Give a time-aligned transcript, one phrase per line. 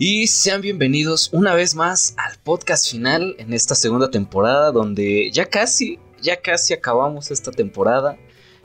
[0.00, 5.46] Y sean bienvenidos una vez más al podcast final en esta segunda temporada donde ya
[5.46, 8.16] casi, ya casi acabamos esta temporada.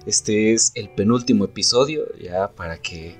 [0.06, 3.16] Este es el penúltimo episodio ya para que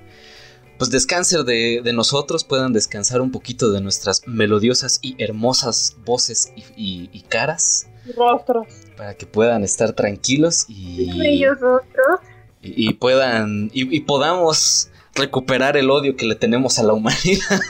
[0.78, 7.20] pues descansen de, nosotros, puedan descansar un poquito de nuestras melodiosas y hermosas voces y,
[7.22, 7.88] caras.
[8.16, 8.68] Rostros.
[8.96, 11.18] Para que puedan estar tranquilos y...
[11.18, 12.20] Bellos rostros.
[12.62, 13.70] Y, puedan...
[13.72, 17.60] y podamos recuperar el odio que le tenemos a la humanidad.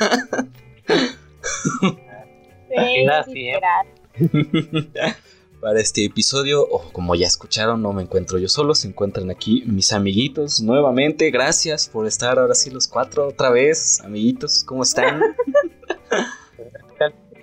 [3.32, 3.50] Sí,
[5.60, 9.94] Para este episodio, como ya escucharon, no me encuentro yo solo, se encuentran aquí mis
[9.94, 11.30] amiguitos nuevamente.
[11.30, 15.22] Gracias por estar ahora sí los cuatro otra vez, amiguitos, ¿cómo están?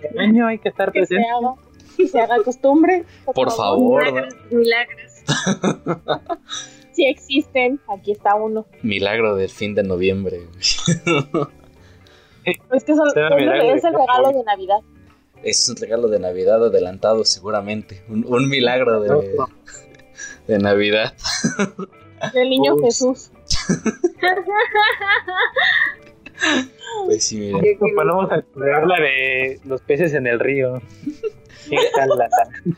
[0.03, 1.25] El año hay que estar presente.
[1.97, 3.05] Que se haga, costumbre.
[3.33, 4.03] Por, favor.
[4.49, 5.11] milagros.
[6.91, 8.65] Si existen, aquí está uno.
[8.81, 10.41] Milagro del fin de noviembre.
[12.45, 13.13] es que es el
[13.93, 14.79] regalo de Navidad.
[15.43, 18.03] Es un regalo de Navidad adelantado seguramente.
[18.07, 19.37] Un, milagro de,
[20.47, 21.13] de Navidad.
[22.33, 23.31] Del niño Jesús.
[27.05, 27.77] Pues sí, miren.
[27.95, 30.81] Vamos a la de los peces en el río.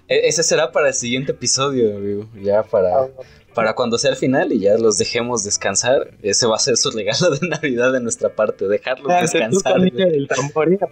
[0.08, 2.28] E-, ese será para el siguiente episodio, amigo.
[2.41, 3.08] Ya para, ah,
[3.54, 6.12] para cuando sea el final y ya los dejemos descansar.
[6.22, 9.82] Ese va a ser su regalo de Navidad de nuestra parte, dejarlos ah, descansar.
[9.82, 10.78] El tambor y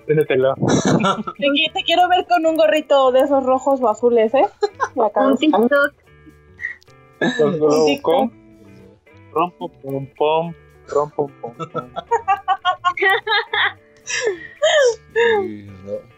[1.74, 4.46] te, quiero ver con un gorrito de esos rojos o azules, ¿eh?
[4.96, 5.94] Un TikTok.
[7.22, 8.32] Un TikTok.
[9.34, 10.54] Rompo, pom, pom,
[10.90, 11.90] rompo, pom, pom.
[15.86, 16.11] no.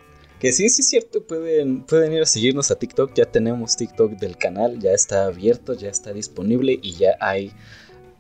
[0.44, 3.14] Que sí, sí es cierto, pueden, pueden ir a seguirnos a TikTok.
[3.14, 7.54] Ya tenemos TikTok del canal, ya está abierto, ya está disponible y ya hay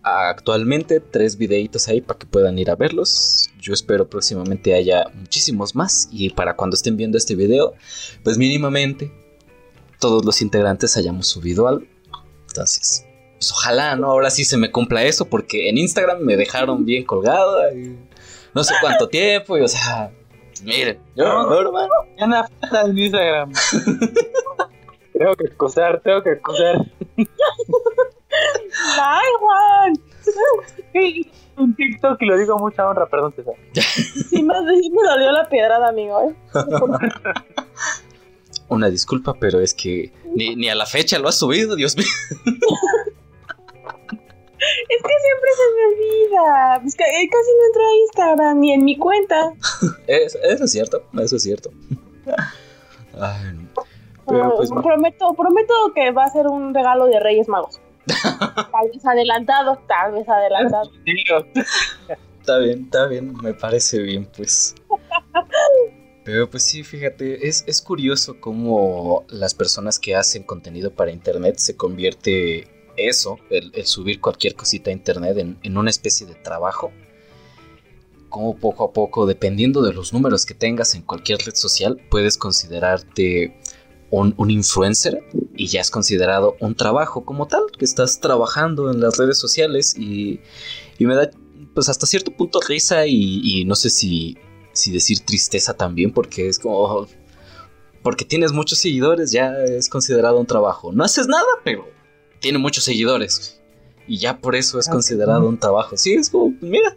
[0.04, 3.50] actualmente tres videitos ahí para que puedan ir a verlos.
[3.60, 7.74] Yo espero próximamente haya muchísimos más y para cuando estén viendo este video,
[8.24, 9.12] pues mínimamente
[10.00, 11.86] todos los integrantes hayamos subido algo.
[12.48, 14.10] Entonces, pues ojalá, ¿no?
[14.10, 17.58] Ahora sí se me cumpla eso porque en Instagram me dejaron bien colgado.
[18.54, 20.14] no sé cuánto tiempo y o sea,
[20.64, 21.94] Miren, yo, no, hermano.
[22.18, 22.50] Ya nada
[22.86, 23.52] en Instagram.
[25.14, 26.78] tengo que acusar, tengo que acusar.
[29.00, 29.94] ¡Ay, Juan!
[31.58, 33.54] Un TikTok y lo digo mucha honra, perdón, César.
[34.30, 36.20] Sí, me, me dolió la piedrada, amigo.
[36.22, 36.36] ¿eh?
[38.70, 42.08] Una disculpa, pero es que ni, ni a la fecha lo has subido, Dios mío.
[44.90, 46.82] Es que siempre se me olvida.
[46.86, 49.54] Es que eh, casi no entro a Instagram ni en mi cuenta.
[50.08, 51.72] eso, es cierto, eso es cierto.
[53.20, 53.68] Ay,
[54.26, 57.80] pues, prometo, prometo que va a ser un regalo de Reyes Magos.
[58.06, 60.92] tal vez adelantado, tal vez adelantado.
[62.40, 64.76] está bien, está bien, me parece bien, pues.
[66.24, 71.58] Pero pues sí, fíjate, es, es curioso cómo las personas que hacen contenido para internet
[71.58, 76.92] se convierte eso, el, subir cualquier cosita a internet en, una especie de trabajo,
[78.30, 82.38] como poco a poco, dependiendo de los números que tengas en cualquier red social, puedes
[82.38, 83.60] considerarte
[84.10, 85.24] un, influencer
[85.56, 89.96] y ya es considerado un trabajo como tal, que estás trabajando en las redes sociales
[89.98, 90.40] y,
[91.00, 91.30] me da
[91.74, 94.38] pues hasta cierto punto risa y, no sé si,
[94.72, 97.08] si decir tristeza también porque es como...
[98.04, 100.92] Porque tienes muchos seguidores, ya es considerado un trabajo.
[100.92, 101.88] No haces nada, pero
[102.44, 103.60] tiene muchos seguidores.
[104.06, 105.98] Y ya por eso es ah, considerado un trabajo.
[105.98, 106.96] Sí, es como, mira,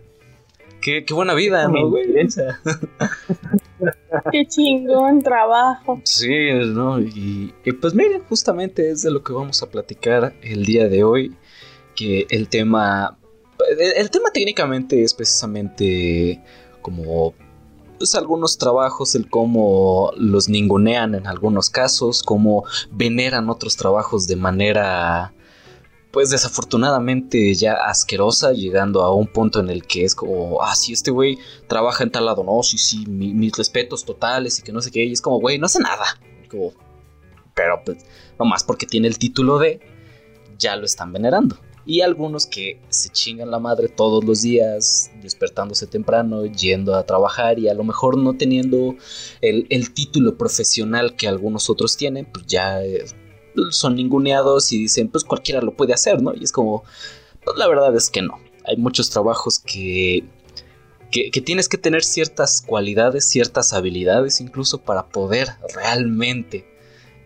[0.83, 2.13] qué, buena vida, ¿no, güey?
[4.33, 6.01] qué chingón trabajo.
[6.05, 7.01] Sí, ¿no?
[7.01, 11.35] Y, pues miren, justamente es de lo que vamos a platicar el día de hoy.
[11.95, 13.17] Que el tema.
[13.79, 16.43] El, tema técnicamente es precisamente
[16.83, 17.33] como
[17.99, 24.37] pues algunos trabajos, el cómo los ningunean en algunos casos, cómo veneran otros trabajos de
[24.37, 25.33] manera
[26.17, 30.95] pues desafortunadamente ya asquerosa, llegando a un punto en el que es como, ah, sí,
[30.95, 31.37] este güey
[31.69, 35.05] trabaja en tal lado, no, sí, sí, mis respetos totales y que no sé qué,
[35.05, 36.07] y es como, güey, no hace nada.
[36.51, 36.73] Como,
[37.55, 37.99] pero pues,
[38.39, 39.79] nomás porque tiene el título de,
[40.59, 41.59] ya lo están venerando.
[41.85, 47.59] y algunos que se chingan la madre todos los días, despertándose temprano, yendo a trabajar
[47.59, 48.97] y a lo mejor no teniendo
[49.43, 53.05] el, el título profesional que algunos otros tienen, pues ya eh,
[53.71, 56.35] son ninguneados y dicen, pues cualquiera lo puede hacer, ¿no?
[56.35, 56.85] Y es como,
[57.45, 58.39] pues la verdad es que no.
[58.65, 60.25] Hay muchos trabajos que,
[61.11, 66.67] que, que tienes que tener ciertas cualidades, ciertas habilidades incluso para poder realmente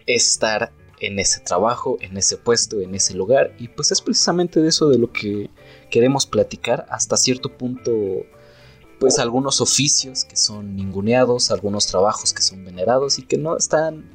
[0.07, 3.55] estar en ese trabajo, en ese puesto, en ese lugar.
[3.59, 5.51] Y pues es precisamente de eso de lo que
[5.91, 7.93] queremos platicar hasta cierto punto.
[8.99, 14.13] Pues algunos oficios que son ninguneados, algunos trabajos que son venerados y que no están,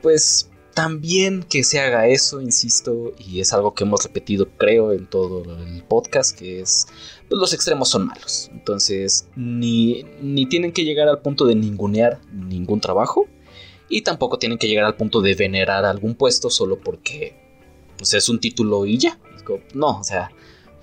[0.00, 4.92] pues, tan bien que se haga eso, insisto, y es algo que hemos repetido, creo,
[4.92, 6.86] en todo el podcast, que es,
[7.30, 8.50] pues los extremos son malos.
[8.52, 13.26] Entonces, ni, ni tienen que llegar al punto de ningunear ningún trabajo,
[13.88, 17.34] y tampoco tienen que llegar al punto de venerar algún puesto solo porque
[17.96, 19.18] pues es un título y ya.
[19.72, 20.30] No, o sea,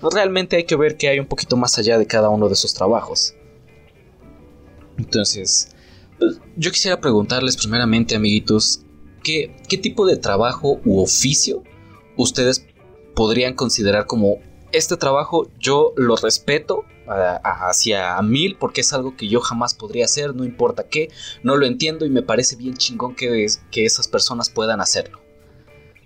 [0.00, 2.74] realmente hay que ver que hay un poquito más allá de cada uno de esos
[2.74, 3.36] trabajos.
[4.98, 5.68] Entonces,
[6.18, 8.83] pues, yo quisiera preguntarles primeramente, amiguitos,
[9.24, 11.64] ¿qué, ¿qué tipo de trabajo u oficio
[12.16, 12.64] ustedes
[13.16, 14.38] podrían considerar como
[14.72, 20.34] este trabajo yo lo respeto hacia mil porque es algo que yo jamás podría hacer,
[20.34, 21.10] no importa qué,
[21.42, 25.20] no lo entiendo y me parece bien chingón que, que esas personas puedan hacerlo.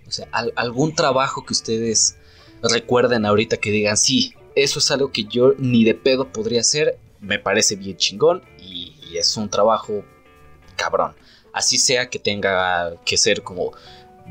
[0.07, 2.17] O sea, algún trabajo que ustedes
[2.61, 6.97] recuerden ahorita que digan, sí, eso es algo que yo ni de pedo podría hacer,
[7.21, 10.03] me parece bien chingón y, y es un trabajo
[10.75, 11.13] cabrón.
[11.53, 13.73] Así sea que tenga que ser como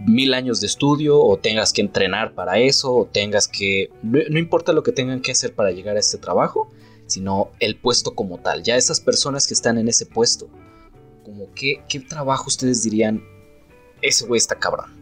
[0.06, 3.91] mil años de estudio o tengas que entrenar para eso o tengas que...
[4.03, 6.70] No, importa lo que tengan que hacer para llegar a este trabajo,
[7.06, 8.62] sino el puesto como tal.
[8.62, 10.49] Ya esas personas que están en ese puesto,
[11.25, 13.23] como qué, qué trabajo ustedes dirían,
[14.03, 14.99] ese güey está cabrón.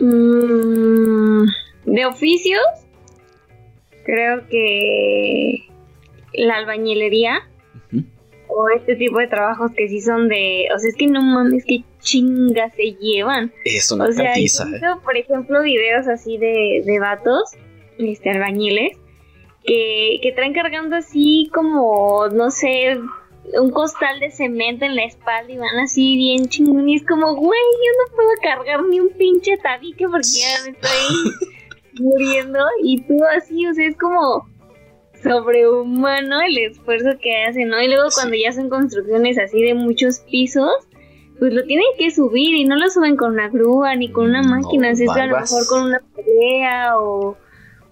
[0.00, 1.46] Mm,
[1.86, 2.60] de oficios,
[4.04, 5.68] creo que
[6.34, 7.48] la albañilería
[8.48, 11.64] o este tipo de trabajos que sí son de, o sea, es que no mames,
[11.64, 13.52] que chingas se llevan.
[13.64, 14.80] Es una o sea, cantiza, ¿eh?
[15.04, 17.52] por ejemplo, videos así de, de vatos,
[17.98, 18.96] este, albañiles,
[19.64, 22.98] que, que traen cargando así como, no sé,
[23.54, 27.34] un costal de cemento en la espalda y van así bien chingón y es como,
[27.34, 31.48] güey, yo no puedo cargar ni un pinche tabique porque ya me estoy
[32.00, 34.47] muriendo y tú así, o sea, es como
[35.22, 37.80] sobrehumano el esfuerzo que hacen, ¿no?
[37.80, 40.70] Y luego cuando ya son construcciones así de muchos pisos,
[41.38, 44.42] pues lo tienen que subir y no lo suben con una grúa ni con una
[44.42, 47.36] No, máquina, es que a lo mejor con una pelea o,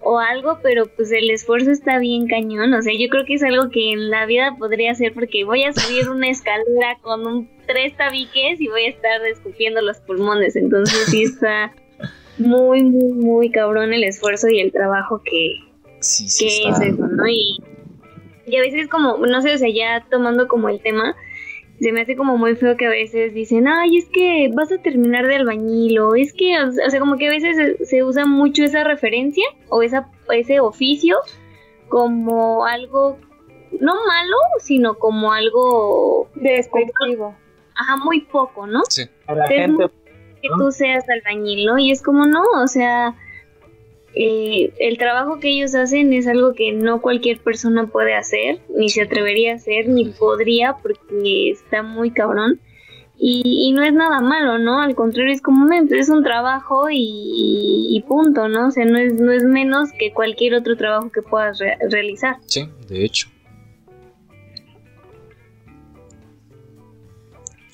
[0.00, 3.42] o algo, pero pues el esfuerzo está bien cañón, o sea, yo creo que es
[3.42, 7.50] algo que en la vida podría hacer porque voy a subir una escalera con un,
[7.66, 11.72] tres tabiques y voy a estar escupiendo los pulmones, entonces sí está
[12.38, 15.56] muy, muy, muy cabrón el esfuerzo y el trabajo que,
[16.06, 16.84] Sí, sí que está.
[16.84, 17.26] es eso, ¿no?
[17.26, 17.58] Y,
[18.46, 21.14] y a veces como, no sé, o sea, ya tomando como el tema,
[21.80, 24.78] se me hace como muy feo que a veces dicen, ay, es que vas a
[24.78, 28.24] terminar de albañil, o es que, o sea, como que a veces se, se usa
[28.24, 31.16] mucho esa referencia o esa, ese oficio
[31.88, 33.18] como algo,
[33.80, 37.34] no malo, sino como algo, Despectivo.
[37.74, 38.82] ajá, muy poco, ¿no?
[38.88, 39.02] Sí.
[39.26, 39.90] A la Es gente,
[40.42, 40.56] que ¿no?
[40.58, 41.78] tú seas albañil, ¿no?
[41.78, 43.14] Y es como no, o sea,
[44.16, 48.88] eh, el trabajo que ellos hacen es algo que no cualquier persona puede hacer, ni
[48.88, 52.60] se atrevería a hacer, ni podría, porque está muy cabrón.
[53.18, 54.82] Y, y no es nada malo, ¿no?
[54.82, 58.68] Al contrario, es como "Men, es un trabajo y, y punto, ¿no?
[58.68, 62.36] O sea, no es, no es menos que cualquier otro trabajo que puedas re- realizar.
[62.46, 63.28] Sí, de hecho.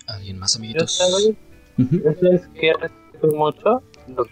[0.06, 0.92] ¿Alguien más, yo amiguitos?
[0.92, 1.32] sabes,
[1.76, 3.82] yo sabes que respeto mucho,
[4.16, 4.28] los-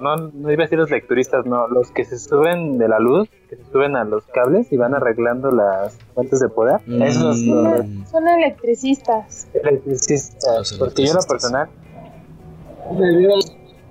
[0.00, 3.28] no, no iba a decir los lecturistas, no, los que se suben de la luz,
[3.48, 6.80] que se suben a los cables y van arreglando las fuentes de poder.
[7.02, 7.50] Esos Mm.
[7.52, 9.48] los Son electricistas.
[9.54, 11.68] electricistas, Los porque yo en lo personal
[12.98, 13.28] me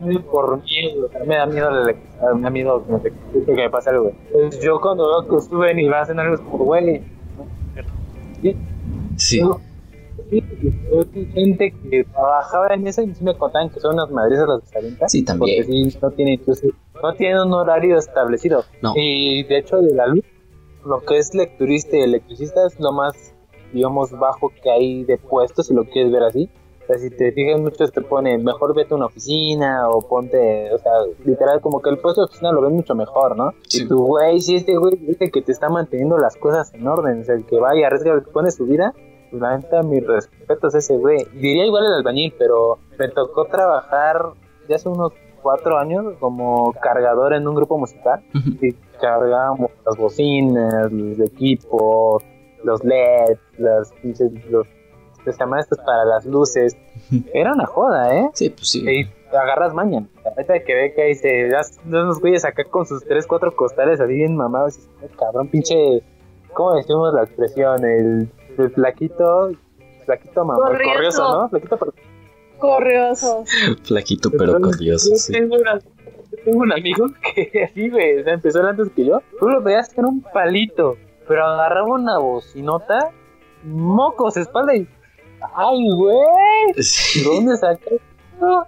[0.01, 3.12] muy por miedo, me da miedo la electricidad, me da miedo no sé,
[3.46, 4.04] que me pase algo.
[4.04, 4.16] güey.
[4.34, 7.04] Entonces yo cuando veo que suben y hacen algo es como, güey,
[8.42, 8.56] ¿sí?
[9.18, 9.39] Sí.
[9.42, 9.60] Yo-
[10.30, 14.76] sí, gente que trabajaba en eso y sí me contaban que son unas madrizas las
[14.76, 15.66] avientan, Sí, también.
[15.66, 16.72] Porque sí, no tienen, entonces,
[17.02, 18.64] no tienen un horario establecido.
[18.82, 18.94] No.
[18.96, 20.24] Y de hecho, de la luz,
[20.86, 23.34] lo que es lecturista y electricista es lo más,
[23.74, 26.50] digamos, bajo que hay de puestos, si lo quieres ver así.
[26.84, 30.74] O sea, si te fijas, muchos te ponen, mejor vete a una oficina o ponte,
[30.74, 30.92] o sea,
[31.24, 33.54] literal, como que el puesto de oficina lo ven mucho mejor, ¿no?
[33.68, 33.84] Sí.
[33.84, 37.22] Y tu güey, si este güey el que te está manteniendo las cosas en orden,
[37.22, 38.96] o sea, el que va y arriesga, pone su vida,
[39.30, 41.26] pues la neta, mis respetos a ese güey.
[41.34, 44.34] Diría igual el albañil, pero me tocó trabajar
[44.68, 48.24] ya hace unos cuatro años como cargador en un grupo musical
[48.62, 52.24] y cargábamos las bocinas, los equipos,
[52.64, 54.68] los LEDs, las pinches- los
[55.26, 56.76] estos para las luces.
[57.34, 58.30] Era una joda, ¿eh?
[58.34, 58.84] Sí, pues sí.
[58.90, 60.08] Y agarras mañana.
[60.26, 61.50] La neta que ve que ahí se
[61.86, 64.76] unos güeyes acá con sus tres, cuatro costales así bien mamados.
[64.76, 66.02] Y dices, "Ay, cabrón, pinche.
[66.54, 67.86] ¿Cómo decimos la expresión?
[67.86, 69.51] El, el flaquito.
[70.06, 70.63] Flaquito mamón.
[70.68, 70.94] Corrioso.
[70.94, 71.50] Corrioso, ¿no?
[71.50, 71.94] Flaquito pero
[72.58, 73.50] Corriosos.
[73.84, 75.32] Flaquito pero curioso, Yo sí.
[75.34, 79.22] tengo, una- yo tengo un amigo que así, güey, o sea, empezó antes que yo.
[79.39, 80.98] Tú lo veías que era un palito,
[81.28, 83.12] pero agarraba una bocinota,
[83.63, 84.88] mocos, espalda y.
[85.56, 86.74] ¡Ay, güey!
[86.75, 87.24] ¿De Sí.
[87.24, 87.94] dónde sacas?
[88.42, 88.66] No.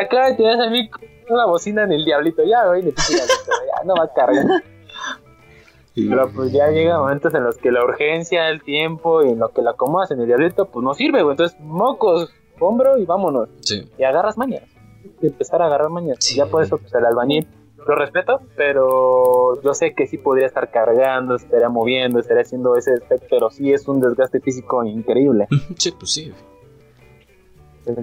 [0.00, 2.42] Acaba de tirar a mí con una bocina en el diablito.
[2.44, 4.44] Ya, güey, le diablito, ya no va a cargar.
[5.94, 9.48] Pero pues ya llega momentos en los que la urgencia, el tiempo y en lo
[9.48, 11.32] que la acomodas en el diablito, pues no sirve, güey.
[11.32, 13.82] Entonces, mocos, hombro y vámonos Sí.
[13.98, 14.62] y agarras mañas.
[15.20, 16.18] Y empezar a agarrar mañas.
[16.20, 16.36] Sí.
[16.36, 17.46] Ya por eso, pues el albañil
[17.86, 22.92] lo respeto, pero yo sé que sí podría estar cargando, estaría moviendo, estaría haciendo ese
[22.92, 25.46] aspecto, pero sí es un desgaste físico increíble.
[25.78, 26.32] Sí, pues sí.
[27.86, 27.94] Yo,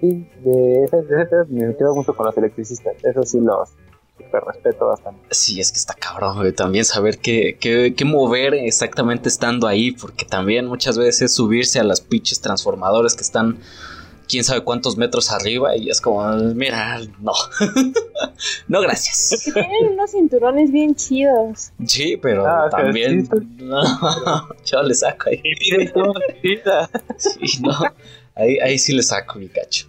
[0.00, 2.94] sí, de ese, de ese tema me quedo mucho con los electricistas.
[3.04, 3.74] Eso sí los
[4.18, 5.20] super respeto bastante.
[5.30, 6.52] Sí, es que está cabrón, güey.
[6.52, 11.84] También saber qué, qué, qué mover exactamente estando ahí, porque también muchas veces subirse a
[11.84, 13.58] las pinches transformadores que están
[14.28, 17.32] quién sabe cuántos metros arriba y es como, mira, no.
[18.68, 19.42] no, gracias.
[19.44, 21.70] Que tienen unos cinturones bien chidos.
[21.86, 23.28] Sí, pero Ah, también.
[23.58, 23.82] no,
[24.64, 25.40] yo le saco ahí.
[27.18, 27.72] Sí, no.
[28.34, 29.86] Ahí, ahí sí le saco mi cacho.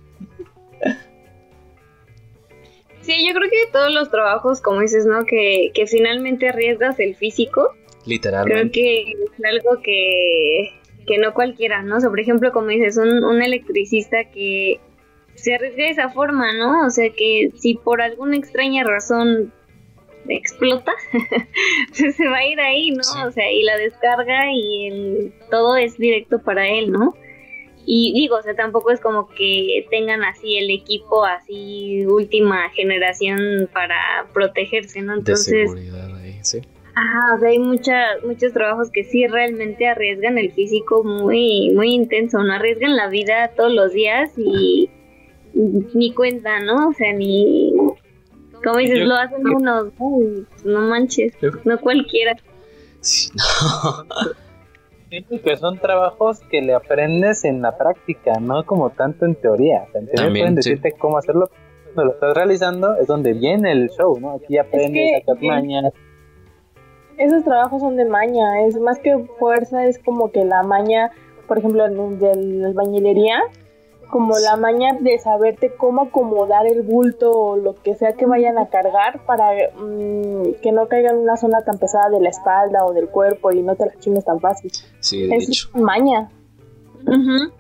[3.07, 5.25] Sí, yo creo que todos los trabajos, como dices, ¿no?
[5.25, 8.71] Que, que finalmente arriesgas el físico, creo Literalmente.
[8.71, 10.73] que es algo que,
[11.07, 11.95] que no cualquiera, ¿no?
[11.95, 14.81] O sea, por ejemplo, como dices, un, un electricista que
[15.35, 16.85] se arriesga de esa forma, ¿no?
[16.85, 19.53] O sea, que si por alguna extraña razón
[20.27, 20.91] explota,
[21.97, 23.03] pues se va a ir ahí, ¿no?
[23.03, 23.19] Sí.
[23.25, 27.15] O sea, y la descarga y el, todo es directo para él, ¿no?
[27.89, 33.69] Y digo, o sea, tampoco es como que tengan así el equipo así última generación
[33.71, 35.13] para protegerse, ¿no?
[35.13, 36.59] De Entonces, seguridad ahí, sí.
[36.95, 41.93] Ajá, o sea, hay mucha, muchos trabajos que sí realmente arriesgan el físico muy, muy
[41.93, 44.89] intenso, no arriesgan la vida todos los días y
[45.53, 46.89] ni cuenta, ¿no?
[46.89, 47.71] O sea, ni,
[48.63, 52.35] como dices, Yo- lo hacen unos, uy, no manches, no cualquiera.
[52.99, 54.05] Sí, no.
[55.09, 59.85] Que son trabajos que le aprendes en la práctica, no como tanto en teoría.
[59.87, 60.69] O sea, en teoría También, pueden sí.
[60.71, 61.49] decirte cómo hacerlo.
[61.93, 64.31] Cuando lo estás realizando es donde viene el show, ¿no?
[64.33, 65.93] Aquí aprendes, que- sacas mañas.
[67.17, 71.09] Esos trabajos son de maña, es más que fuerza, es como que la maña,
[71.47, 73.39] por ejemplo, de la albañilería,
[74.09, 78.57] como la maña de saberte cómo acomodar el bulto o lo que sea que vayan
[78.57, 82.85] a cargar para mm, que no caiga en una zona tan pesada de la espalda
[82.85, 84.71] o del cuerpo y no te la chingues tan fácil.
[84.99, 85.69] Sí, de Es hecho.
[85.73, 86.31] maña.
[87.05, 87.51] Ujú.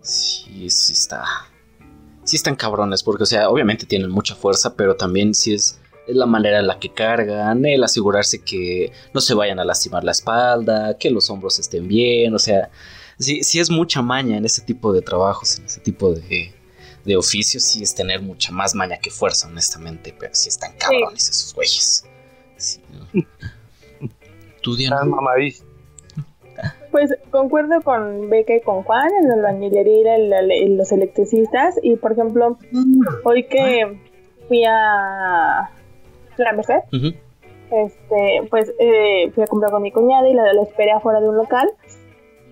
[0.00, 1.24] Sí, sí está.
[2.24, 6.16] Sí están cabrones, porque, o sea, obviamente tienen mucha fuerza, pero también sí es, es
[6.16, 10.12] la manera en la que cargan, el asegurarse que no se vayan a lastimar la
[10.12, 12.70] espalda, que los hombros estén bien, o sea,
[13.22, 16.52] sí, sí es mucha maña en ese tipo de trabajos, en ese tipo de,
[17.04, 21.28] de oficios, sí es tener mucha más maña que fuerza, honestamente, pero sí están cabrones
[21.28, 22.04] esos güeyes.
[22.56, 23.22] Sí, ¿no?
[24.62, 25.00] ¿Tú, Diana?
[26.90, 31.76] Pues concuerdo con Beca y con Juan en la albañilería y los electricistas.
[31.82, 32.58] Y por ejemplo,
[33.24, 33.98] hoy que
[34.46, 35.70] fui a
[36.36, 36.80] la Merced,
[37.70, 41.28] este, pues eh, fui a comprar con mi cuñada y la, la esperé afuera de
[41.28, 41.68] un local.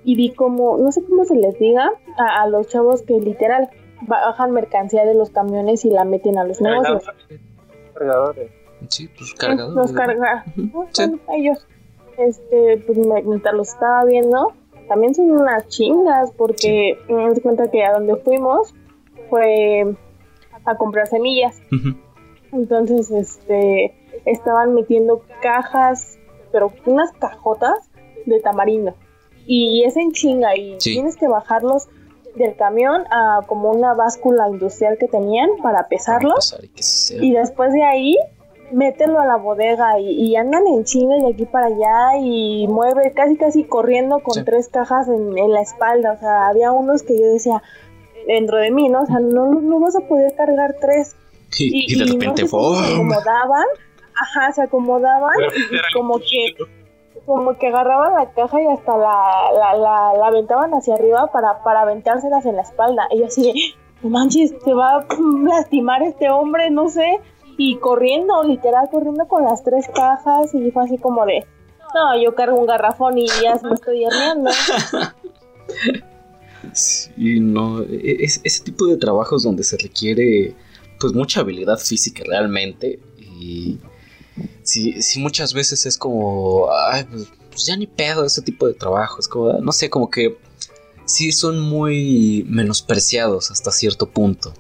[0.05, 3.69] Y vi como, no sé cómo se les diga, a, a los chavos que literal
[4.03, 7.05] bajan mercancía de los camiones y la meten a los negocios.
[7.95, 8.51] Cargadores.
[8.89, 9.75] Sí, pues cargador.
[9.77, 10.45] Los carga.
[10.57, 11.67] Bueno, ellos.
[12.17, 14.53] Este, pues me- mientras los estaba viendo,
[14.89, 18.75] también son unas chingas, porque me doy cuenta que a donde fuimos
[19.29, 19.95] fue
[20.65, 21.61] a comprar semillas.
[22.53, 26.19] Entonces, este, estaban metiendo cajas,
[26.53, 27.91] pero unas cajotas
[28.27, 28.95] de tamarindo.
[29.47, 30.95] Y es en chinga, y Sí.
[30.95, 31.89] tienes que bajarlos
[32.37, 36.53] del camión a como una báscula industrial que tenían para pesarlos.
[36.53, 37.27] Para y.
[37.27, 38.17] Y después de ahí,
[38.73, 43.13] mételo a la bodega y, y andan en chinga de aquí para allá y mueve
[43.15, 44.45] casi casi corriendo con Sí.
[44.45, 46.13] tres cajas en, en la espalda.
[46.13, 47.61] O sea, había unos que yo decía
[48.29, 49.03] dentro de mí, ¿no?
[49.03, 51.17] O sea, no, no vas a poder cargar tres.
[51.59, 52.95] Y, y de no repente cómo se ¡oh!
[52.95, 53.67] acomodaban,
[54.15, 56.55] ajá, se acomodaban y como que
[57.31, 61.63] como que agarraban la caja y hasta la, la, la, la aventaban hacia arriba para,
[61.63, 63.07] para aventárselas en la espalda.
[63.13, 65.07] Y así no manches, te va a
[65.45, 67.21] lastimar este hombre, no sé.
[67.57, 70.53] Y corriendo, literal, corriendo con las tres cajas.
[70.55, 71.47] Y fue así como de,
[71.95, 74.51] no, yo cargo un garrafón y ya me estoy herniando.
[76.73, 80.55] Sí, no, e-, es, ese tipo de trabajos donde se requiere
[80.99, 83.79] pues mucha habilidad física realmente y
[84.63, 88.75] sí, sí muchas veces es como, ay, pues, pues ya ni pedo ese tipo de
[88.75, 90.39] trabajos, como, no sé, como que
[91.05, 94.55] sí son muy menospreciados hasta cierto punto.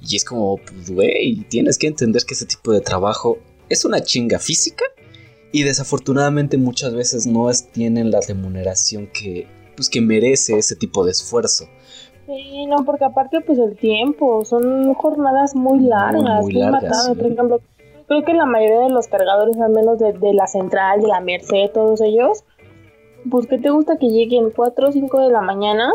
[0.00, 4.00] Y es como, pues, güey, tienes que entender que ese tipo de trabajo es una
[4.02, 4.84] chinga física
[5.52, 9.46] y desafortunadamente muchas veces no es, tienen la remuneración que,
[9.76, 11.66] pues, que merece ese tipo de esfuerzo.
[12.26, 17.08] Sí, no, porque aparte, pues el tiempo, son jornadas muy largas, muy, largas.
[17.08, 17.60] Por ejemplo,
[18.10, 21.20] creo que la mayoría de los cargadores, al menos de, de la central, de la
[21.20, 22.42] Merced, todos ellos,
[23.30, 25.92] pues que te gusta que lleguen 4 o 5 de la mañana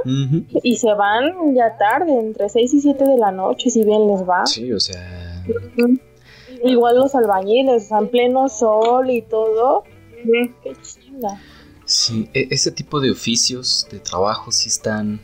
[0.64, 4.22] y se van ya tarde, entre 6 y 7 de la noche, si bien les
[4.22, 4.46] va.
[4.46, 5.44] Sí, o sea.
[6.64, 9.84] Igual los albañiles, están pleno sol y todo.
[10.64, 11.42] Qué chinga.
[11.84, 15.20] Sí, e, ese tipo de oficios, de trabajo, sí están.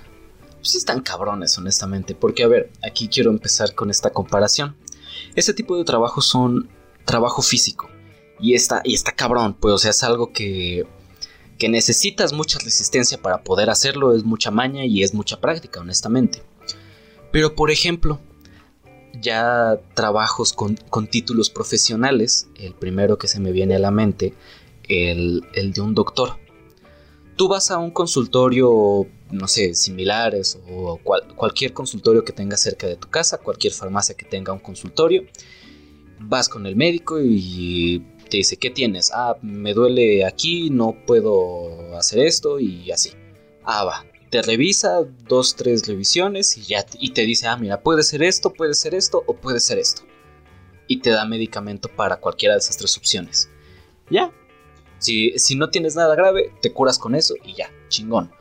[0.61, 2.15] Sí están cabrones, honestamente.
[2.15, 4.75] Porque, a ver, aquí quiero empezar con esta comparación.
[5.35, 6.69] Ese tipo de trabajos son
[7.05, 7.89] trabajo físico.
[8.39, 10.85] Y está, y está cabrón, pues, o sea, es algo que
[11.61, 16.41] que necesitas mucha resistencia para poder hacerlo, es mucha maña y es mucha práctica, honestamente.
[17.31, 18.19] Pero por ejemplo,
[19.21, 24.33] ya trabajos con, títulos profesionales, el primero que se me viene a la mente,
[24.87, 26.39] el, de un doctor.
[27.35, 30.99] Tú vas a un consultorio, no sé, similares o
[31.35, 35.25] cualquier consultorio que tenga cerca de tu casa, cualquier farmacia que tenga un consultorio,
[36.23, 39.11] vas con el médico y te dice, ¿qué tienes?
[39.13, 43.11] Ah, me duele aquí, no puedo hacer esto y así.
[43.63, 44.05] Ah, va.
[44.29, 48.53] Te revisa dos, tres revisiones y ya y te dice, ah, mira, puede ser esto,
[48.53, 50.03] puede ser esto o puede ser esto.
[50.87, 53.49] Y te da medicamento para cualquiera de esas tres opciones.
[54.09, 54.31] Ya.
[54.99, 58.31] Si, si no tienes nada grave, te curas con eso y ya, chingón.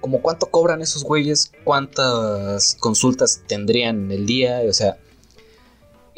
[0.00, 4.98] Como cuánto cobran esos güeyes, cuántas consultas tendrían en el día, o sea,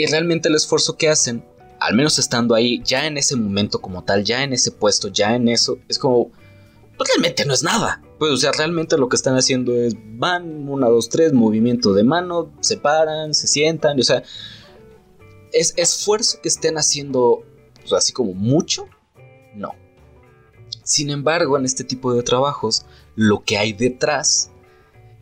[0.02, 1.44] y realmente el esfuerzo que hacen
[1.80, 5.34] al menos estando ahí, ya en ese momento como tal, ya en ese puesto, ya
[5.34, 6.30] en eso, es como,
[6.96, 8.02] pues realmente no es nada.
[8.18, 12.04] Pues, o sea, realmente lo que están haciendo es, van, una, dos, tres, movimiento de
[12.04, 14.22] mano, se paran, se sientan, o sea,
[15.52, 17.44] es esfuerzo que estén haciendo,
[17.80, 18.86] pues, así como mucho,
[19.54, 19.74] no.
[20.84, 22.84] Sin embargo, en este tipo de trabajos,
[23.16, 24.50] lo que hay detrás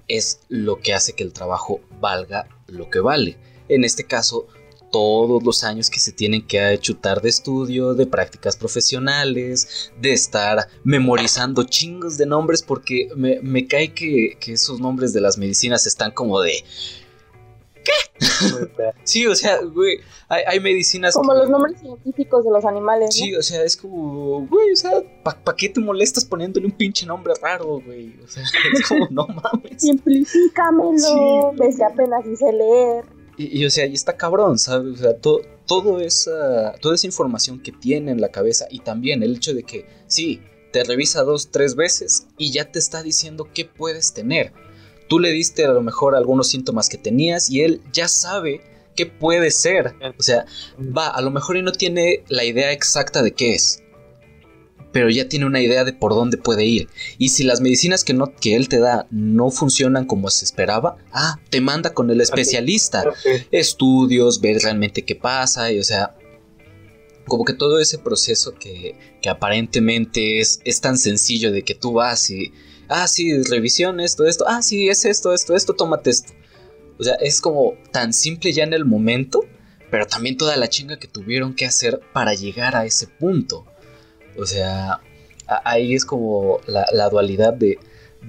[0.08, 3.38] es lo que hace que el trabajo valga lo que vale.
[3.68, 4.48] En este caso,
[4.90, 10.68] todos los años que se tienen que chutar de estudio, de prácticas profesionales, de estar
[10.84, 16.40] memorizando chingos de nombres, porque me, cae que, esos nombres de las medicinas están como
[16.40, 16.64] de...
[17.84, 18.26] ¿Qué?
[19.04, 21.14] sí, o sea, güey, hay, medicinas...
[21.14, 23.14] Como los nombres científicos de los animales.
[23.14, 27.06] Sí, o sea, es como, güey, o sea, ¿para qué te molestas poniéndole un pinche
[27.06, 28.14] nombre raro, güey?
[28.22, 29.80] O sea, es como, no mames.
[29.82, 33.17] Simplifícamelo, sí, apenas hice leer.
[33.38, 34.94] Y, o sea, y está cabrón, ¿sabes?
[34.94, 39.36] O sea, todo esa, toda esa información que tiene en la cabeza y también el
[39.36, 43.64] hecho de que, sí, te revisa dos, tres veces y ya te está diciendo qué
[43.64, 44.52] puedes tener.
[45.08, 48.60] Tú le diste a lo mejor algunos síntomas que tenías y él ya sabe
[48.96, 49.94] qué puede ser.
[50.18, 50.44] O sea,
[50.78, 53.82] va, a lo mejor y no tiene la idea exacta de qué es
[54.92, 56.88] pero ya tiene una idea de por dónde puede ir.
[57.18, 60.96] Y si las medicinas que, no, que él te da no funcionan como se esperaba,
[61.12, 63.04] ah, te manda con el especialista.
[63.50, 66.16] Estudios, ver realmente qué pasa, y o sea,
[67.26, 71.92] como que todo ese proceso que, que aparentemente es, es tan sencillo de que tú
[71.92, 72.52] vas y,
[72.88, 76.32] ah, sí, revisión, esto, esto, ah, sí, es esto, esto, esto, tómate esto.
[76.98, 79.44] O sea, es como tan simple ya en el momento,
[79.90, 83.66] pero también toda la chinga que tuvieron que hacer para llegar a ese punto.
[84.38, 85.00] O sea,
[85.64, 87.78] ahí es como la, dualidad de,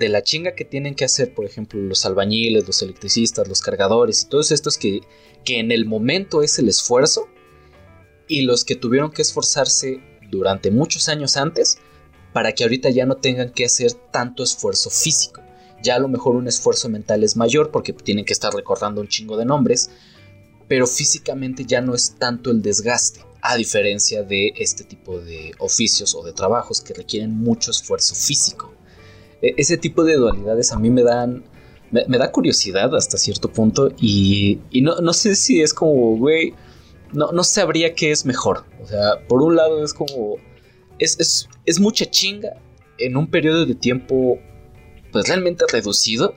[0.09, 4.29] la chinga que tienen que hacer, por ejemplo, los albañiles, los electricistas, los cargadores y
[4.29, 5.01] todos estos que,
[5.45, 7.27] que en el momento es el esfuerzo
[8.27, 11.77] y los que tuvieron que esforzarse durante muchos años antes
[12.33, 15.41] para que ahorita ya no tengan que hacer tanto esfuerzo físico.
[15.81, 19.07] Ya a lo mejor un esfuerzo mental es mayor porque tienen que estar recordando un
[19.07, 19.89] chingo de nombres,
[20.67, 26.15] pero físicamente ya no es tanto el desgaste a diferencia de este tipo de oficios
[26.15, 28.73] o de trabajos que requieren mucho esfuerzo físico.
[29.41, 31.43] E, ese tipo de dualidades a mí me dan,
[31.91, 36.53] me, da curiosidad hasta cierto punto y, no, sé si es como, güey,
[37.13, 38.65] no, no sabría qué es mejor.
[38.81, 40.35] O sea, por un lado es como,
[40.99, 42.57] es, es mucha chinga
[42.97, 44.39] en un periodo de tiempo
[45.11, 46.35] pues realmente reducido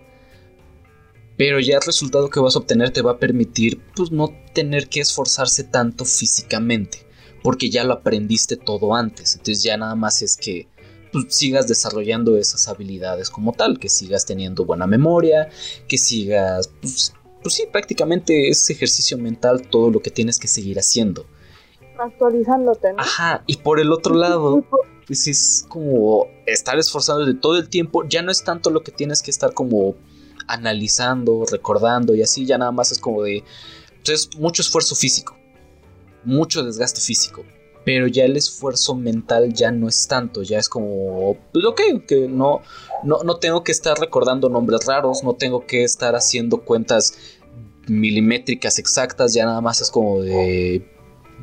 [1.44, 4.88] pero ya el resultado que vas a obtener te va a permitir pues no tener
[4.88, 6.98] que esforzarse tanto físicamente,
[7.42, 10.68] porque ya lo aprendiste todo antes, entonces ya nada más es que
[11.10, 15.48] pues, sigas desarrollando esas habilidades como tal, que sigas teniendo buena memoria,
[15.88, 20.78] que sigas, pues, pues sí, prácticamente es ejercicio mental todo lo que tienes que seguir
[20.78, 21.26] haciendo.
[21.98, 23.00] Actualizándote, ¿no?
[23.00, 24.64] Ajá, y por el otro lado,
[25.08, 29.22] pues es como estar esforzándote todo el tiempo, ya no es tanto lo que tienes
[29.22, 29.96] que estar como
[30.46, 33.44] analizando, recordando y así, ya nada más es como de,
[34.04, 35.36] pues es mucho esfuerzo físico,
[36.24, 37.44] mucho desgaste físico,
[37.84, 42.28] pero ya el esfuerzo mental ya no es tanto, ya es como, pues ok, que
[42.28, 42.62] no,
[43.02, 47.14] no, no tengo que estar recordando nombres raros, no tengo que estar haciendo cuentas
[47.88, 50.88] milimétricas exactas, ya nada más es como de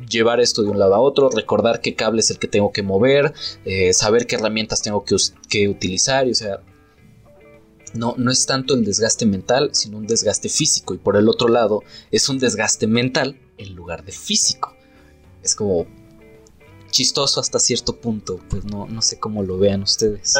[0.08, 2.82] llevar esto de un lado a otro, recordar qué cable es el que tengo que
[2.82, 3.34] mover,
[3.64, 5.16] eh, saber qué herramientas tengo que,
[5.48, 6.60] que utilizar, y, o sea,
[7.94, 11.48] no, no es tanto el desgaste mental, sino un desgaste físico, y por el otro
[11.48, 14.74] lado es un desgaste mental en lugar de físico.
[15.42, 15.86] Es como
[16.90, 20.34] chistoso hasta cierto punto, pues no, no sé cómo lo vean ustedes.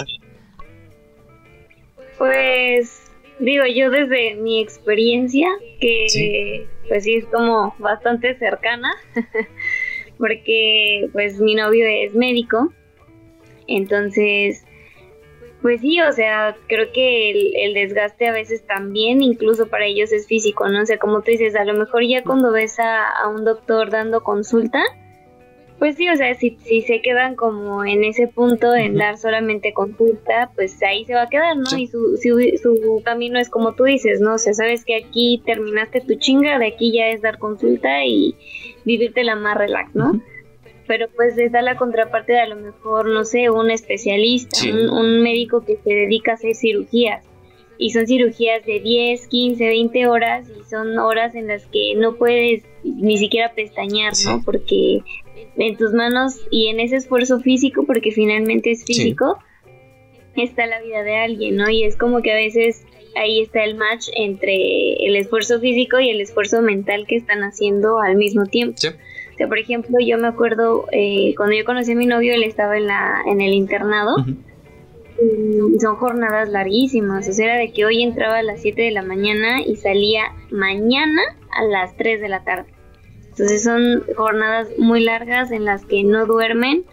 [2.18, 3.00] Pues
[3.38, 5.48] digo, yo desde mi experiencia,
[5.80, 6.66] que Sí.
[6.88, 8.92] pues sí es como bastante cercana,
[10.18, 12.72] porque pues mi novio es médico,
[13.66, 14.64] entonces
[15.62, 20.12] pues sí, o sea, creo que el, el desgaste a veces también, incluso para ellos
[20.12, 20.83] es físico, ¿no?
[20.83, 23.90] O sea, como tú dices, a lo mejor ya cuando ves a, a un doctor
[23.90, 24.83] dando consulta,
[25.81, 29.73] pues sí, o sea, si, si se quedan como en ese punto en dar solamente
[29.73, 31.64] consulta, pues ahí se va a quedar, ¿no?
[31.64, 31.85] Sí.
[31.85, 34.35] Y su, su, su camino es como tú dices, ¿no?
[34.35, 38.35] O sea, sabes que aquí terminaste tu chinga, de aquí ya es dar consulta y
[38.85, 40.20] vivirte la más relax, ¿no?
[40.90, 44.72] Pero pues está la contraparte de a lo mejor, no sé, un especialista, Sí.
[44.72, 47.24] un, un médico que se dedica a hacer cirugías.
[47.79, 52.16] Y son cirugías de 10, 15, 20 horas y son horas en las que no
[52.16, 54.42] puedes ni siquiera pestañear, ¿no?
[54.44, 54.98] Porque
[55.57, 59.38] en tus manos y en ese esfuerzo físico, porque finalmente es físico,
[60.35, 61.70] está la vida de alguien, ¿no?
[61.70, 66.11] Y es como que a veces ahí está el match entre el esfuerzo físico y
[66.11, 68.74] el esfuerzo mental que están haciendo al mismo tiempo.
[68.76, 68.88] Sí.
[69.40, 72.76] Sea, por ejemplo, yo me acuerdo eh, cuando yo conocí a mi novio, él estaba
[72.76, 74.14] en la en el internado.
[75.18, 77.26] Y son jornadas larguísimas.
[77.26, 80.24] O sea, era de que hoy entraba a las 7 de la mañana y salía
[80.50, 81.22] mañana
[81.53, 82.66] a las 3 de la tarde.
[83.31, 86.85] Entonces son jornadas muy largas en las que no duermen,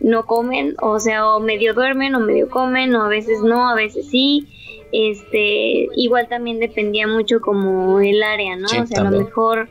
[0.00, 3.76] no comen, o sea, o medio duermen o medio comen, o a veces no, a
[3.76, 4.48] veces sí.
[4.90, 8.66] Este, igual también dependía mucho como el área, ¿no?
[8.66, 9.68] Sí, o sea, a lo mejor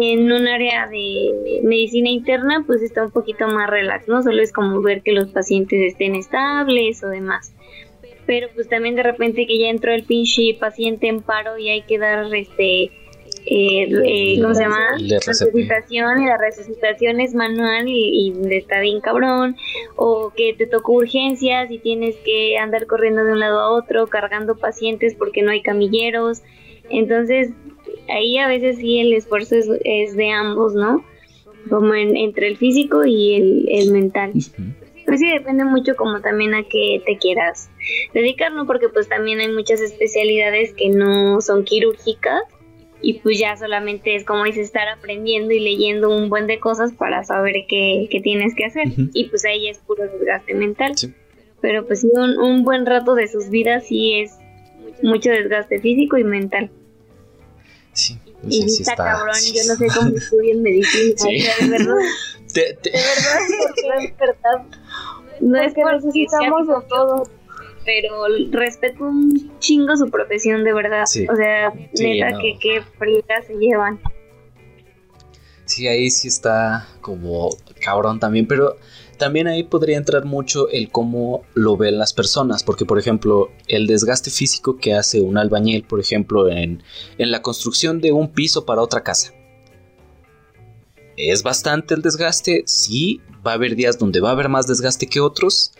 [0.00, 4.22] en un área de medicina interna, pues está un poquito más relax, ¿no?
[4.22, 7.54] Solo es como ver que los pacientes estén estables o demás.
[8.26, 11.82] Pero pues también de repente que ya entró el pinche paciente en paro y hay
[11.82, 12.90] que dar este
[13.46, 14.96] eh, eh, ¿cómo se llama?
[15.26, 19.56] Resucitación y la resucitación es manual y, y está bien cabrón.
[19.96, 24.06] O que te tocó urgencias y tienes que andar corriendo de un lado a otro,
[24.06, 26.42] cargando pacientes porque no hay camilleros.
[26.90, 27.50] Entonces,
[28.08, 31.04] ahí a veces sí el esfuerzo es, es de ambos, ¿no?
[31.70, 34.32] Como en- entre el físico y el, el mental.
[35.06, 37.70] Pues sí, depende mucho como también a qué te quieras
[38.14, 38.66] dedicar, ¿no?
[38.66, 42.40] Porque pues también hay muchas especialidades que no son quirúrgicas
[43.02, 46.92] y pues ya solamente es como dices estar aprendiendo y leyendo un buen de cosas
[46.94, 50.96] para saber qué, qué tienes que hacer y pues ahí es puro desgaste mental.
[50.96, 51.12] Sí.
[51.60, 54.38] Pero pues sí, un, un buen rato de sus vidas sí es
[55.02, 56.70] mucho desgaste físico y mental.
[57.94, 59.04] Sí, pues Y sí, está, está.
[59.04, 61.38] cabrón, yo no sé cómo estudian medicina, Sí.
[61.38, 61.94] o sea, de verdad.
[62.52, 64.62] Te- te- De verdad, es verdad.
[65.40, 67.28] No es porque necesitamos de todo.
[67.84, 71.04] pero respeto un chingo su profesión de verdad.
[71.06, 71.26] Sí.
[71.28, 72.38] O sea, Sí, neta no.
[72.40, 72.82] que qué
[73.46, 74.00] se llevan.
[75.66, 77.48] Sí, ahí sí está como
[77.82, 78.76] cabrón también, pero
[79.18, 83.86] también ahí podría entrar mucho el cómo lo ven las personas, porque por ejemplo, el
[83.86, 86.82] desgaste físico que hace un albañil, por ejemplo, en,
[87.18, 89.32] en la construcción de un piso para otra casa.
[91.16, 95.06] Es bastante el desgaste, sí, va a haber días donde va a haber más desgaste
[95.06, 95.72] que otros,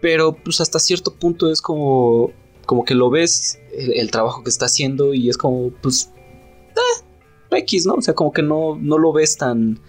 [0.00, 2.32] pero pues hasta cierto punto es como,
[2.66, 6.10] como que lo ves el, trabajo que está haciendo y es como, pues,
[7.50, 7.94] X, ¿no?
[7.94, 9.80] O sea, como que no, no lo ves tan,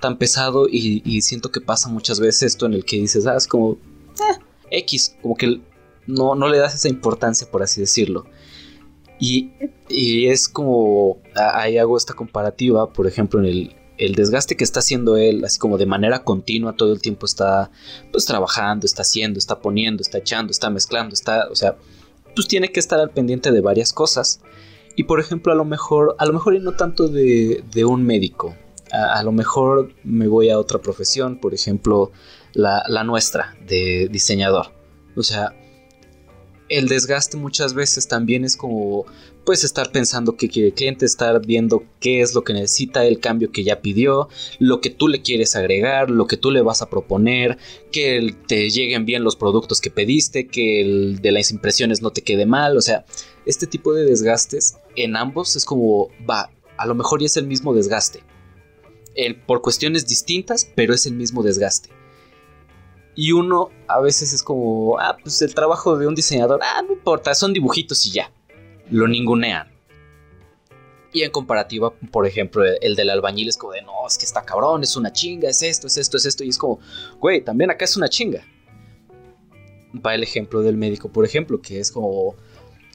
[0.00, 3.46] tan pesado y, siento que pasa muchas veces esto en el que dices, ah, es
[3.46, 5.60] como eh, X, como que
[6.06, 8.26] no, no le das esa importancia, por así decirlo.
[9.18, 9.52] Y,
[9.88, 14.80] y es como, ahí hago esta comparativa, por ejemplo, en el, el desgaste que está
[14.80, 17.70] haciendo él, así como de manera continua, todo el tiempo está
[18.10, 21.76] pues trabajando, está haciendo, está poniendo, está echando, está mezclando, está, o sea,
[22.34, 24.40] pues tiene que estar al pendiente de varias cosas.
[24.96, 28.04] Y por ejemplo, a lo mejor, a lo mejor y no tanto de, de un
[28.04, 28.56] médico.
[28.92, 32.12] A, lo mejor me voy a otra profesión, por ejemplo,
[32.52, 34.72] la, la nuestra, de diseñador.
[35.16, 35.54] O sea,
[36.70, 39.04] el desgaste muchas veces también es como
[39.44, 43.18] pues estar pensando qué quiere el cliente, estar viendo qué es lo que necesita, el
[43.18, 46.82] cambio que ya pidió, lo que tú le quieres agregar, lo que tú le vas
[46.82, 47.58] a proponer,
[47.90, 52.22] que te lleguen bien los productos que pediste, que el de las impresiones no te
[52.22, 53.04] quede mal, o sea,
[53.46, 57.46] este tipo de desgastes en ambos es como, va, a lo mejor ya es el
[57.46, 58.22] mismo desgaste,
[59.46, 61.90] por cuestiones distintas, pero es el mismo desgaste.
[63.14, 66.92] Y uno a veces es como, ah, pues el trabajo de un diseñador, ah, no
[66.92, 68.32] importa, son dibujitos y ya.
[68.90, 69.68] Lo ningunean.
[71.12, 74.44] Y en comparativa, por ejemplo, el del albañil es como de, no, es que está
[74.44, 76.44] cabrón, es una chinga, es esto, es esto, es esto.
[76.44, 76.78] Y es como,
[77.18, 78.46] güey, también acá es una chinga.
[79.94, 82.36] Va el ejemplo del médico, por ejemplo, que es como,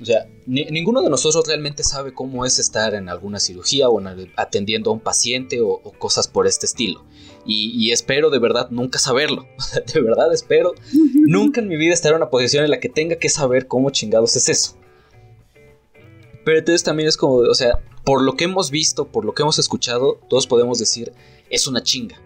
[0.01, 3.99] o sea, ni, ninguno de nosotros realmente sabe cómo es estar en alguna cirugía o
[4.01, 7.05] en, atendiendo a un paciente o, o, cosas por este estilo.
[7.45, 9.47] Y, y, espero de verdad nunca saberlo.
[9.93, 10.73] de verdad espero
[11.13, 13.89] nunca en mi vida estar en una posición en la que tenga que saber cómo
[13.89, 14.77] chingados es eso.
[16.43, 19.43] Pero entonces también es como, o sea, por lo que hemos visto, por lo que
[19.43, 21.13] hemos escuchado, todos podemos decir,
[21.49, 22.21] es una chinga.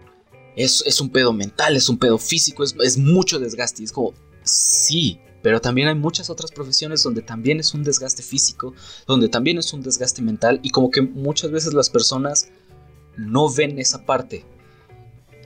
[0.56, 3.82] Es, es un pedo mental, es un pedo físico, es, es mucho desgaste.
[3.82, 8.22] Y es como, sí, pero también hay muchas otras profesiones donde también es un desgaste
[8.22, 8.74] físico,
[9.06, 12.48] donde también es un desgaste mental y como que muchas veces las personas
[13.16, 14.44] no ven esa parte.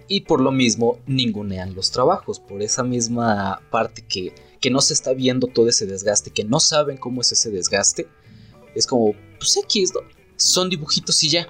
[0.06, 4.92] Y por lo mismo ningunean los trabajos, por esa misma parte que, que no se
[4.92, 8.08] está viendo todo ese desgaste, que no saben cómo es ese desgaste.
[8.74, 10.00] Es como, pues X, ¿no?
[10.36, 11.48] Son dibujitos y ya.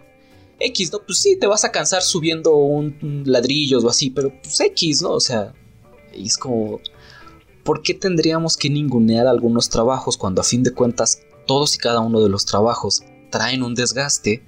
[0.61, 1.01] X, ¿no?
[1.05, 5.03] Pues sí, te vas a cansar subiendo un, un ladrillos o así, pero pues X,
[5.03, 5.13] ¿no?
[5.13, 5.53] O sea,
[6.13, 6.81] es como,
[7.65, 12.01] ¿por qué tendríamos que ningunear algunos trabajos cuando a fin de cuentas todos y cada
[12.01, 14.43] uno de los trabajos traen un desgaste,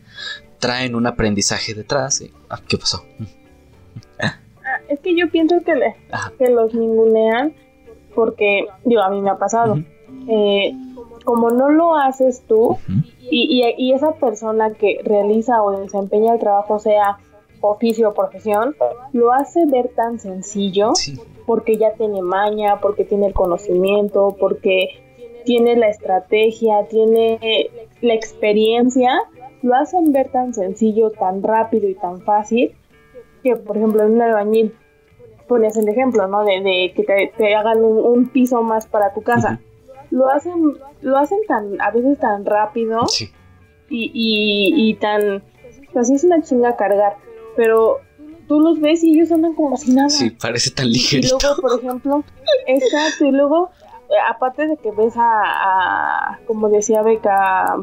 [0.61, 2.23] traen un aprendizaje detrás?
[2.49, 3.05] Ah, ¿Qué pasó?
[4.19, 4.39] Ah,
[4.89, 5.97] es que yo pienso que, le,
[6.39, 7.55] que, los ningunean
[8.15, 9.75] porque, digo, a mí me ha pasado.
[9.75, 10.27] Uh -huh.
[10.29, 10.73] eh,
[11.25, 13.05] como no lo haces tú uh -huh.
[13.31, 17.19] y, y, y esa persona que realiza o desempeña el trabajo, sea
[17.69, 18.75] oficio o profesión,
[19.13, 21.19] lo hace ver tan sencillo Sí.
[21.47, 24.89] porque ya tiene maña, porque tiene el conocimiento, porque
[25.45, 29.11] tiene la estrategia, tiene la experiencia,
[29.63, 32.75] lo hacen ver tan sencillo, tan rápido y tan fácil
[33.43, 34.75] que, por ejemplo, en un albañil
[35.47, 36.45] pones el ejemplo, ¿no?
[36.45, 39.61] De, de que te, te hagan un, un, piso más para tu casa.
[40.11, 40.55] Lo hacen,
[41.03, 43.31] lo hacen tan, a veces tan rápido Sí.
[43.89, 45.45] y, y, y tan,
[45.93, 47.15] pues es una chinga cargar,
[47.57, 47.99] pero
[48.49, 50.09] tú los ves y ellos andan como si nada.
[50.11, 51.39] Sí, parece tan Y ligerito.
[51.43, 52.25] luego, por ejemplo,
[52.67, 53.71] exacto, y luego,
[54.09, 55.43] eh, aparte de que ves a,
[56.33, 57.75] a como decía Beca,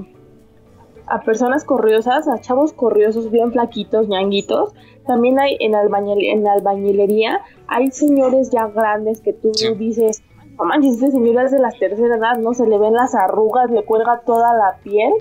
[1.05, 4.73] a personas corriosas, a chavos corriosos bien flaquitos, ñanguitos,
[5.05, 9.67] también hay en, albañil, en albañilería, hay señores ya grandes que tú Sí.
[9.75, 10.23] dices,
[10.57, 12.53] no manches, este señor es de la tercera edad, ¿no?
[12.53, 15.11] Se le ven las arrugas, le cuelga toda la piel,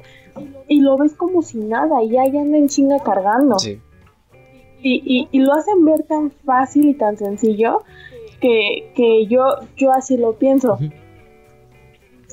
[0.68, 3.58] y lo ves como si nada, y ahí anda en chinga cargando.
[3.58, 3.80] Sí.
[4.82, 7.82] Y, y, y, lo hacen ver tan fácil y tan sencillo
[8.40, 9.44] que, que yo,
[9.76, 10.78] yo así lo pienso.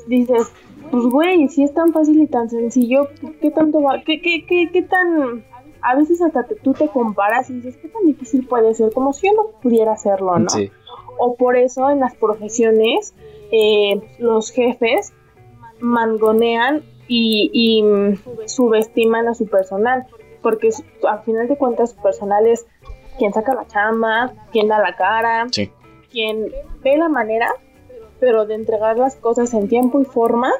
[0.08, 0.52] Dices,
[0.90, 3.10] pues güey, si es tan fácil y tan sencillo,
[3.42, 4.02] ¿qué tanto va?
[4.04, 5.46] ¿Qué, qué, qué, qué tan...?
[5.82, 8.92] A veces hasta te, tú te comparas y dices, ¿qué tan difícil puede ser?
[8.92, 10.50] Como si yo no pudiera hacerlo, ¿no?
[10.50, 10.70] Sí.
[11.20, 13.14] O por eso en las profesiones
[13.52, 15.14] eh, los jefes
[15.80, 20.06] mangonean y, y subestiman a su personal
[20.42, 20.70] porque
[21.08, 22.66] al final de cuentas su personal es
[23.18, 25.70] quien saca la chamba, quien da la cara, Sí.
[26.12, 27.50] quien ve la manera,
[28.20, 30.52] pero de entregar las cosas en tiempo y forma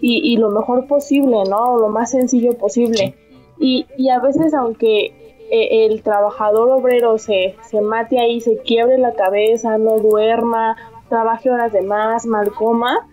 [0.00, 1.76] y, y lo mejor posible, ¿no?
[1.78, 3.14] Lo más sencillo posible.
[3.58, 5.06] Y, y a veces aunque
[5.50, 10.76] eh, el trabajador obrero se, se mate ahí, se quiebre la cabeza, no duerma,
[11.08, 13.08] trabaje horas de más, mal coma,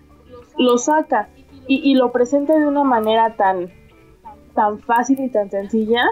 [0.57, 1.29] lo saca
[1.67, 3.71] y, y lo presenta de una manera tan,
[4.53, 6.03] tan fácil y tan sencilla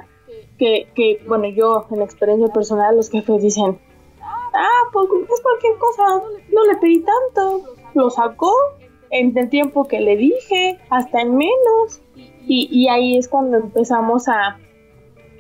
[0.58, 3.80] que, que, bueno, yo en experiencia personal, los jefes dicen,
[4.22, 6.04] ah, pues es cualquier cosa,
[6.52, 8.54] no le pedí tanto, lo sacó
[9.10, 12.02] en el tiempo que le dije, hasta en menos.
[12.48, 14.58] Y, y ahí es cuando empezamos a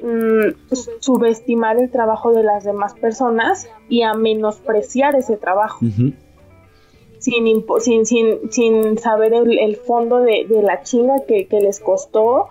[0.02, 6.14] mm, subestimar el trabajo de las demás personas y a menospreciar ese trabajo Ujú.
[7.20, 11.60] sin, impo- sin, sin, sin saber el, el fondo de, de la chinga que, que
[11.62, 12.48] les costó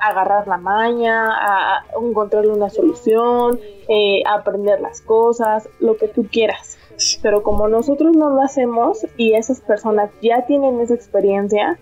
[0.00, 3.58] agarrar la maña, a, encontrarle una solución,
[3.88, 6.78] eh, aprender las cosas, lo que tú quieras.
[7.22, 11.78] Pero como nosotros no lo hacemos y esas personas ya tienen esa experiencia,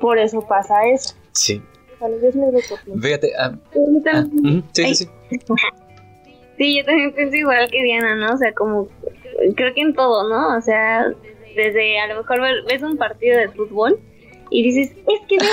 [0.00, 1.14] por eso pasa eso.
[1.32, 1.62] Sí.
[2.00, 3.02] Bueno, yo opinión.
[3.02, 3.32] Fíjate.
[3.38, 3.52] ah,
[4.12, 4.24] ah,
[4.72, 5.08] sí, sí, sí.
[6.56, 8.34] Sí, yo también pienso igual que Diana, ¿no?
[8.34, 8.88] O sea, como
[9.54, 10.56] creo que en todo, ¿no?
[10.56, 11.06] O sea,
[11.54, 14.00] desde a lo mejor ver- ves un partido de fútbol
[14.50, 15.46] y dices, es que ve,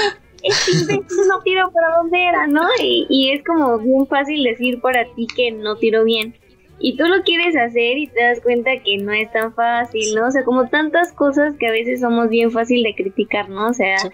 [0.46, 2.62] es que ve, no tiro para donde era, ¿no?
[2.82, 6.36] Y, y es como bien fácil decir para ti que no tiro bien.
[6.80, 10.28] Y tú lo quieres hacer y te das cuenta que no es tan fácil, ¿no?
[10.28, 13.68] O sea, como tantas cosas que a veces somos bien fácil de criticar, ¿no?
[13.70, 14.10] O sea, Sí.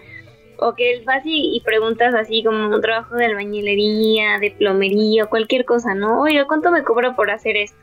[0.58, 5.64] o que vas y, y preguntas así como un trabajo de albañilería, de plomería, cualquier
[5.64, 6.20] cosa, ¿no?
[6.20, 7.76] Oiga, ¿cuánto me cobra por hacer esto?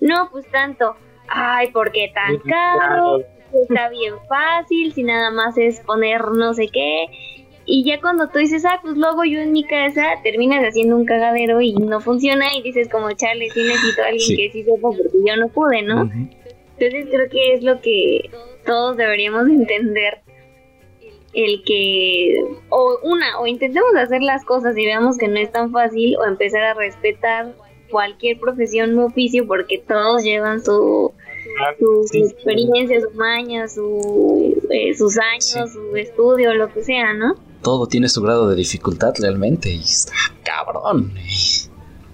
[0.00, 0.96] No, pues tanto.
[1.28, 3.20] Ay, ¿por qué tan caro?
[3.52, 7.06] Está bien fácil, si nada más es poner no sé qué.
[7.68, 10.96] Y ya cuando tú dices, ah, pues lo hago yo en mi casa, terminas haciendo
[10.96, 14.36] un cagadero y no funciona y dices como, chale, sí necesito a alguien Sí.
[14.36, 16.02] que sí sepa porque yo no pude, ¿no?
[16.78, 18.30] Entonces creo que es lo que
[18.64, 20.18] todos deberíamos entender.
[21.32, 25.70] El que, o una, o intentemos hacer las cosas y veamos que no es tan
[25.70, 27.52] fácil, o empezar a respetar
[27.90, 31.12] cualquier profesión u oficio, porque todos llevan su,
[31.78, 32.32] su, Sí, su sí.
[32.32, 35.58] experiencia, su maña, su, eh, sus años, Sí.
[35.72, 37.34] su estudio, lo que sea, ¿no?
[37.66, 40.12] Todo tiene su grado de dificultad realmente y está
[40.44, 41.12] cabrón.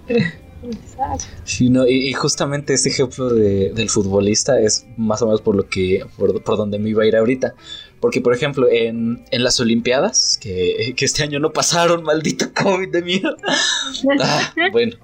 [0.07, 1.25] Exacto.
[1.43, 5.55] Sí, no, y, y justamente ese ejemplo de- del futbolista es más o menos por
[5.55, 7.53] lo que por, por donde me iba a ir ahorita.
[7.99, 12.89] Porque, por ejemplo, en, en las Olimpiadas, que, que este año no pasaron, maldito COVID
[12.91, 13.35] de mierda.
[14.21, 14.97] Ah, bueno.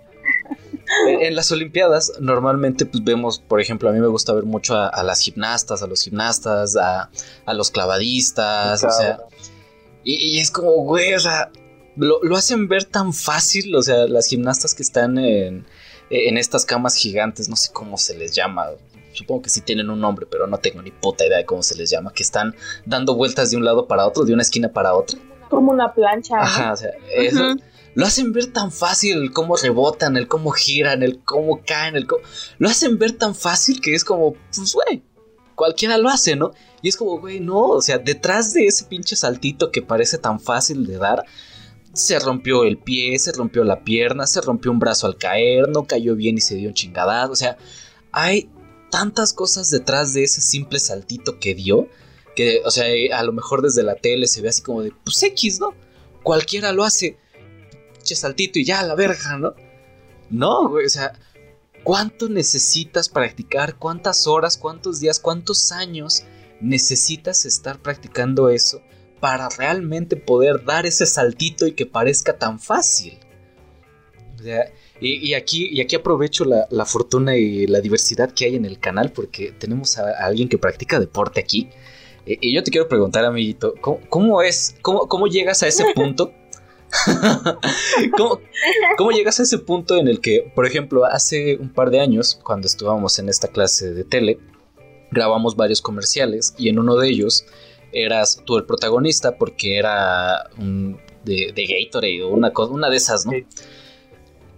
[1.07, 4.75] En, en las Olimpiadas, normalmente, pues vemos, por ejemplo, a mí me gusta ver mucho
[4.75, 7.11] a, a las gimnastas, a los gimnastas, a,
[7.45, 9.19] a los clavadistas, o sea.
[10.09, 11.51] Y, y es como, güey, o sea,
[11.95, 15.67] lo, lo hacen ver tan fácil, o sea, las gimnastas que están en,
[16.09, 18.69] en estas camas gigantes, no sé cómo se les llama.
[19.13, 21.75] Supongo que sí tienen un nombre, pero no tengo ni puta idea de cómo se
[21.75, 22.11] les llama.
[22.11, 25.19] Que están dando vueltas de un lado para otro, de una esquina para otra.
[25.49, 26.37] Como una plancha.
[26.37, 26.41] ¿no?
[26.41, 27.55] Ajá, o sea, eso,
[27.93, 32.07] lo hacen ver tan fácil, el cómo rebotan, el cómo giran, el cómo caen, el
[32.07, 32.23] cómo...
[32.57, 35.03] Lo hacen ver tan fácil que es como, pues, güey,
[35.59, 36.53] cualquiera lo hace, ¿no?
[36.81, 40.39] Y es como, güey, no, o sea, detrás de ese pinche saltito que parece tan
[40.39, 41.25] fácil de dar,
[41.91, 45.83] se rompió el pie, se rompió la pierna, se rompió un brazo al caer, no
[45.83, 47.57] cayó bien y se dio un chingadazo, o sea,
[48.13, 48.49] hay
[48.89, 51.89] tantas cosas detrás de ese simple saltito que dio,
[52.37, 52.85] que, o sea,
[53.17, 55.73] a lo mejor desde la tele se ve así como de, pues X, ¿no?
[56.23, 57.17] Cualquiera lo hace,
[57.95, 59.55] pinche saltito y ya, la verga, ¿no?
[60.29, 61.19] No, güey, o sea,
[61.83, 63.75] ¿cuánto necesitas practicar?
[63.77, 66.23] ¿Cuántas horas, cuántos días, cuántos años
[66.61, 68.81] necesitas estar practicando eso
[69.19, 73.17] para realmente poder dar ese saltito y que parezca tan fácil?
[74.39, 78.45] O sea, y, y aquí, y aquí aprovecho la, la fortuna y la diversidad que
[78.45, 81.69] hay en el canal porque tenemos a, a alguien que practica deporte aquí.
[82.25, 85.83] Eh, y yo te quiero preguntar, amiguito, ¿cómo, cómo es, cómo, cómo llegas a ese
[85.95, 86.33] punto?
[88.17, 88.41] ¿Cómo,
[88.97, 92.39] cómo llegas a ese punto en el que, por ejemplo, hace un par de años,
[92.43, 94.39] cuando estábamos en esta clase de tele,
[95.11, 97.45] grabamos varios comerciales y en uno de ellos
[97.91, 103.25] eras tú el protagonista porque era un de, de Gatorade o una, una de esas,
[103.25, 103.33] ¿no?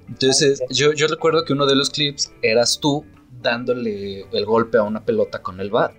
[0.08, 3.06] Entonces, yo, yo recuerdo que uno de los clips eras tú
[3.41, 5.94] dándole el golpe a una pelota con el bat.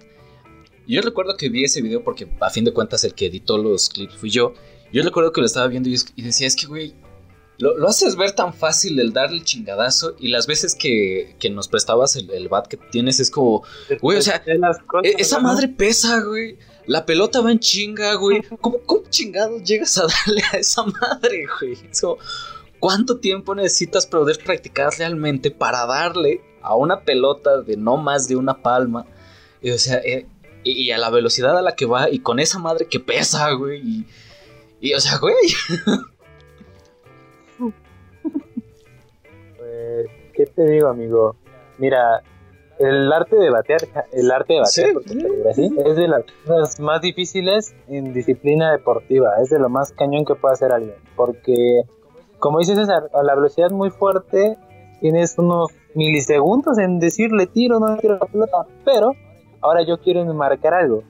[0.87, 3.89] Yo recuerdo que vi ese video porque a fin de cuentas el que editó los
[3.89, 4.55] clips fui yo.
[4.93, 6.95] Yo recuerdo que lo estaba viendo y, decía, es que, güey,
[7.59, 11.49] lo, lo haces ver tan fácil el darle el chingadazo y las veces que, que
[11.51, 13.63] nos prestabas el, el bat que tienes es como,
[14.01, 14.43] Güey, o sea,
[14.87, 15.45] cosas, "E- esa ¿no?
[15.45, 16.59] madre pesa, güey.
[16.87, 18.43] La pelota va en chinga, güey.
[18.61, 21.79] ¿Cómo, cómo chingados llegas a darle a esa madre, güey?
[21.91, 22.19] Es como,
[22.81, 28.35] ¿Cuánto tiempo necesitas poder practicar realmente para darle a una pelota de no más de
[28.35, 29.07] una palma?
[29.63, 30.27] Y, o sea, eh,
[30.65, 33.53] y, y a la velocidad a la que va y con esa madre que pesa,
[33.53, 33.81] güey.
[33.89, 34.07] Y,
[34.83, 35.35] y, o sea, güey.
[39.59, 41.37] Pues, ¿qué te digo, amigo?
[41.79, 42.23] Mira,
[42.79, 43.81] el arte de batear,
[44.13, 44.93] el arte de batear, Sí.
[44.93, 49.93] porque así, es de las cosas más difíciles en disciplina deportiva, es de lo más
[49.93, 51.83] cañón que puede hacer alguien, porque,
[52.39, 54.57] como dices César, a la velocidad muy fuerte
[55.01, 59.13] tienes unos milisegundos en decirle tiro, no tiro la pelota, pero
[59.61, 61.03] ahora yo quiero enmarcar algo.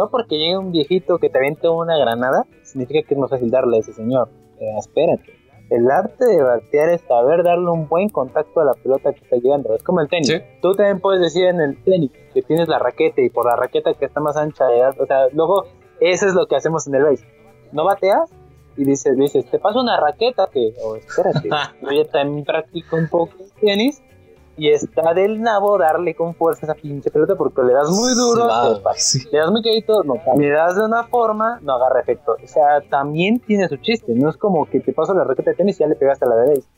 [0.00, 3.50] No porque llegue un viejito que te avienta una granada, significa que es más fácil
[3.50, 4.30] darle a ese señor.
[4.58, 5.34] Eh, espérate.
[5.68, 9.36] El arte de batear es saber darle un buen contacto a la pelota que está
[9.36, 9.74] llegando.
[9.76, 10.28] Es como el tenis.
[10.28, 10.40] Sí.
[10.62, 13.92] Tú también puedes decir en el tenis que tienes la raqueta y por la raqueta
[13.92, 14.98] que está más ancha de edad.
[14.98, 15.66] O sea, luego
[16.00, 17.26] eso es lo que hacemos en el base.
[17.72, 18.30] No bateas
[18.78, 21.46] y dices, dices, te paso una raqueta que, o espérate,
[21.82, 24.02] yo ya también practico un poco de tenis
[24.60, 28.46] y está del nabo darle con fuerza esa pinche pelota porque le das muy duro,
[28.82, 28.98] pasa.
[28.98, 29.26] sí.
[29.32, 32.36] le das muy quedito, no le das de una forma, no agarra efecto.
[32.44, 35.56] O sea, también tiene su chiste, no es como que te paso la raqueta de
[35.56, 36.68] tenis y ya le pegaste a la derecha.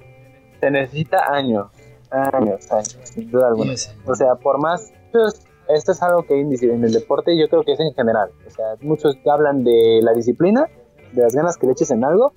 [0.60, 1.72] Se necesita años,
[2.12, 3.76] años, años, sin duda alguna.
[3.76, 3.98] Sí, sí.
[4.06, 4.92] O sea, por más.
[5.10, 8.30] pues, esto es algo que hay en el deporte yo creo que es en general.
[8.46, 10.68] O sea, muchos hablan de la disciplina,
[11.14, 12.32] de las ganas que le eches en algo,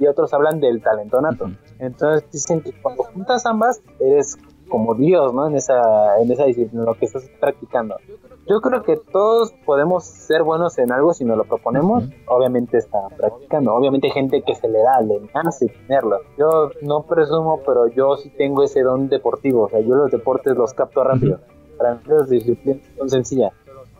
[0.00, 1.44] y otros hablan del talento nato.
[1.44, 1.54] Ujú.
[1.78, 4.36] Entonces dicen que cuando juntas ambas, eres
[4.70, 5.46] como Dios, ¿no?
[5.46, 7.96] En esa, en esa disciplina, en lo que estás practicando.
[8.48, 12.04] Yo creo que todos podemos ser buenos en algo si nos lo proponemos.
[12.04, 12.12] Ujú.
[12.26, 13.74] Obviamente está practicando.
[13.74, 16.20] Obviamente hay gente que se le da, le nace tenerlo.
[16.38, 19.64] Yo no presumo, pero yo sí tengo ese don deportivo.
[19.64, 21.38] O sea, yo los deportes los capto rápido.
[21.76, 23.52] Para mí las disciplinas son sencillas.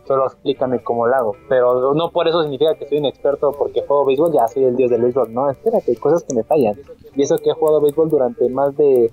[0.05, 1.35] Solo explícame cómo lo hago.
[1.47, 4.75] Pero no por eso significa que soy un experto porque juego béisbol, ya soy el
[4.75, 5.33] dios del béisbol.
[5.33, 6.77] No, espérate, hay cosas que me fallan.
[7.15, 9.11] Y eso que he jugado béisbol durante más de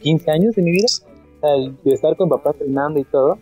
[0.00, 0.86] 15 años de mi vida,
[1.84, 3.38] de estar con papá entrenando y todo,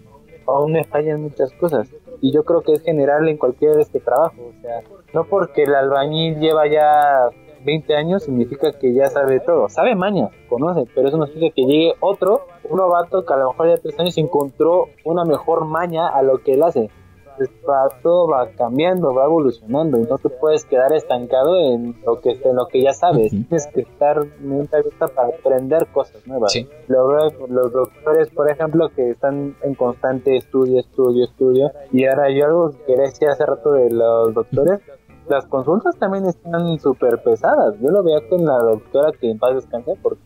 [0.47, 1.89] aún me fallan muchas cosas.
[2.21, 4.37] Y yo creo que es general en cualquier este trabajo.
[4.49, 4.81] O sea,
[5.15, 7.29] no porque el albañil lleva ya
[7.65, 9.69] 20 años significa que ya sabe todo.
[9.69, 13.51] Sabe maña, conoce, pero eso no significa que llegue otro, un novato que a lo
[13.51, 16.91] mejor ya 3 años encontró una mejor maña a lo que él hace.
[17.68, 22.30] Va- todo va cambiando, va evolucionando y no te puedes quedar estancado en lo que
[22.32, 23.32] en lo que ya sabes.
[23.32, 23.43] Ujú.
[23.45, 26.53] Tienes que estar mente abierta para aprender cosas nuevas.
[26.53, 26.68] Sí.
[26.89, 31.70] Lo veo con los doctores, por ejemplo, que están en constante estudio, estudio, estudio.
[31.93, 34.80] Y ahora yo algo que decía hace rato de los doctores,
[35.28, 37.74] las consultas también están súper pesadas.
[37.80, 40.22] Yo lo veía con la doctora que en paz descanse, porque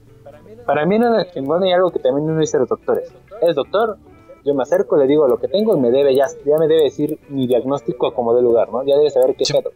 [0.65, 3.13] para mí no es chingón y algo que también uno dice los doctores.
[3.41, 3.97] Es doctor,
[4.45, 6.85] yo me acerco, le digo lo que tengo y me debe ya, ya me debe
[6.85, 8.83] decir mi diagnóstico como de lugar, ¿no?
[8.85, 9.53] Ya debe saber qué Sí.
[9.53, 9.71] pedo.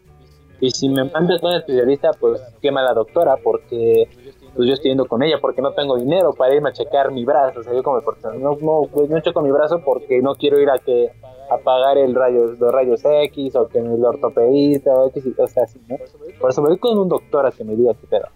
[0.59, 4.09] Y si me mandas con un especialista, pues quema la doctora, porque
[4.55, 7.27] pues yo estoy yendo con ella, porque no tengo dinero para irme a checar mi
[7.27, 7.61] brazo.
[7.61, 8.01] O sea, yo como
[8.39, 11.11] no, no, pues no checo mi brazo porque no quiero ir a que
[11.51, 15.65] a pagar el rayo, los rayos X o que el ortopedista o X, o sea,
[15.65, 15.97] así, ¿no?
[16.41, 18.27] Por eso me voy con un doctor a que me diga qué pedo.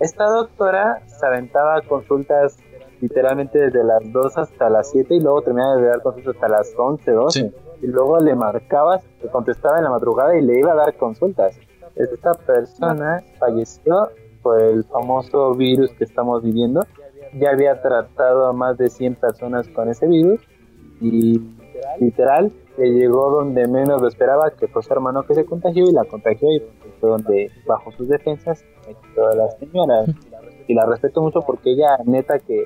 [0.00, 2.58] Esta doctora se aventaba consultas
[3.04, 6.74] literalmente desde las 2 hasta las 7 y luego terminaba de dar consultas hasta las
[6.74, 7.40] 11, 12.
[7.40, 7.54] Sí.
[7.82, 11.58] Y luego le marcabas, le contestaba en la madrugada y le iba a dar consultas.
[11.96, 14.08] Esta persona falleció
[14.42, 16.80] por el famoso virus que estamos viviendo.
[17.38, 20.40] Ya había tratado a más de 100 personas con ese virus
[21.00, 21.42] y
[22.00, 25.92] literal le llegó donde menos lo esperaba, que fue su hermano que se contagió y
[25.92, 26.62] la contagió y
[27.00, 30.04] fue donde bajo sus defensas metió a la señora.
[30.66, 32.64] Y la respeto mucho porque ella neta que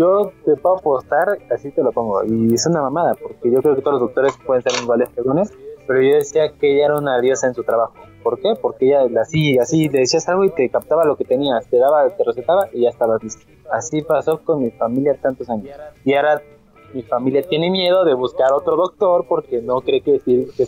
[0.00, 3.76] yo te puedo apostar, así te lo pongo, y es una mamada, porque yo creo
[3.76, 5.52] que todos los doctores pueden ser iguales fregones,
[5.86, 7.94] pero yo decía que ella era una diosa en su trabajo.
[8.22, 8.54] ¿Por qué?
[8.60, 12.08] Porque ella así, así, le decías algo y te captaba lo que tenías, te daba,
[12.08, 13.42] te recetaba y ya estabas listo.
[13.70, 15.68] Así pasó con mi familia tantos años.
[16.04, 16.42] Y ahora
[16.92, 20.20] mi familia tiene miedo de buscar otro doctor porque no cree que,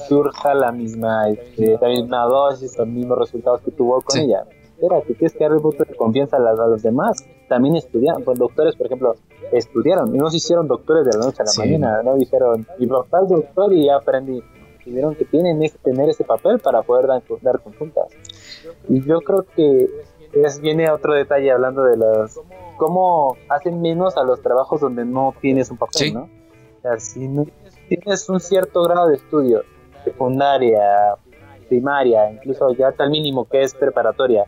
[0.08, 4.24] surja la misma, este, la misma dosis, los mismos resultados que tuvo con Sí.
[4.24, 4.44] ella.
[4.82, 7.24] Espérate, tienes que darle un voto de confianza a, las- a los demás.
[7.48, 9.14] También estudiaron, pues doctores, por ejemplo,
[9.52, 11.60] estudiaron y no se hicieron doctores de la noche a la Sí.
[11.60, 14.42] mañana, no dijeron, papá es doctor y ya aprendí.
[14.84, 18.06] Tuvieron que tienen que tener ese papel para poder dar, dar consultas.
[18.88, 19.88] Y yo creo que
[20.32, 22.40] es, viene otro detalle hablando de los
[22.76, 26.12] cómo hacen menos a los trabajos donde no tienes un papel, Sí.
[26.12, 26.22] ¿no?
[26.22, 27.46] O sea, si no
[27.88, 29.62] tienes un cierto grado de estudio,
[30.02, 31.14] secundaria,
[31.68, 34.44] primaria, incluso ya hasta el mínimo que es preparatoria,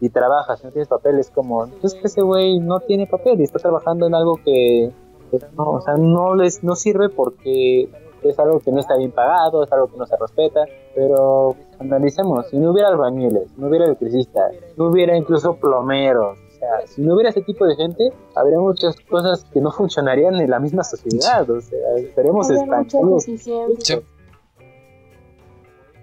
[0.00, 3.44] y trabajas, no tienes papel, es como, entonces que ese güey no tiene papel y
[3.44, 4.92] está trabajando en algo que,
[5.30, 7.88] que no, o sea, no les no sirve porque
[8.22, 12.46] es algo que no está bien pagado, es algo que no se respeta, pero analicemos,
[12.48, 17.14] si no hubiera albañiles, no hubiera electricistas, no hubiera incluso plomeros, o sea, si no
[17.14, 21.48] hubiera ese tipo de gente, habría muchas cosas que no funcionarían en la misma sociedad,
[21.48, 23.24] o sea, estaremos estancados.
[23.24, 24.00] Sí.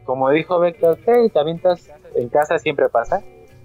[0.06, 3.24] Como dijo Beca, ok, te avientas en casa, siempre pasa,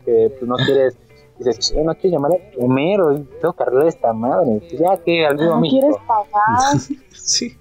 [0.08, 0.96] que pues, no quieres,
[1.38, 5.26] dices, "Che, no quiero llamar a Homero, tengo que arreglar esta madre, pues, ya que
[5.26, 5.80] al vivo No México.
[5.80, 6.76] quieres pagar.
[7.28, 7.54] Sí.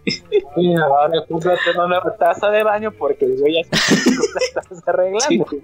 [0.55, 3.77] Y ahora cómprate una nueva taza de baño porque güey ya está
[4.55, 5.45] la taza arreglando.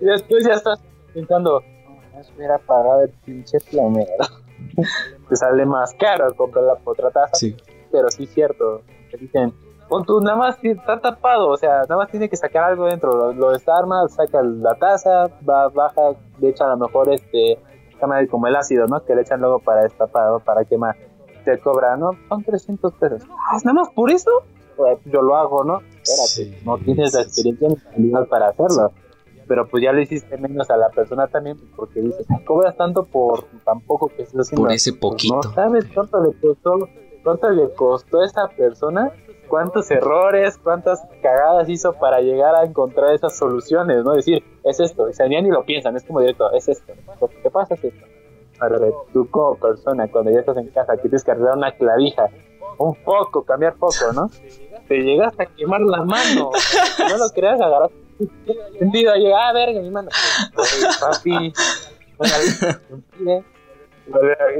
[0.00, 0.80] Y después ya estás
[1.12, 1.62] pensando,
[2.12, 4.12] no, eso hubiera pagado el pinche plomero.
[5.28, 7.54] Te sale más caro comprar la otra taza, Sí.
[7.92, 8.82] pero sí es cierto.
[9.10, 9.52] Te dicen,
[10.06, 13.12] tú, nada más está tapado, o sea, nada más tiene que sacar algo dentro.
[13.12, 17.58] Lo, lo desarma, saca la taza, va, baja, le echa a lo mejor este,
[18.30, 19.04] como el ácido, ¿no?
[19.04, 20.96] Que le echan luego para destapar o para quemar.
[21.44, 22.12] Te cobra, ¿no?
[22.28, 23.22] Son 300 pesos.
[23.50, 24.30] Ah, ¿Nada más por eso?
[24.76, 25.78] Pues, yo lo hago, ¿no?
[26.02, 28.92] Espérate, Sí, no tienes la sí, experiencia ni la habilidad para hacerlo.
[29.46, 33.44] pero pues ya lo hiciste menos a la persona también, porque dices, cobras tanto por
[33.64, 34.62] tan poco que estás haciendo.
[34.64, 35.36] Por ese poquito.
[35.36, 36.88] No sabes cuánto le costó,
[37.22, 39.12] cuánto le costó a esa persona,
[39.48, 44.12] cuántos errores, cuántas cagadas hizo para llegar a encontrar esas soluciones, ¿no?
[44.12, 47.28] Decir, es esto, o sea, ya ni lo piensan, es como directo, es esto, lo
[47.28, 48.06] que pasa es esto.
[49.12, 52.28] Tú como persona, cuando ya estás en casa, que tienes que arreglar una clavija,
[52.78, 54.30] un foco, cambiar foco, ¿no?
[54.88, 56.50] Te llegas a quemar la mano,
[56.98, 57.90] no lo creas, agarras
[58.78, 60.08] sentido, llega, ah, verga, mi mano.
[61.00, 61.52] Papi,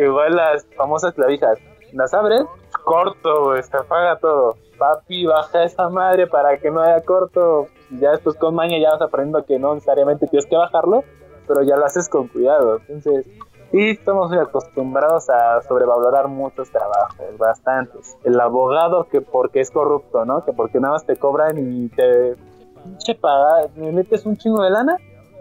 [0.00, 1.58] igual las famosas clavijas,
[1.92, 2.42] las abres,
[2.84, 4.56] corto, güey, se apaga todo.
[4.78, 7.68] Papi, baja esa madre para que no haya corto.
[7.90, 11.04] Ya después con maña ya vas aprendiendo que no necesariamente tienes que bajarlo,
[11.46, 12.76] pero ya lo haces con cuidado.
[12.88, 13.26] Entonces,
[13.70, 18.16] sí, estamos muy acostumbrados a sobrevalorar muchos trabajos, bastantes.
[18.24, 20.44] El abogado que porque es corrupto, ¿no?
[20.44, 22.36] Que porque nada más te cobran y te
[22.84, 24.96] pinche paga, me metes un chingo de lana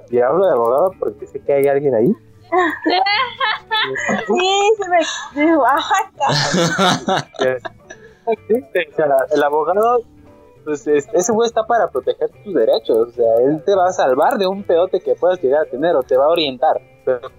[0.10, 2.14] y hablo de abogado porque sé que hay alguien ahí.
[4.28, 4.98] sí, se me
[5.46, 5.64] dijo,
[9.32, 10.02] el abogado,
[10.64, 13.10] pues ese güey está para proteger tus derechos.
[13.10, 15.96] O sea, él te va a salvar de un pedote que puedas llegar a tener
[15.96, 16.80] o te va a orientar.
[17.06, 17.30] Pero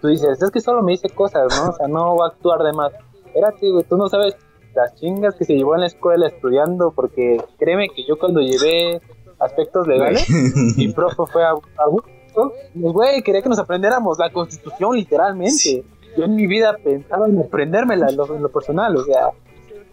[0.00, 1.70] tú dices, es que solo me dice cosas, ¿no?
[1.70, 2.92] O sea, no va a actuar de más.
[3.26, 4.36] Espérate, güey, tú no sabes
[4.74, 9.00] las chingas que se llevó en la escuela estudiando, porque créeme que yo cuando llevé
[9.38, 10.26] aspectos legales,
[10.76, 11.88] mi profe fue a, a
[12.34, 15.84] gusto, pues, güey, quería que nos aprendiéramos la constitución literalmente.
[16.16, 19.30] Yo en mi vida pensaba en aprendérmela en lo, en lo personal, o sea,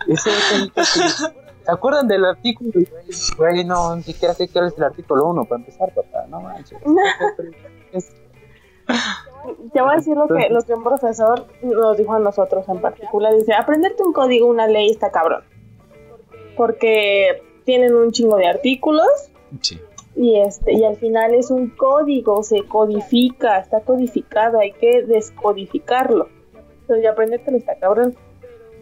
[0.08, 0.30] ese,
[1.66, 2.72] ¿Se acuerdan del artículo?
[3.38, 6.80] Güey, no, ni siquiera sé qué es el artículo 1 para empezar, papá, no manches.
[9.74, 12.80] Te voy a decir lo que, lo que un profesor nos dijo a nosotros en
[12.82, 13.34] particular.
[13.34, 15.44] Dice, aprenderte un código, una ley está cabrón.
[16.58, 19.32] Porque tienen un chingo de artículos.
[19.62, 19.80] Sí.
[20.16, 26.28] Y, este, y al final es un código, se codifica, está codificado, hay que descodificarlo.
[26.82, 28.16] Entonces ya aprendértelo está cabrón.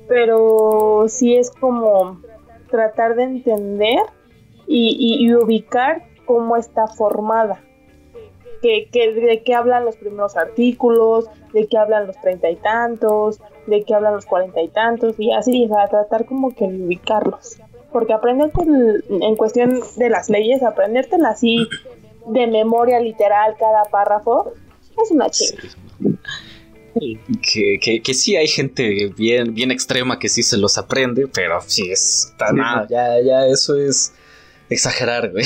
[0.07, 2.19] Pero sí es como
[2.71, 3.99] tratar de entender
[4.65, 7.61] y, y- ubicar cómo está formada.
[8.63, 13.39] Que, que- de qué hablan los primeros artículos, de qué hablan los treinta y tantos,
[13.67, 16.83] de qué hablan los cuarenta y tantos, y así, o sea, tratar como que de
[16.83, 17.59] ubicarlos.
[17.91, 21.67] Porque aprenderte el- en cuestión de las leyes, aprendértela así
[22.27, 24.53] de memoria literal cada párrafo,
[25.01, 25.63] es una chinga.
[27.41, 31.61] Que, que, que sí hay gente bien, bien extrema que sí se los aprende, pero
[31.61, 34.13] sí está Sí, nada, ya, ya eso es
[34.69, 35.45] exagerar, güey.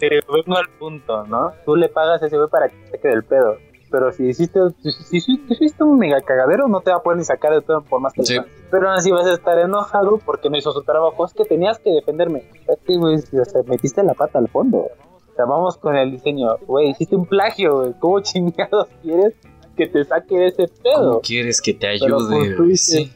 [0.00, 1.52] Pero vengo al punto, ¿no?
[1.64, 3.58] Tú le pagas a ese güey para que te quede el pedo.
[3.90, 5.16] Pero si hiciste, si,
[5.48, 8.12] hiciste un mega cagadero, no te va a poder ni sacar de todo por más
[8.12, 8.34] que Sí.
[8.34, 8.54] le pagues.
[8.70, 11.24] Pero aún así vas a estar enojado porque no hizo su trabajo.
[11.24, 12.44] Es que tenías que defenderme.
[12.68, 14.78] Es que, güey, o sea, metiste la pata al fondo.
[14.78, 16.48] O sea, vamos con el diseño.
[16.66, 17.94] Güey, hiciste un plagio, güey.
[17.98, 19.34] ¿Cómo chingados quieres
[19.76, 21.20] que te saque de ese ¿Cómo pedo?
[21.22, 22.56] quieres que te ayude?
[22.56, 22.76] güey?
[22.76, 23.12] Sí.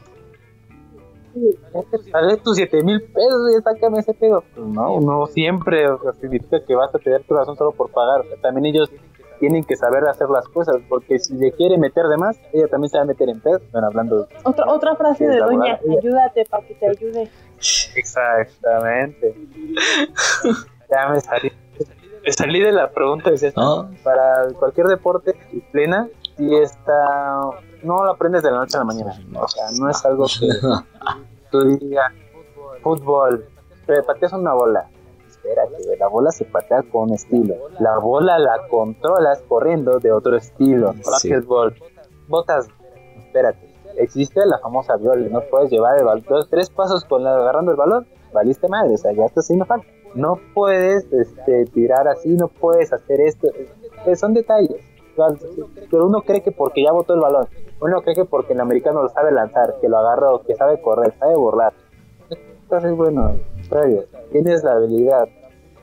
[2.11, 4.43] Pagué tus 7 mil pesos y sácame ese pedo.
[4.55, 7.89] Pues no, no siempre o sea, significa que vas a tener tu razón solo por
[7.91, 8.21] pagar.
[8.21, 8.91] O sea, también ellos
[9.39, 12.89] tienen que saber hacer las cosas, porque si le quiere meter de más, ella también
[12.89, 13.59] se va a meter en pedo.
[13.71, 17.29] Bueno, hablando Otra, otra frase de doña, ayúdate para que te ayude.
[17.95, 19.35] Exactamente.
[20.89, 21.51] ya me salí.
[22.25, 23.61] Me salí de la pregunta de esta.
[23.61, 23.89] Ah.
[24.03, 25.35] Para cualquier deporte
[25.71, 26.07] plena,
[26.37, 27.39] si está.
[27.83, 29.13] No lo aprendes de la noche a la mañana.
[29.35, 30.47] O sea, no es algo que
[31.51, 32.13] tú digas
[32.81, 33.45] fútbol,
[33.85, 34.89] pero pateas una bola.
[35.43, 37.55] Espérate, la bola se patea con estilo.
[37.79, 40.93] La bola la controlas corriendo de otro estilo.
[40.93, 41.01] Sí.
[41.05, 41.75] Básquetbol,
[42.29, 42.69] botas.
[43.17, 45.27] Espérate, existe la famosa viola.
[45.29, 48.07] No puedes llevar el balón dos, tres pasos con la, agarrando el balón.
[48.31, 49.85] Valiste madre, o sea, ya estás haciendo falta.
[50.15, 53.49] No puedes este, tirar así, no puedes hacer esto.
[54.05, 54.81] Eh, Son detalles.
[55.91, 57.47] Pero uno cree que porque ya botó el balón,
[57.81, 61.13] uno cree que porque el americano lo sabe lanzar, que lo agarra que sabe correr,
[61.19, 61.73] sabe borrar.
[62.63, 63.35] Entonces, bueno,
[63.69, 65.27] previo, tienes la habilidad.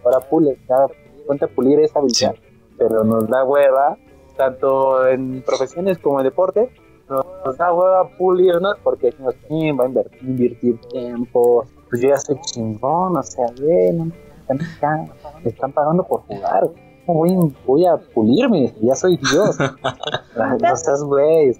[0.04, 0.86] Ahora pule, ya
[1.26, 2.34] ponte a pulir esa habilidad.
[2.78, 3.96] Pero nos da hueva,
[4.36, 6.70] tanto en profesiones como en deporte,
[7.08, 12.08] nos, nos da hueva pulirnos porque decimos, "Sí, va a invertir, invertir tiempo, pues yo
[12.10, 15.12] ya soy chingón, o sea, ve, no me están, ya-
[15.42, 16.68] me están pagando por jugar.
[17.06, 19.58] ¿Cómo Voy, voy a pulirme, ya soy Dios.
[20.62, 21.52] no seas güey.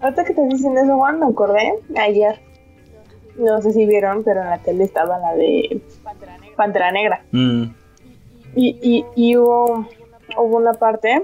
[0.00, 2.40] Ahorita que te dicen eso, Juan, me acordé ayer.
[3.38, 5.80] No sé si vieron, pero en la tele estaba la de
[6.56, 7.22] Pantera Negra.
[7.32, 7.62] Mm,
[8.56, 9.86] Y, y, y hubo,
[10.36, 11.22] hubo una parte,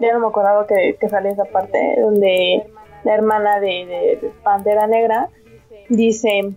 [0.00, 2.64] ya no me acordaba que, que salía esa parte, donde
[3.04, 5.28] la hermana de, de- de Pantera Negra
[5.90, 6.54] dice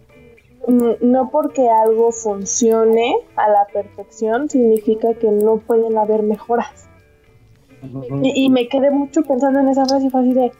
[0.67, 6.87] mm, no porque algo funcione a la perfección significa que no pueden haber mejoras.
[8.23, 10.51] Y, y me quedé mucho pensando en esa frase y fue así de,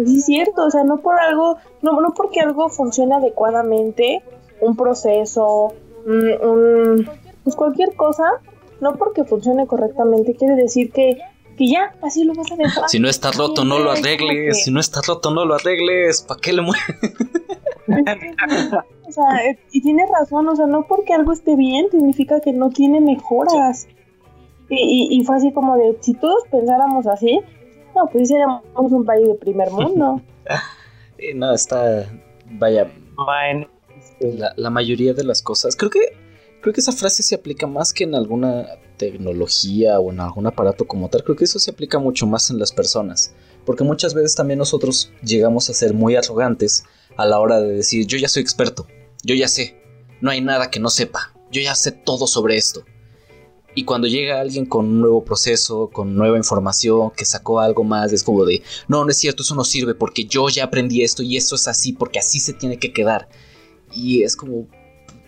[0.00, 4.22] pues sí es cierto, o sea, no por algo, no, no porque algo funcione adecuadamente,
[4.62, 5.74] un proceso,
[6.06, 7.10] mm, un,
[7.44, 8.24] pues cualquier cosa,
[8.80, 11.18] no porque funcione correctamente quiere decir que,
[11.58, 12.88] que ya, así lo vas a dejar.
[12.88, 14.64] Si no está roto, no lo arregles.
[14.64, 16.22] Si no está roto, no lo arregles.
[16.22, 16.84] ¿Para qué le mueves?
[19.10, 22.52] O sea, eh, y tienes razón, o sea, no porque algo esté bien significa que
[22.52, 23.88] no tiene mejoras.
[24.68, 27.40] Y, y, y fue así como de, si todos pensáramos así,
[28.00, 30.20] no, pues sí seríamos un país de primer mundo.
[31.34, 32.06] No, está.
[32.52, 33.68] Vaya, Bueno,
[34.20, 35.76] la, la mayoría de las cosas.
[35.76, 36.00] Creo que.
[36.62, 38.66] Creo que esa frase se aplica más que en alguna
[38.98, 41.24] tecnología o en algún aparato como tal.
[41.24, 43.34] Creo que eso se aplica mucho más en las personas.
[43.64, 46.84] Porque muchas veces también nosotros llegamos a ser muy arrogantes
[47.16, 48.86] a la hora de decir, yo ya soy experto,
[49.22, 49.76] yo ya sé,
[50.20, 52.84] no hay nada que no sepa, yo ya sé todo sobre esto.
[53.74, 58.12] Y cuando llega alguien con un nuevo proceso, con nueva información, que sacó algo más,
[58.12, 61.22] es como de, no, no es cierto, eso no sirve porque yo ya aprendí esto
[61.22, 63.28] y esto es así porque así se tiene que quedar.
[63.92, 64.66] Y es como,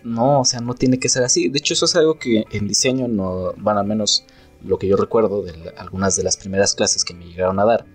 [0.03, 1.47] no, o sea, no tiene que ser así.
[1.47, 4.25] De hecho, eso es algo que en diseño no van al menos
[4.63, 7.85] lo que yo recuerdo de algunas de las primeras clases que me llegaron a dar.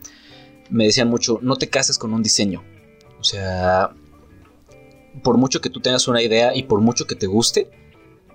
[0.71, 2.63] Me decían mucho, no te cases con un diseño.
[3.21, 3.95] O sea,
[5.23, 7.71] por mucho que tú tengas una idea y por mucho que te guste,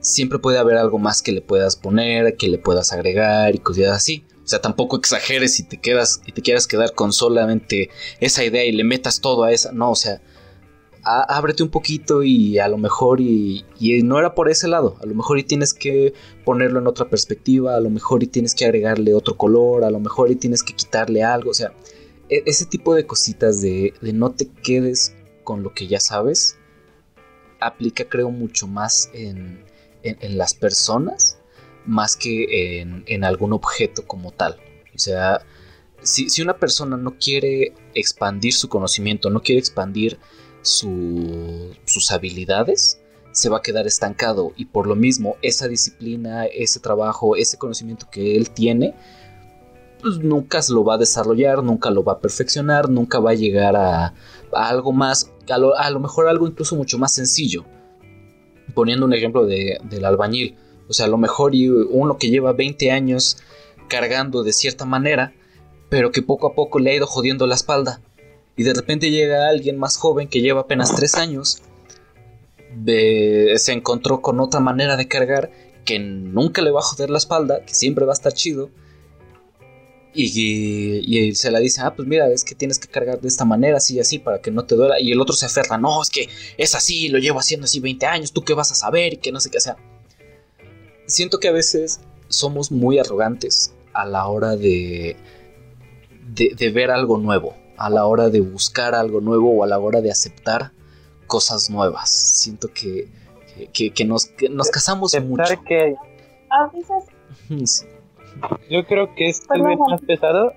[0.03, 3.87] siempre puede haber algo más que le puedas poner, que le puedas agregar y cosas
[3.87, 4.23] así.
[4.43, 7.89] O sea, tampoco exageres y te quedas y te quieras quedar con solamente
[8.19, 9.71] esa idea y le metas todo a esa.
[9.71, 10.21] No, o sea,
[11.03, 14.97] ábrete un poquito y a lo mejor y, y no era por ese lado.
[15.01, 18.53] A lo mejor y tienes que ponerlo en otra perspectiva, a lo mejor y tienes
[18.53, 21.51] que agregarle otro color, a lo mejor y tienes que quitarle algo.
[21.51, 21.71] O sea,
[22.29, 26.57] e- ese tipo de cositas de, de no te quedes con lo que ya sabes
[27.63, 29.63] aplica creo mucho más en,
[30.03, 31.37] en- las personas
[31.85, 34.57] más que en, en algún objeto como tal.
[34.95, 35.41] O sea,
[36.01, 40.17] si, si una persona no quiere expandir su conocimiento, no quiere expandir
[40.61, 42.99] su- sus habilidades,
[43.31, 48.07] se va a quedar estancado y por lo mismo esa disciplina, ese trabajo, ese conocimiento
[48.11, 48.93] que él tiene,
[50.01, 53.35] pues nunca se lo va a desarrollar, nunca lo va a perfeccionar, nunca va a
[53.35, 54.13] llegar a,
[54.53, 57.65] a algo más, a lo, a lo mejor algo incluso mucho más sencillo.
[58.73, 60.55] Poniendo un ejemplo de- del albañil,
[60.89, 61.53] o sea, a lo mejor
[61.89, 63.37] uno que lleva 20 años
[63.87, 65.33] cargando de cierta manera,
[65.89, 68.01] pero que poco a poco le ha ido jodiendo la espalda.
[68.55, 71.61] Y de repente llega alguien más joven que lleva apenas 3 años,
[72.85, 75.51] se encontró con otra manera de cargar
[75.85, 78.69] que nunca le va a joder la espalda, que siempre va a estar chido.
[80.15, 83.45] Y, y se la dice, ah, pues mira, es que tienes que cargar de esta
[83.45, 84.99] manera, así y así, para que no te duela.
[84.99, 88.05] Y el otro se aferra, no, es que es así, lo llevo haciendo así 20
[88.05, 89.75] años, tú qué vas a saber y que no sé qué sea.
[91.05, 91.99] Siento que a veces
[92.29, 95.15] somos muy arrogantes a la hora de,
[96.33, 99.79] de, de ver algo nuevo, a la hora de buscar algo nuevo o a la
[99.79, 100.71] hora de aceptar
[101.27, 102.09] cosas nuevas.
[102.09, 103.07] Siento que,
[103.55, 105.43] que, que- que nos, que nos casamos mucho.
[105.43, 105.95] aceptar que
[106.49, 107.85] A veces, Sí.
[108.69, 109.91] Yo creo que es vez Juan.
[109.91, 110.53] más pesado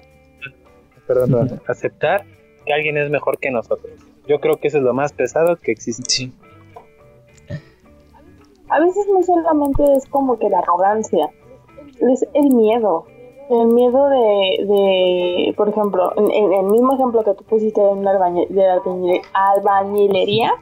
[1.06, 2.24] perdón, perdón, aceptar
[2.64, 3.92] que alguien es mejor que nosotros.
[4.26, 6.02] Yo creo que eso es lo más pesado que existe.
[6.10, 6.32] Sí.
[8.68, 11.28] a veces no solamente es como que la arrogancia,
[12.00, 13.06] es el miedo.
[13.48, 17.86] El miedo de, de por ejemplo, en, en el mismo ejemplo que tú pusiste de
[17.86, 20.52] una de albañile- albañilería,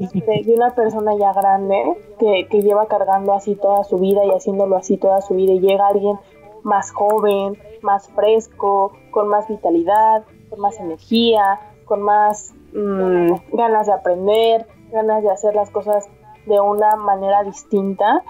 [0.00, 4.30] este, de una persona ya grande que, que lleva cargando así toda su vida y
[4.30, 6.18] haciéndolo así toda su vida y llega alguien
[6.62, 13.92] más joven, más fresco, con más vitalidad, con más energía, con más mm, ganas de
[13.92, 16.08] aprender, ganas de hacer las cosas
[16.46, 18.22] de una manera distinta.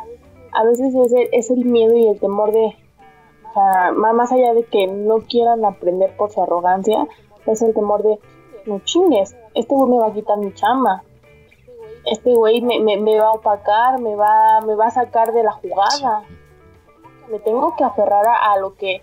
[0.53, 2.66] A veces es el, es el miedo y el temor de,
[3.51, 7.07] o sea, má- más allá de que no quieran aprender por su arrogancia,
[7.47, 8.18] es el temor de,
[8.66, 11.03] no chingues, este güey me va a quitar mi chamba,
[12.05, 15.43] este güey me, me, me va a opacar, me va, me va a sacar de
[15.43, 16.23] la jugada.
[17.31, 19.01] Me tengo que aferrar a, a lo que,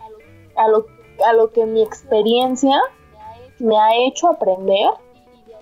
[0.56, 0.86] a lo,
[1.26, 2.80] a lo que mi experiencia
[3.60, 4.90] me ha hecho aprender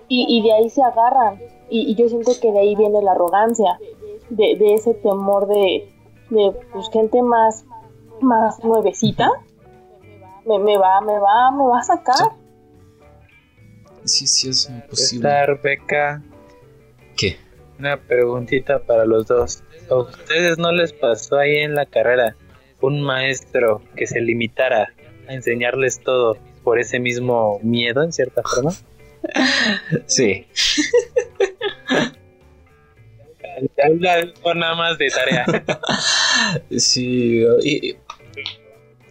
[0.08, 1.40] y, y de ahí se agarran.
[1.70, 3.80] Y, y yo siento que de ahí viene la arrogancia,
[4.30, 5.92] de, de ese temor de,
[6.30, 7.66] de pues, gente más,
[8.22, 9.32] más nuevecita.
[10.46, 12.34] Me, me va, me va, me va a sacar.
[14.04, 15.28] Sí, sí, es imposible.
[15.28, 16.24] Esta Rebeca,
[17.18, 17.38] ¿Qué?
[17.78, 19.62] una preguntita para los dos.
[19.90, 22.36] ¿A ustedes no les pasó ahí en la carrera
[22.82, 24.94] un maestro que se limitara
[25.28, 28.72] a enseñarles todo por ese mismo miedo, en cierta forma?
[30.06, 30.46] Sí.
[33.84, 35.46] Algo nada más de tarea.
[36.78, 37.96] Sí, y,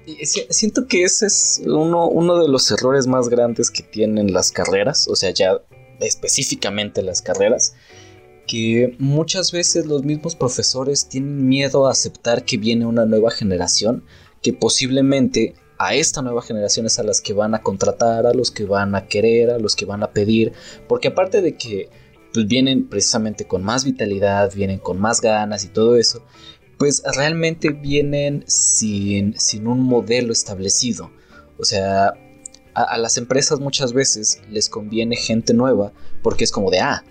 [0.06, 4.32] y si- siento que ese es uno, uno de los errores más grandes que tienen
[4.32, 5.58] las carreras, o sea, ya
[6.00, 7.74] específicamente las carreras,
[8.46, 14.04] que muchas veces los mismos profesores tienen miedo a aceptar que viene una nueva generación,
[14.42, 18.50] que posiblemente a esta nueva generación es a las que van a contratar, a los
[18.50, 20.52] que van a querer, a los que van a pedir,
[20.88, 21.88] porque aparte de que
[22.32, 26.22] pues, vienen precisamente con más vitalidad, vienen con más ganas y todo eso,
[26.78, 31.10] pues realmente vienen sin, sin un modelo establecido.
[31.58, 32.14] O sea,
[32.74, 37.04] a, a las empresas muchas veces les conviene gente nueva porque es como de, ah,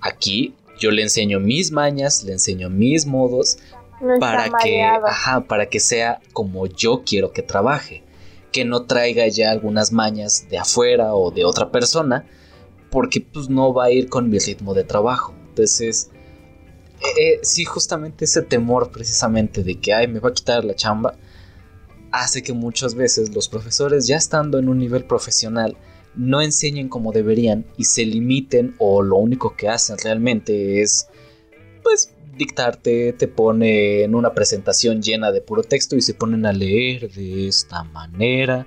[0.00, 3.58] aquí yo le enseño mis mañas, le enseño mis modos
[4.00, 8.02] No para que, ajá, para que sea como yo quiero que trabaje,
[8.50, 12.26] que no traiga ya algunas mañas de afuera o de otra persona,
[12.90, 15.34] porque pues no va a ir con mi ritmo de trabajo.
[15.50, 16.10] Entonces,
[17.00, 20.74] eh, eh, sí, justamente ese temor precisamente de que, ay, me va a quitar la
[20.74, 21.14] chamba,
[22.12, 25.76] hace que muchas veces los profesores, ya estando en un nivel profesional,
[26.14, 31.08] no enseñen como deberían y se limiten o lo único que hacen realmente es,
[31.82, 37.10] pues, dictarte, te ponen una presentación llena de puro texto y se ponen a leer
[37.12, 38.66] de esta manera,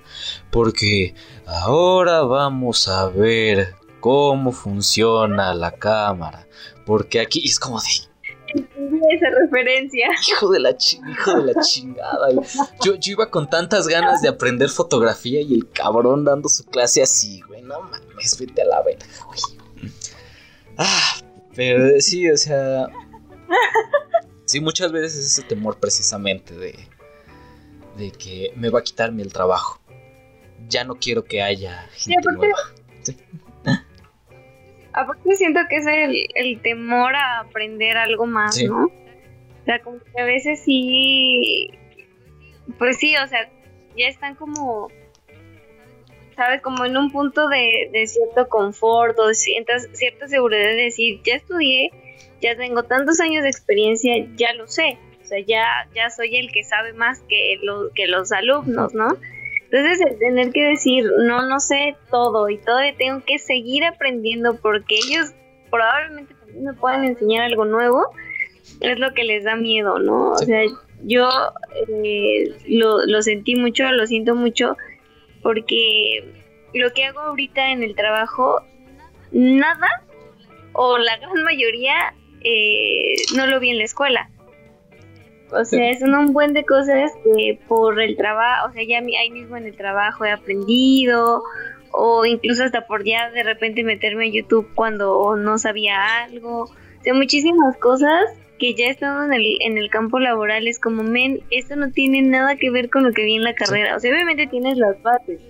[0.50, 1.14] porque
[1.46, 6.46] ahora vamos a ver cómo funciona la cámara,
[6.84, 7.86] porque aquí es como de,
[9.10, 10.08] esa referencia.
[10.28, 12.30] hijo de la, chi- hijo de la chingada.
[12.32, 12.46] güey.
[12.84, 17.02] Yo, yo iba con tantas ganas de aprender fotografía y el cabrón dando su clase
[17.02, 17.62] así, güey.
[17.62, 19.40] No mames, vete a la verga, güey.
[20.78, 21.16] Ah,
[21.54, 22.86] pero sí, o sea.
[24.44, 26.78] Sí, muchas veces es ese temor precisamente de.
[27.96, 29.80] de que me va a quitarme el trabajo.
[30.68, 32.58] Ya no quiero que haya gente aparte- nueva.
[34.96, 38.66] Aparte siento que es el, el temor a aprender algo más, Sí.
[38.66, 38.86] ¿no?
[38.86, 41.70] O sea, como que a veces sí,
[42.78, 43.48] pues sí, o sea,
[43.96, 44.88] ya están como,
[46.36, 46.60] ¿sabes?
[46.62, 51.20] Como en un punto de, de cierto confort o de ciertas- cierta seguridad de decir,
[51.24, 51.90] ya estudié,
[52.40, 54.98] ya tengo tantos años de experiencia, ya lo sé.
[55.22, 59.08] O sea, ya, ya soy el que sabe más que, lo- que los alumnos, ¿no?
[59.70, 64.56] Entonces, el tener que decir, no, no sé todo y todavía tengo que seguir aprendiendo
[64.60, 65.32] porque ellos
[65.70, 68.06] probablemente también me puedan enseñar algo nuevo,
[68.80, 70.32] es lo que les da miedo, ¿no?
[70.32, 70.46] O Sí.
[70.46, 70.62] sea,
[71.02, 71.28] yo
[71.88, 74.76] eh, lo, lo sentí mucho, lo siento mucho,
[75.42, 76.24] porque
[76.72, 78.62] lo que hago ahorita en el trabajo,
[79.32, 79.88] nada
[80.72, 84.30] o la gran mayoría eh, no lo vi en la escuela.
[85.52, 89.30] O sea, es un buen de cosas que por el trabajo, o sea, ya ahí
[89.30, 91.42] mismo en el trabajo he aprendido,
[91.90, 96.64] o incluso hasta por ya de repente meterme a YouTube cuando no sabía algo.
[96.64, 98.24] O sea, muchísimas cosas
[98.58, 102.22] que ya estando en el, en el campo laboral es como, men, esto no tiene
[102.22, 103.96] nada que ver con lo que vi en la carrera.
[103.96, 105.40] O sea, obviamente tienes las bases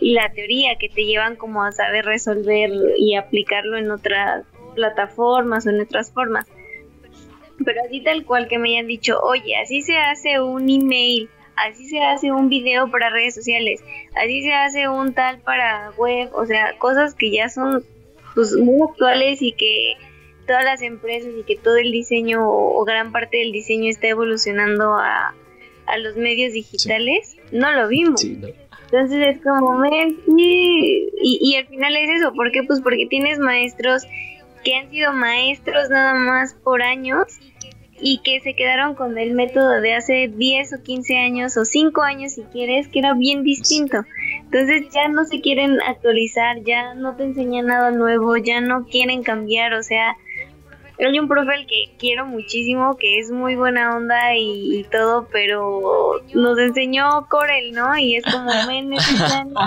[0.00, 4.44] y la teoría que te llevan como a saber resolver y aplicarlo en otras
[4.74, 6.46] plataformas o en otras formas.
[7.64, 11.86] Pero así tal cual que me hayan dicho, oye, así se hace un email, así
[11.86, 13.82] se hace un video para redes sociales,
[14.14, 17.84] así se hace un tal para web, o sea, cosas que ya son
[18.34, 19.94] pues muy actuales y que
[20.46, 24.94] todas las empresas y que todo el diseño o, gran parte del diseño está evolucionando
[24.94, 25.34] a,
[25.86, 28.20] a los medios digitales, no lo vimos.
[28.20, 28.48] Sí, ¿no?
[28.90, 30.16] Entonces es como, sí.
[30.36, 32.62] y, y al final es eso, ¿por qué?
[32.62, 34.04] Pues porque tienes maestros
[34.68, 37.24] que han sido maestros nada más por años
[38.00, 42.02] y que se quedaron con el método de hace 10 o 15 años o 5
[42.02, 44.04] años si quieres, que era bien distinto.
[44.42, 49.22] Entonces ya no se quieren actualizar, ya no te enseñan nada nuevo, ya no quieren
[49.22, 50.14] cambiar, o sea,
[50.98, 55.28] hay un profe al que quiero muchísimo, que es muy buena onda y, y todo,
[55.32, 57.96] pero nos enseñó Corel, ¿no?
[57.96, 59.60] Y es como, men, ese no.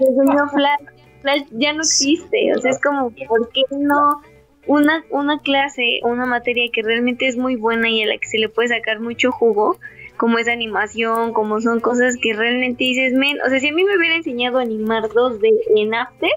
[0.00, 4.22] Nos enseñó Flash, Flash ya no existe, o sea, es como, ¿por qué no
[4.66, 8.38] una, una clase, una materia que realmente es muy buena y a la que se
[8.38, 9.78] le puede sacar mucho jugo?
[10.22, 13.82] como es animación, como son cosas que realmente dices, men, o sea, si a mí
[13.82, 16.30] me hubiera enseñado a animar 2D en After,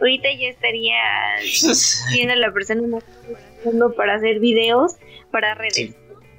[0.00, 0.96] ahorita ya estaría
[1.42, 2.98] siendo la persona
[3.96, 4.96] para hacer videos
[5.30, 5.74] para redes.
[5.74, 5.94] Sí.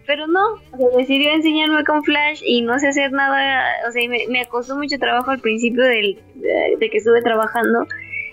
[0.10, 4.26] Pero no, o decidió enseñarme con Flash y no sé hacer nada, o sea, me,
[4.28, 7.86] me costó mucho trabajo al principio del, de, de que estuve trabajando,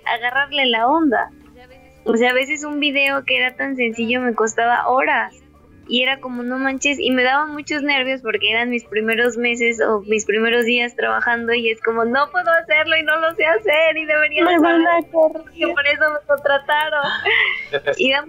[0.07, 1.31] agarrarle la onda.
[2.05, 5.35] O sea, a veces un video que era tan sencillo me costaba horas.
[5.89, 9.81] Y era como no manches y me daban muchos nervios porque eran mis primeros meses
[9.81, 13.45] o mis primeros días trabajando y es como no puedo hacerlo y no lo sé
[13.47, 15.43] hacer y debería Me van a correr.
[15.57, 17.05] que por eso me contrataron
[17.99, 18.25] y da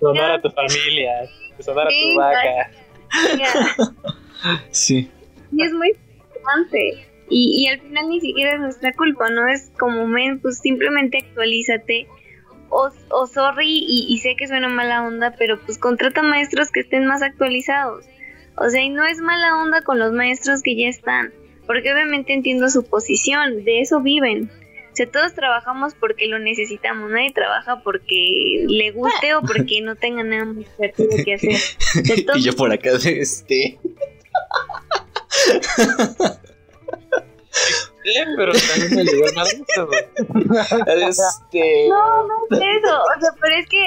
[0.00, 1.12] Sonar a tu familia,
[1.60, 2.70] sonar a tu vaca.
[4.70, 5.10] Sí.
[5.50, 9.72] y es muy frustrante y, y al final ni siquiera es nuestra culpa no es
[9.78, 12.06] como men pues simplemente actualízate
[12.70, 16.80] o, o sorry y, y sé que suena mala onda pero pues contrata maestros que
[16.80, 18.04] estén más actualizados
[18.56, 21.32] o sea y no es mala onda con los maestros que ya están
[21.66, 24.50] porque obviamente entiendo su posición de eso viven
[24.92, 29.94] o sea, todos trabajamos porque lo necesitamos, nadie trabaja porque le guste o porque no
[29.94, 31.52] tenga nada más divertido que hacer.
[32.00, 33.78] O sea, todos y yo por acá este.
[38.36, 40.04] Pero también me llegó más gusto, güey.
[41.08, 41.88] Este.
[41.88, 43.00] No, no es eso.
[43.16, 43.82] O sea, pero es que,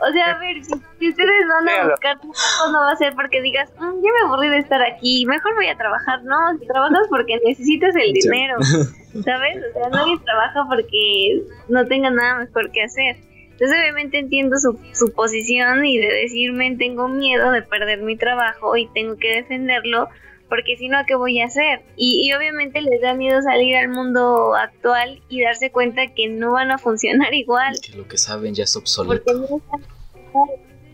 [0.00, 3.14] o sea, a ver, si, si ustedes van a buscar, trabajo, no va a ser
[3.14, 6.22] porque digas, "Mm, ya me aburrí de estar aquí, mejor voy a trabajar.
[6.24, 8.56] No, si trabajas porque necesitas el dinero,
[9.24, 9.58] ¿sabes?
[9.70, 13.16] O sea, nadie trabaja porque no tenga nada mejor que hacer.
[13.52, 18.76] Entonces, obviamente entiendo su, su posición y de decirme, tengo miedo de perder mi trabajo
[18.76, 20.08] y tengo que defenderlo.
[20.48, 21.82] Porque si no, ¿qué voy a hacer?
[21.96, 26.52] Y, y obviamente les da miedo salir al mundo actual y darse cuenta que no
[26.52, 27.74] van a funcionar igual.
[27.80, 29.32] Que lo que saben ya es obsoleto.
[29.32, 29.82] no están-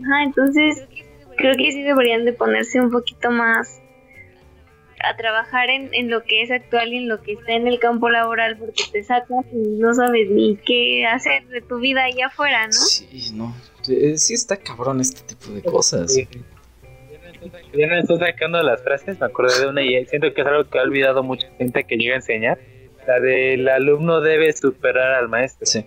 [0.03, 0.87] Ajá, entonces
[1.37, 3.81] creo que sí deberían de ponerse un poquito más
[5.03, 7.79] a trabajar en, en lo que es actual y en lo que está en el
[7.81, 12.27] campo laboral porque te sacas y no sabes ni qué hacer de tu vida allá
[12.27, 12.73] afuera, ¿no?
[12.73, 13.55] Sí, no.
[13.89, 16.13] Eh, Sí está cabrón este tipo de cosas.
[16.15, 16.29] Sí.
[17.73, 20.65] Ya no estoy sacando las frases, me acordé de una y siento que es algo
[20.65, 22.59] que ha olvidado mucha gente que llega a enseñar.
[23.07, 25.67] La del alumno debe superar al maestro.
[25.67, 25.85] Sí.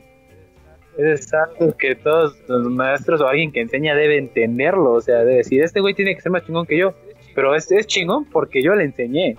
[0.97, 4.93] Es algo que todos los maestros o alguien que enseña debe entenderlo.
[4.93, 6.93] O sea, de decir, este güey tiene que ser más chingón que yo.
[7.35, 9.37] Pero este es chingón porque yo le enseñé.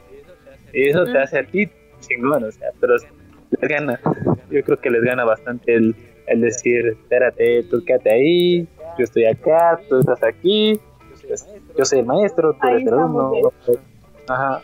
[0.73, 1.69] Y eso te hace a ti
[2.01, 2.45] chingón.
[2.45, 4.01] O sea, pero les gana.
[4.51, 5.95] Yo creo que les gana bastante el,
[6.27, 8.67] el decir, espérate, tú quédate ahí.
[8.99, 10.81] Yo estoy acá, tú estás aquí.
[11.27, 11.47] Pues,
[11.77, 13.33] yo soy el maestro, tú Ahí eres el alumno.
[14.29, 14.63] Ajá.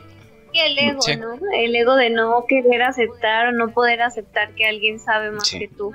[0.53, 1.17] Y el ego, Sí.
[1.17, 1.35] ¿no?
[1.55, 5.59] El ego de no querer aceptar o no poder aceptar que alguien sabe más Sí.
[5.61, 5.93] que tú.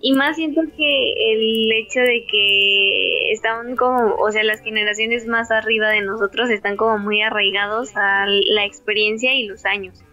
[0.00, 5.50] Y más siento que el hecho de que están como, o sea, las generaciones más
[5.50, 10.04] arriba de nosotros están como muy arraigados a la experiencia y los años.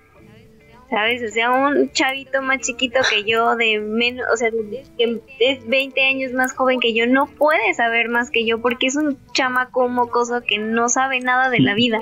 [0.89, 1.23] ¿Sabes?
[1.23, 4.51] O sea, un chavito más chiquito que yo, de menos, o sea,
[4.97, 8.87] que es 20 años más joven que yo, no puede saber más que yo porque
[8.87, 12.01] es un chamaco mocoso que no sabe nada de la vida.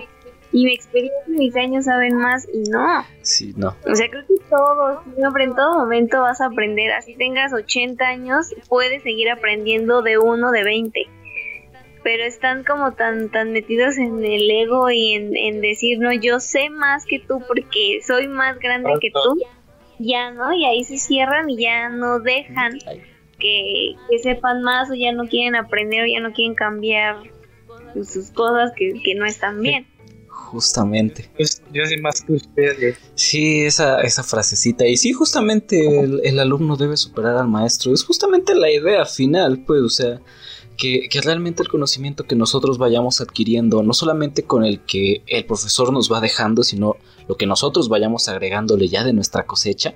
[0.51, 3.03] Y mi experiencia y mis años saben más y no.
[3.23, 3.75] Sí, no.
[3.89, 6.91] O sea, creo que todos, siempre en todo momento vas a aprender.
[6.91, 11.09] Así tengas 80 años, puedes seguir aprendiendo de uno de 20.
[12.03, 16.39] Pero están como tan, tan metidos en el ego y en, en decir, no, yo
[16.39, 19.39] sé más que tú porque soy más grande que tú.
[19.99, 20.53] Ya, ¿no?
[20.53, 22.79] Y ahí se cierran y ya no dejan
[23.39, 27.17] que, que sepan más o ya no quieren aprender o ya no quieren cambiar
[27.95, 29.87] sus cosas que, que no están bien.
[30.27, 31.29] Justamente.
[31.35, 32.97] Pues, yo soy más que ustedes.
[33.15, 34.85] Sí, esa, esa frasecita.
[34.85, 37.93] Y sí, justamente el, el alumno debe superar al maestro.
[37.93, 40.21] Es justamente la idea final, pues, o sea,
[40.77, 45.93] que, realmente el conocimiento que nosotros vayamos adquiriendo, no solamente con el que el profesor
[45.93, 46.97] nos va dejando, sino
[47.27, 49.95] lo que nosotros vayamos agregándole ya de nuestra cosecha,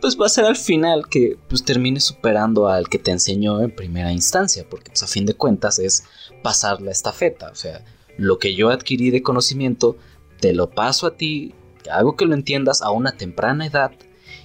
[0.00, 3.74] pues va a ser al final que pues termine superando al que te enseñó en
[3.74, 6.04] primera instancia, porque pues a fin de cuentas es
[6.42, 7.84] pasar la estafeta, o sea,
[8.16, 9.96] lo que yo adquirí de conocimiento
[10.40, 11.54] te lo paso a ti,
[11.90, 13.92] hago que lo entiendas a una temprana edad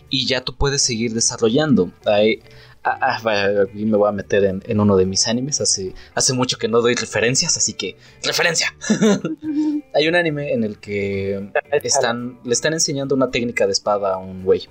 [0.09, 1.91] y ya tú puedes seguir desarrollando.
[2.86, 6.33] Ah, ah, aquí me voy a meter en, en uno de mis animes, hace, hace
[6.33, 8.75] mucho que no doy referencias, así que referencia.
[9.93, 11.49] Hay un anime en el que
[11.83, 14.69] están, le están enseñando una técnica de espada a un güey.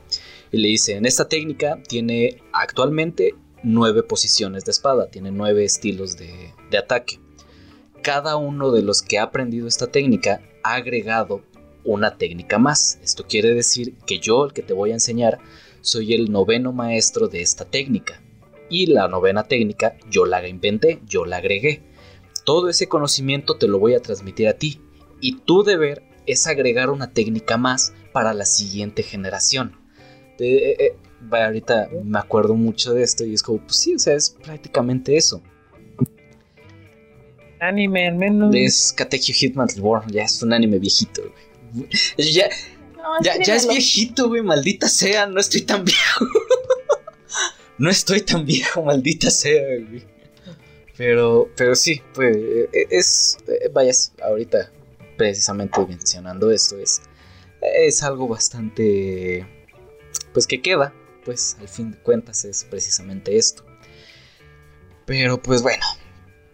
[0.52, 6.16] Y le dice, en esta técnica tiene actualmente nueve posiciones de espada, tiene nueve estilos
[6.16, 7.18] de, de ataque.
[8.02, 11.42] Cada uno de los que ha aprendido esta técnica ha agregado
[11.84, 12.98] una técnica más.
[13.02, 15.38] Esto quiere decir que yo, el que te voy a enseñar,
[15.84, 18.22] soy el noveno maestro de esta técnica.
[18.70, 21.82] Y la novena técnica yo la inventé, yo la agregué.
[22.44, 24.80] Todo ese conocimiento te lo voy a transmitir a ti.
[25.20, 29.76] Y tu deber es agregar una técnica más para la siguiente generación.
[30.38, 33.98] Eh, eh, vaya, ahorita me acuerdo mucho de esto y es como, pues sí, o
[33.98, 35.42] sea, es prácticamente eso.
[37.60, 38.54] Anime, al menos.
[38.54, 41.88] Es Katekyo Hitman Reborn, ya es un anime viejito, güey.
[42.32, 42.48] Ya,
[43.04, 46.24] No, ya, ya es viejito, güey, maldita sea, no estoy tan viejo.
[47.78, 50.06] no estoy tan viejo, maldita sea, güey.
[50.96, 54.70] Pero, pero sí, pues eh, es, eh, vayas, ahorita
[55.18, 57.02] precisamente mencionando esto, es,
[57.60, 59.46] es algo bastante,
[60.32, 60.94] pues que queda,
[61.26, 63.66] pues al fin de cuentas es precisamente esto.
[65.04, 65.84] Pero pues bueno,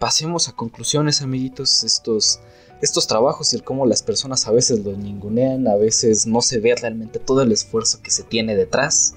[0.00, 2.40] pasemos a conclusiones, amiguitos, estos,
[2.82, 6.58] estos trabajos y el cómo las personas a veces los ningunean, a veces no se
[6.60, 9.16] ve realmente todo el esfuerzo que se tiene detrás.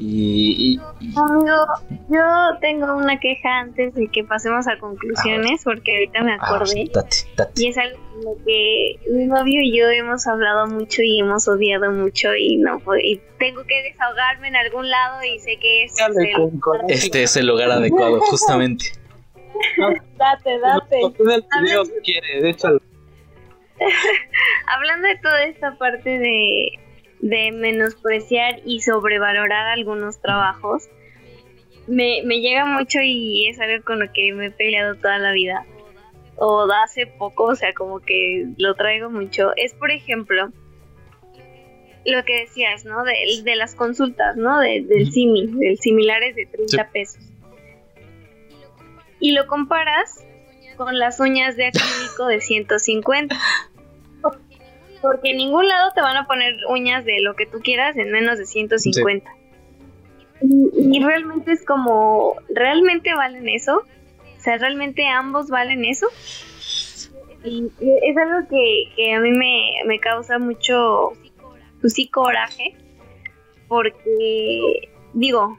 [0.00, 1.66] Y, y- y- Yo,
[2.08, 2.22] yo
[2.60, 6.88] tengo una queja antes de que pasemos a conclusiones, porque ahorita me ah, acordé.
[6.94, 7.62] date, date.
[7.64, 11.48] Y es algo con lo que mi novio y yo hemos hablado mucho y hemos
[11.48, 15.82] odiado mucho y no puedo- y tengo que desahogarme en algún lado y sé que
[15.84, 18.92] es Dale el- con- con- Este es el lugar adecuado, justamente.
[20.16, 21.00] Date, date.
[21.16, 22.80] Con el video si quieres, échalo.
[24.66, 26.78] hablando de toda esta parte de,
[27.20, 30.88] de menospreciar y sobrevalorar algunos trabajos,
[31.86, 35.32] me, me llega mucho y es algo con lo que me he peleado toda la
[35.32, 35.64] vida.
[36.36, 39.50] O de hace poco, o sea, como que lo traigo mucho.
[39.56, 40.50] Es, por ejemplo,
[42.04, 43.02] lo que decías, ¿no?
[43.02, 44.60] De, de las consultas, ¿no?
[44.60, 46.90] De- del simi, del similares de 30 Sí.
[46.92, 47.24] pesos.
[49.20, 50.24] Y lo comparas
[50.76, 53.36] con las uñas de acrílico de 150.
[55.00, 58.10] Porque en ningún lado te van a poner uñas de lo que tú quieras en
[58.10, 59.30] menos de 150.
[60.40, 63.82] Y, y realmente es como, ¿realmente valen eso?
[64.36, 66.06] O sea, ¿realmente ambos valen eso?
[67.44, 71.12] Y es algo que, que a mí me, me causa mucho,
[71.80, 72.74] pues sí, coraje.
[73.68, 75.58] Porque, digo,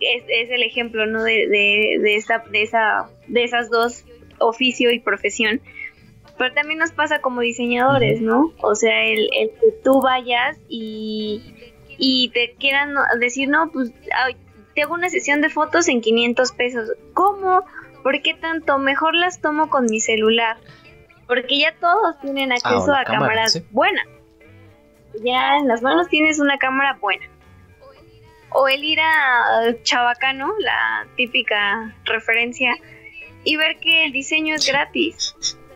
[0.00, 1.22] es, es el ejemplo, ¿no?
[1.22, 4.04] De, de, de, esa, de, esa, de esas dos,
[4.38, 5.60] oficio y profesión.
[6.38, 8.52] Pero también nos pasa como diseñadores, ¿no?
[8.62, 14.36] O sea, el, el que tú vayas y, y te quieran decir, no, pues ay,
[14.74, 16.92] te hago una sesión de fotos en 500 pesos.
[17.12, 17.64] ¿Cómo?
[18.04, 18.78] ¿Por qué tanto?
[18.78, 20.56] Mejor las tomo con mi celular.
[21.26, 23.64] Porque ya todos tienen acceso una a cámara, cámaras sí.
[23.70, 24.06] buenas.
[25.24, 27.26] Ya en las manos tienes una cámara buena.
[28.50, 32.76] O el ir a Chabacano, la típica referencia,
[33.44, 35.34] y ver que el diseño es gratis.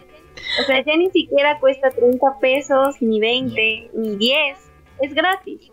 [0.61, 4.59] O sea, ya ni siquiera cuesta 30 pesos, ni 20, ni 10.
[5.03, 5.71] Es gratis.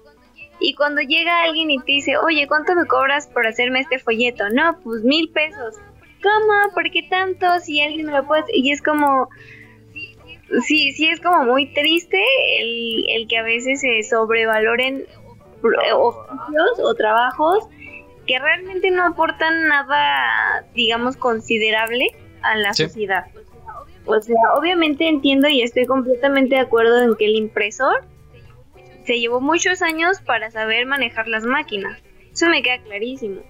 [0.60, 4.50] Y cuando llega alguien y te dice, oye, ¿cuánto me cobras por hacerme este folleto?
[4.50, 5.76] No, pues mil pesos.
[6.22, 6.74] ¿Cómo?
[6.74, 7.46] ¿Por qué tanto?
[7.60, 8.44] Si alguien me lo puede...
[8.54, 9.30] Y es como...
[10.66, 12.20] Sí, sí es como muy triste
[12.60, 17.68] el, el que a veces se sobrevaloren eh, oficios o trabajos
[18.26, 22.08] que realmente no aportan nada, digamos, considerable
[22.42, 22.84] a la Sí.
[22.86, 23.26] sociedad.
[24.10, 28.04] O sea, obviamente entiendo y estoy completamente de acuerdo en que el impresor
[29.06, 32.02] se llevó muchos años para saber manejar las máquinas.
[32.32, 33.42] Eso me queda clarísimo.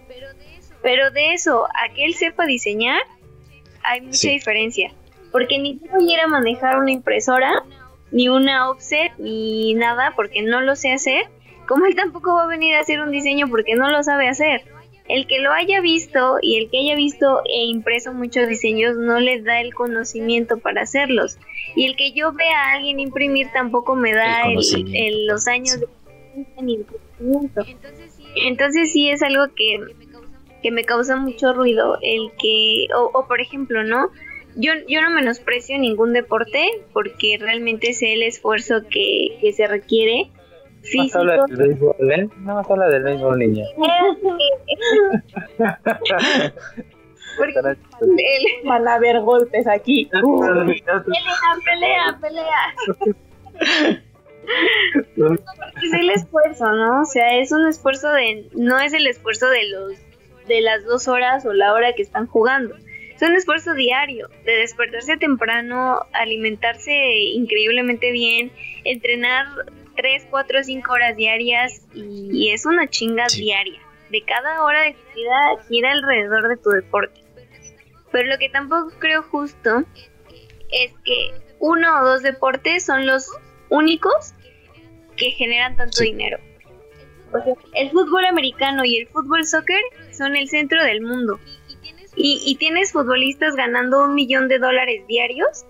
[0.82, 3.01] Pero de eso a que él sepa diseñar,
[3.84, 4.30] hay mucha Sí.
[4.32, 4.91] diferencia.
[5.32, 7.64] Porque ni yo voy a ir a manejar una impresora,
[8.12, 11.26] ni una offset, ni nada, porque no lo sé hacer.
[11.68, 14.64] Como él tampoco va a venir a hacer un diseño porque no lo sabe hacer.
[15.10, 19.20] El que lo haya visto y el que haya visto e impreso muchos diseños no
[19.20, 21.38] le da el conocimiento para hacerlos.
[21.76, 24.91] Y el que yo vea a alguien imprimir tampoco me da El el- conocimiento.
[25.18, 27.66] el- los años de experiencia ni el conocimiento.
[28.45, 29.80] Entonces sí es algo que,
[30.62, 34.10] que me causa mucho ruido el que, o, o por ejemplo, ¿no?
[34.55, 40.28] Yo, yo no menosprecio ningún deporte porque realmente sé el esfuerzo que, que se requiere
[40.80, 41.20] Más físico.
[41.20, 42.30] habla del béisbol, ¿eh?
[42.40, 43.66] No más habla del béisbol, niña.
[47.38, 47.54] Porque
[48.66, 50.10] Van a haber golpes aquí.
[50.24, 51.04] Uh, pelea,
[51.66, 52.76] pelea, pelea.
[55.84, 57.02] es el esfuerzo, ¿no?
[57.02, 59.94] O sea, es un esfuerzo de, no es el esfuerzo de los,
[60.48, 62.76] de las dos horas o la hora que están jugando.
[63.16, 66.94] Es un esfuerzo diario, de despertarse temprano, alimentarse
[67.34, 68.52] increíblemente bien,
[68.86, 69.46] entrenar
[70.00, 73.41] 3, 4, 5 horas diarias y, es una chinga Sí.
[73.41, 73.82] diaria.
[74.10, 75.36] De cada hora de tu vida
[75.68, 77.22] gira alrededor de tu deporte.
[78.12, 79.84] Pero lo que tampoco creo justo
[80.72, 83.30] es que uno o dos deportes son los
[83.68, 84.34] únicos
[85.18, 86.06] que generan tanto Sí.
[86.06, 86.38] dinero.
[87.34, 89.82] O sea, el fútbol americano y el fútbol soccer
[90.12, 91.39] son el centro del mundo.
[92.16, 95.66] Y, y tienes futbolistas ganando un millón de dólares diarios.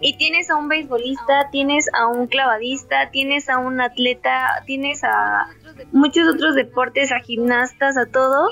[0.00, 5.46] Y tienes a un beisbolista, tienes a un clavadista, tienes a un atleta, tienes a
[5.92, 8.50] muchos otros deportes, a gimnastas, a todo,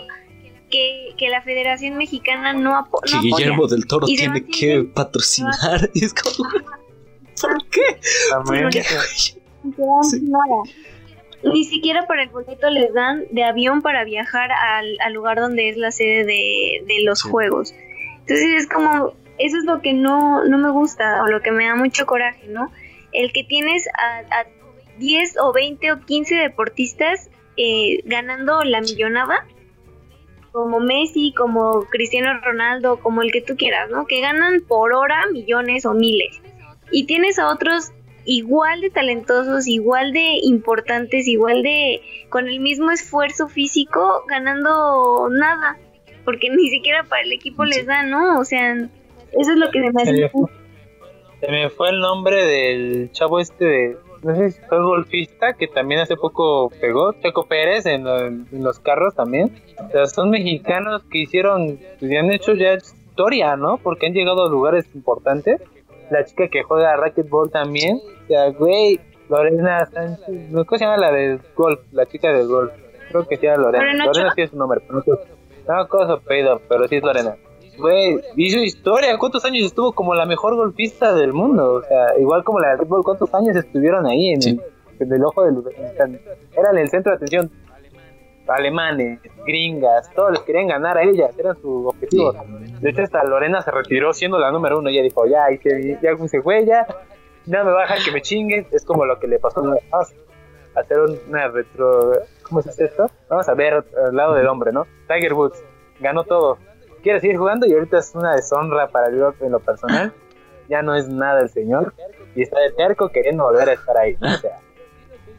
[0.70, 3.36] que, que la Federación Mexicana no, apo Que no apoya.
[3.36, 5.90] Guillermo del Toro Y tiene que patrocinar.
[5.94, 6.48] Y es como,
[7.40, 7.80] ¿por qué?
[8.44, 8.82] ¿Por qué?
[10.02, 10.22] Sí.
[11.44, 15.68] Ni siquiera para el boleto les dan de avión para viajar al, al lugar donde
[15.70, 17.28] es la sede de, de los Sí.
[17.28, 17.74] juegos.
[18.20, 21.66] Entonces es como, eso es lo que no, no me gusta o lo que me
[21.66, 22.70] da mucho coraje, ¿no?
[23.12, 24.46] El que tienes a, a
[24.98, 29.46] 10 o 20 o 15 deportistas eh, ganando la millonada,
[30.52, 34.06] como Messi, como Cristiano Ronaldo, como el que tú quieras, ¿no?
[34.06, 36.40] Que ganan por hora millones o miles.
[36.90, 37.92] Y tienes a otros
[38.24, 45.78] igual de talentosos, igual de importantes, igual de con el mismo esfuerzo físico, ganando nada,
[46.24, 48.38] porque ni siquiera para el equipo les da, ¿no?
[48.38, 48.88] O sea,
[49.38, 50.30] eso es lo que se me hace.
[51.40, 55.66] Se me fue el nombre del chavo este de, no sé si fue golfista, que
[55.66, 59.52] también hace poco pegó, Checo Pérez en, lo- en los carros también.
[59.84, 63.78] O sea, son mexicanos que hicieron, pues ya han hecho ya historia, ¿no?
[63.78, 65.60] Porque han llegado a lugares importantes.
[66.10, 67.96] La chica que juega racquetball también.
[68.24, 71.80] O sea, güey, Lorena Sánchez, ¿cómo se llama la del golf?
[71.90, 72.70] La chica del golf.
[73.08, 73.84] Creo que se llama Lorena.
[74.06, 75.76] ¿Lorena sí es su nombre, pero no.
[75.76, 77.34] No, cosa pedo, pero sí es Lorena.
[77.78, 79.16] Güey, hizo historia.
[79.18, 81.74] ¿Cuántos años estuvo como la mejor golfista del mundo?
[81.74, 84.60] O sea, igual como la de fútbol, ¿cuántos años estuvieron ahí en, Sí.
[85.00, 86.20] el, en el ojo del huracán?
[86.56, 87.50] Eran el centro de atención.
[88.48, 92.34] Alemanes, gringas, todos les querían ganar a ellas, eran su objetivo.
[92.80, 94.88] De hecho, hasta Lorena se retiró siendo la número uno.
[94.90, 96.86] Ella dijo, ya, hice, ya hice güey, ya,
[97.46, 98.66] no me baja que me chinguen.
[98.72, 99.62] Es como lo que le pasó.
[99.92, 100.98] A hacer
[101.28, 102.12] una retro.
[102.42, 103.06] ¿Cómo se dice esto?
[103.28, 104.86] Vamos a ver al lado del hombre, ¿no?
[105.06, 105.62] Tiger Woods
[106.00, 106.58] ganó todo.
[107.02, 110.12] Quiere seguir jugando y ahorita es una deshonra para el golf en lo personal.
[110.68, 111.92] Ya no es nada el señor
[112.34, 114.28] y está de terco queriendo volver a estar ahí, ¿no?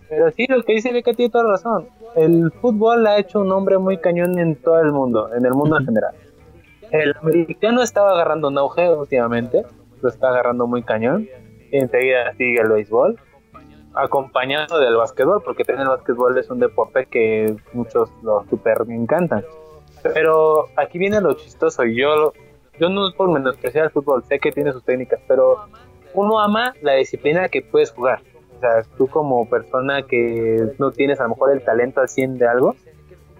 [0.09, 1.87] Pero sí, lo que dice Beca tiene toda razón.
[2.15, 5.79] El fútbol ha hecho un nombre muy cañón en todo el mundo, en el mundo
[5.79, 6.13] en general.
[6.91, 9.63] El americano estaba agarrando un auge últimamente,
[10.01, 11.27] lo está agarrando muy cañón.
[11.71, 13.19] Y enseguida sigue el béisbol,
[13.95, 19.43] acompañado del básquetbol, porque también el básquetbol es un deporte que muchos lo super encantan.
[20.03, 22.33] Pero aquí viene lo chistoso, y yo,
[22.79, 25.57] yo no es por menospreciar el fútbol, sé que tiene sus técnicas, pero
[26.13, 28.21] uno ama la disciplina que puedes jugar.
[28.57, 32.37] O sea, tú como persona que no tienes a lo mejor el talento al 100
[32.37, 32.75] de algo,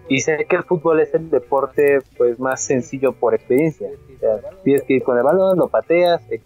[0.10, 3.88] y sé que el fútbol es el deporte pues más sencillo por experiencia.
[4.16, 6.22] O sea, tienes que ir con el balón, lo pateas.
[6.30, 6.42] eh.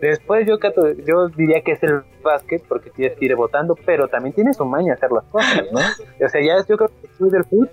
[0.00, 0.58] Después yo,
[1.06, 4.64] yo diría que es el básquet porque tienes que ir votando, pero también tiene su
[4.66, 5.78] maña hacer las cosas, ¿no?
[5.80, 7.70] O sea, ya es- yo creo que después del fútbol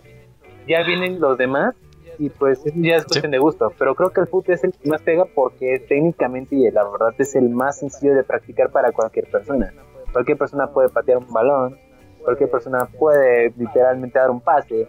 [0.72, 1.76] ya vienen los demás
[2.18, 3.74] y pues ya es cuestión de gusto.
[3.78, 7.14] Pero creo que el fútbol es el que más pega porque técnicamente y la verdad
[7.18, 9.74] es el más sencillo de practicar para cualquier persona.
[10.14, 11.78] Cualquier persona puede patear un balón,
[12.24, 14.88] cualquier persona puede literalmente dar un pase.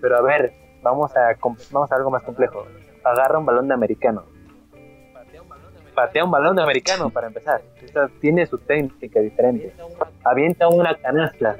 [0.00, 0.52] Pero a ver,
[0.82, 1.36] vamos a,
[1.72, 2.64] vamos a algo más complejo.
[3.04, 4.24] Agarra un balón de americano.
[5.94, 7.60] Patea un balón de americano para empezar.
[7.82, 9.74] Esta tiene su técnica diferente.
[10.22, 11.56] Avienta una canasta.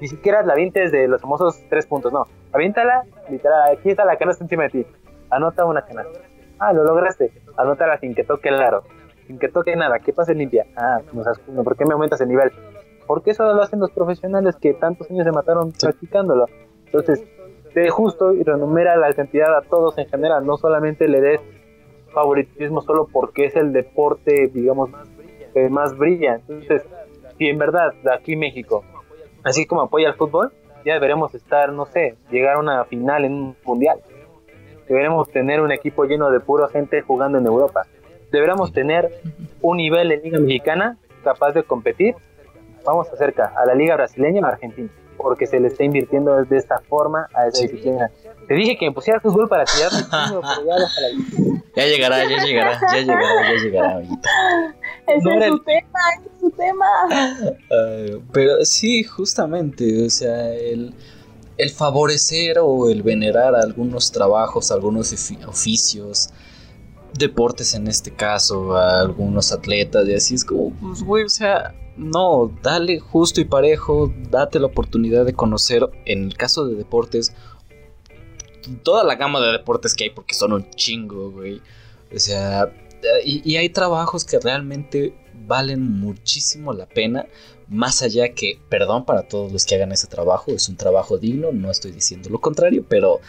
[0.00, 2.28] Ni siquiera la avientes de los famosos tres puntos, no.
[2.52, 4.86] Aviéntala, literal, aquí está la canasta encima de ti.
[5.30, 6.20] Anota una canasta.
[6.58, 7.32] Ah, lo lograste.
[7.56, 8.82] Anótala sin que toque el aro.
[9.26, 9.98] Sin que toque nada.
[10.00, 10.66] ¿Qué pasa limpia?
[10.76, 12.50] Ah, no seas culo, ¿por qué me aumentas el nivel?
[13.06, 16.46] Porque eso lo hacen los profesionales que tantos años se mataron practicándolo.
[16.86, 17.24] Entonces,
[17.72, 20.44] sé justo y renumera la cantidad a todos en general.
[20.44, 21.40] No solamente le des
[22.12, 24.90] favoritismo solo porque es el deporte, digamos,
[25.54, 26.36] que más brilla.
[26.36, 26.82] Entonces,
[27.38, 28.84] si en verdad de aquí México,
[29.44, 30.52] así como apoya el fútbol,
[30.84, 34.00] ya deberemos estar, no sé, llegar a una final en un mundial.
[34.88, 37.86] Deberemos tener un equipo lleno de pura gente jugando en Europa.
[38.32, 39.10] Deberemos tener
[39.60, 42.14] un nivel en Liga Mexicana capaz de competir.
[42.84, 46.78] Vamos acerca a la Liga Brasileña o Argentina, porque se le está invirtiendo de esta
[46.78, 48.10] forma a esa disciplina.
[48.50, 51.62] Te dije que me pusiera fútbol para tirar pero ya déjala.
[51.76, 54.28] Ya llegará, ya llegará, ya llegará, ya llegará ahorita.
[55.06, 56.86] Ese No es su el- tema, ese es su tema.
[58.32, 60.92] Pero sí, justamente, o sea, el,
[61.58, 66.30] el favorecer o el venerar algunos trabajos, algunos ofi- oficios,
[67.16, 71.72] deportes en este caso, a algunos atletas y así es como, pues, güey, o sea,
[71.96, 77.32] no, dale justo y parejo, date la oportunidad de conocer, en el caso de deportes,
[78.82, 81.60] toda la gama de deportes que hay, porque son un chingo, güey.
[82.14, 82.72] O sea,
[83.24, 85.14] y, hay trabajos que realmente
[85.46, 87.26] valen muchísimo la pena,
[87.68, 91.52] más allá que, perdón para todos los que hagan ese trabajo, es un trabajo digno,
[91.52, 93.20] no estoy diciendo lo contrario, pero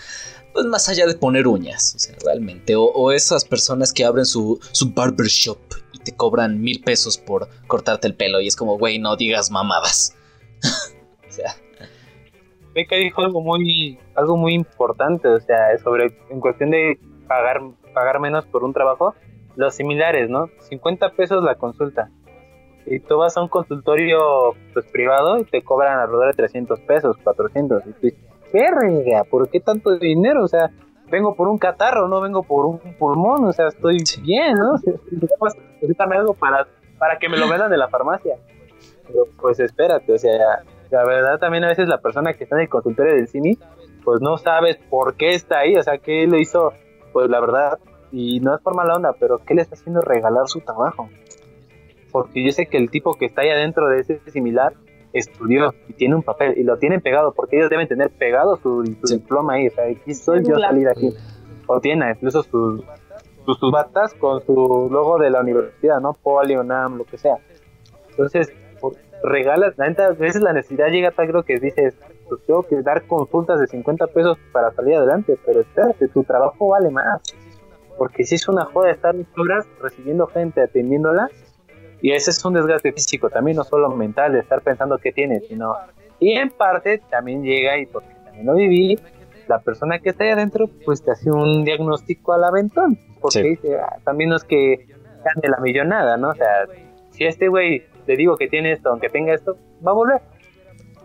[0.53, 4.26] pues más allá de poner uñas, o sea, realmente, o, o esas personas que abren
[4.26, 5.60] su, su barbershop
[5.94, 9.49] y te cobran mil pesos por cortarte el pelo y es como, güey, no digas
[9.49, 10.16] mamadas.
[11.30, 11.56] o sea,
[12.73, 17.61] Beca dijo algo muy, algo muy importante, o sea, sobre en cuestión de pagar,
[17.93, 19.14] pagar menos por un trabajo,
[19.56, 20.49] los similares, ¿no?
[20.60, 22.10] 50 pesos la consulta.
[22.85, 27.18] Y tú vas a un consultorio pues, privado y te cobran alrededor de 300 pesos,
[27.23, 27.85] 400.
[27.85, 28.19] Y tú dices,
[28.52, 30.43] verga, ¿por qué tanto dinero?
[30.43, 30.72] O sea,
[31.10, 34.76] vengo por un catarro, no vengo por un pulmón, o sea, estoy bien, ¿no?
[35.76, 36.68] Necesitame algo para,
[36.98, 38.38] para que me lo vendan de la farmacia.
[39.07, 42.64] Pero pues espérate, o sea, la verdad también a veces la persona que está en
[42.64, 43.58] el consultorio del CIMI,
[44.04, 46.74] pues no sabes por qué está ahí, o sea, qué le hizo,
[47.14, 47.80] pues la verdad,
[48.12, 51.10] y no es por mala onda, pero qué le está haciendo regalar su trabajo.
[52.12, 54.74] Porque yo sé que el tipo que está ahí adentro de ese similar
[55.14, 58.84] estudió y tiene un papel y lo tienen pegado porque ellos deben tener pegado su,
[58.84, 61.14] diploma ahí, o sea, aquí soy yo salir aquí.
[61.68, 62.84] O tiene incluso sus,
[63.46, 66.14] sus, batas con su logo de la universidad, ¿no?
[66.14, 67.38] Poli, UNAM, lo que sea.
[68.10, 68.52] Entonces,
[69.24, 71.95] regalas, a veces la necesidad llega tal creo que dices,
[72.28, 76.70] pues tengo que dar consultas de 50 pesos para salir adelante, pero espérate, tu trabajo
[76.70, 77.22] vale más.
[77.98, 81.30] Porque si es una joda estar horas recibiendo gente, atendiéndola,
[82.02, 85.48] y ese es un desgaste físico, también no solo mental, de estar pensando qué tienes,
[85.48, 85.76] sino.
[86.20, 88.98] Y en parte también llega, y porque también lo viví,
[89.48, 92.98] la persona que está ahí adentro, pues te hace un diagnóstico al aventón.
[93.20, 94.88] Porque dice, ah, también no es que
[95.24, 96.30] gane la millonada, ¿no?
[96.30, 96.66] O sea,
[97.12, 99.56] si este güey le digo que tiene esto, aunque tenga esto,
[99.86, 100.22] va a volver.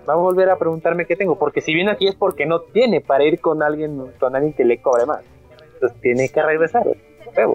[0.09, 3.01] Va a volver a preguntarme qué tengo, porque si viene aquí es porque no tiene
[3.01, 5.21] para ir con alguien, con alguien que le cobre más.
[5.75, 6.85] Entonces tiene que regresar.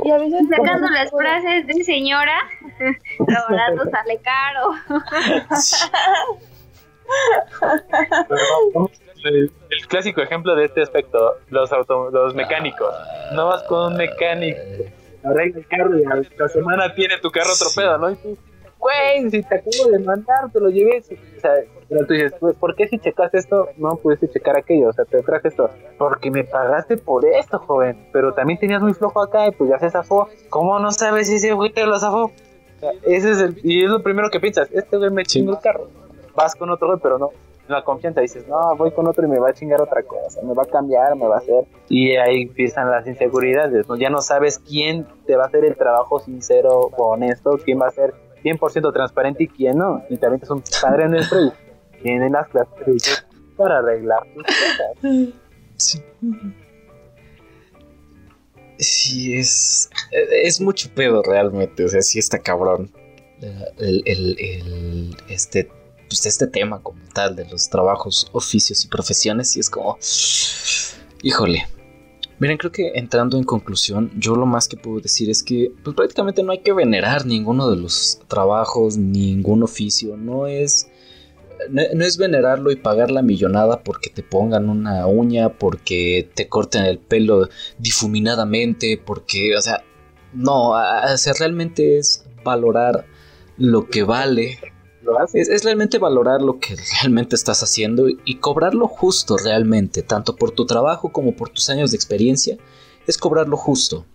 [0.03, 2.37] Y a veces sacando las frases de señora,
[3.19, 4.71] lo barato sale caro.
[9.25, 9.51] el,
[9.89, 11.69] clásico ejemplo de este aspecto, los
[12.13, 12.93] los mecánicos.
[13.33, 14.61] No vas con un mecánico,
[15.25, 18.11] arregla el carro y a la semana tiene tu carro otro pedo, ¿no?
[18.11, 18.37] Y tú,
[18.81, 20.99] güey, si te acabo de mandar, te lo llevé.
[20.99, 21.51] O sea,
[21.87, 24.89] pero tú dices, pues, ¿por qué si checaste esto no pudiste checar aquello?
[24.89, 25.69] O sea, te traje esto.
[25.97, 28.07] Porque me pagaste por esto, joven.
[28.11, 30.27] Pero también tenías muy flojo acá y pues ya se zafó.
[30.49, 32.25] ¿Cómo no sabes si ese güey te lo zafó?
[32.25, 35.51] O sea, ese es el, y es lo primero que piensas, este güey me chingó
[35.51, 35.87] el carro.
[36.35, 37.29] Vas con otro güey, pero no.
[37.67, 40.53] La confianza dices, no, voy con otro y me va a chingar otra cosa, me
[40.53, 41.63] va a cambiar, me va a hacer.
[41.87, 43.95] Y ahí empiezan las inseguridades, ¿no?
[43.95, 47.87] Ya no sabes quién te va a hacer el trabajo sincero o honesto, quién va
[47.87, 50.03] a ser 100% transparente y quién no.
[50.09, 51.51] Y también es un padre nuestro y
[52.03, 55.33] tienen las clases para arreglar sus cosas.
[55.77, 56.03] Sí.
[58.77, 62.91] Sí, es, es mucho pedo realmente, o sea, sí está cabrón.
[63.77, 65.69] El, el, el, este,
[66.07, 69.97] pues este tema como tal de los trabajos, oficios y profesiones, y es como,
[71.21, 71.67] híjole,
[72.41, 75.95] Miren, creo que entrando en conclusión, yo lo más que puedo decir es que pues,
[75.95, 80.17] prácticamente no hay que venerar ninguno de los trabajos, ningún oficio.
[80.17, 80.89] No es,
[81.69, 86.85] no, es venerarlo y pagar la millonada porque te pongan una uña, porque te corten
[86.85, 87.47] el pelo
[87.77, 89.83] difuminadamente, porque, o sea,
[90.33, 93.05] no, o sea, realmente es valorar
[93.59, 94.57] lo que vale
[95.33, 100.65] es, realmente valorar lo que realmente estás haciendo y, cobrarlo justo realmente, tanto por tu
[100.65, 102.57] trabajo como por tus años de experiencia,
[103.07, 104.05] es cobrarlo justo.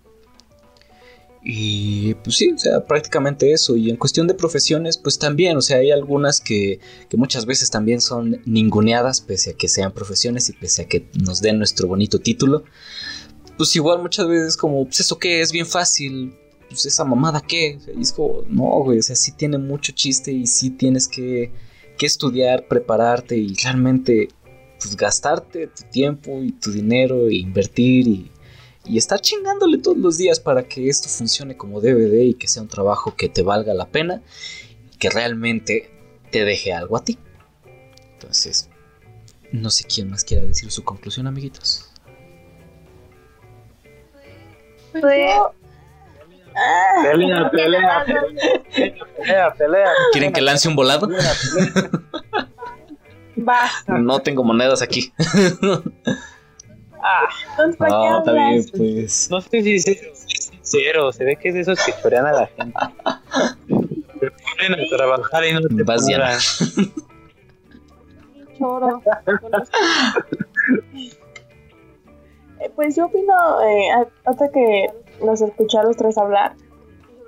[1.48, 3.76] Y pues sí, o sea, prácticamente eso.
[3.76, 7.70] Y en cuestión de profesiones, pues también, o sea, hay algunas que, que, muchas veces
[7.70, 11.86] también son ninguneadas, pese a que sean profesiones y pese a que nos den nuestro
[11.86, 12.64] bonito título.
[13.56, 16.34] Pues igual muchas veces como, pues eso que es bien fácil,
[16.68, 17.78] pues esa mamada qué?
[17.96, 21.52] y es como, no, güey, o sea, sí tiene mucho chiste y sí tienes que,
[21.98, 24.28] que estudiar, prepararte y realmente
[24.78, 28.30] pues gastarte tu tiempo y tu dinero e invertir y,
[28.84, 32.62] y estar chingándole todos los días para que esto funcione como de y que sea
[32.62, 34.22] un trabajo que te valga la pena
[34.92, 35.90] y que realmente
[36.30, 37.18] te deje algo a ti.
[38.14, 38.68] Entonces,
[39.52, 41.90] no sé quién más quiera decir su conclusión, amiguitos.
[44.92, 45.04] Pues,
[47.02, 49.90] Pelea, pelea, pelea, pelea.
[50.12, 51.08] ¿Quieren que lance un volado?
[53.36, 53.98] Basta.
[53.98, 55.12] No tengo monedas aquí.
[57.02, 57.28] Ah,
[57.58, 59.30] no, está bien, pues.
[59.30, 59.84] No sé si es
[60.26, 62.80] sincero, se ve que es de esos que chorean a la gente.
[64.18, 66.06] Se ponen a trabajar y no te Vas.
[68.58, 69.02] Choro.
[72.58, 74.86] Eh, pues yo opino, eh, hasta que
[75.24, 76.54] nos escuché a los tres hablar.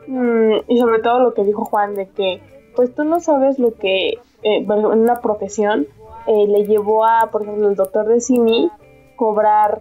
[0.07, 2.41] Mm, y sobre todo lo que dijo Juan de que
[2.75, 5.87] pues tú no sabes lo que eh, en una profesión
[6.27, 8.71] eh, le llevó a, por ejemplo, el doctor de Simi
[9.17, 9.81] cobrar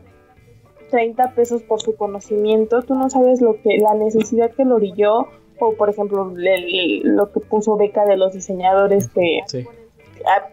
[0.89, 5.27] 30 pesos por su conocimiento, tú no sabes lo que la necesidad que lo orilló
[5.59, 9.41] o por ejemplo lo que puso beca de los diseñadores que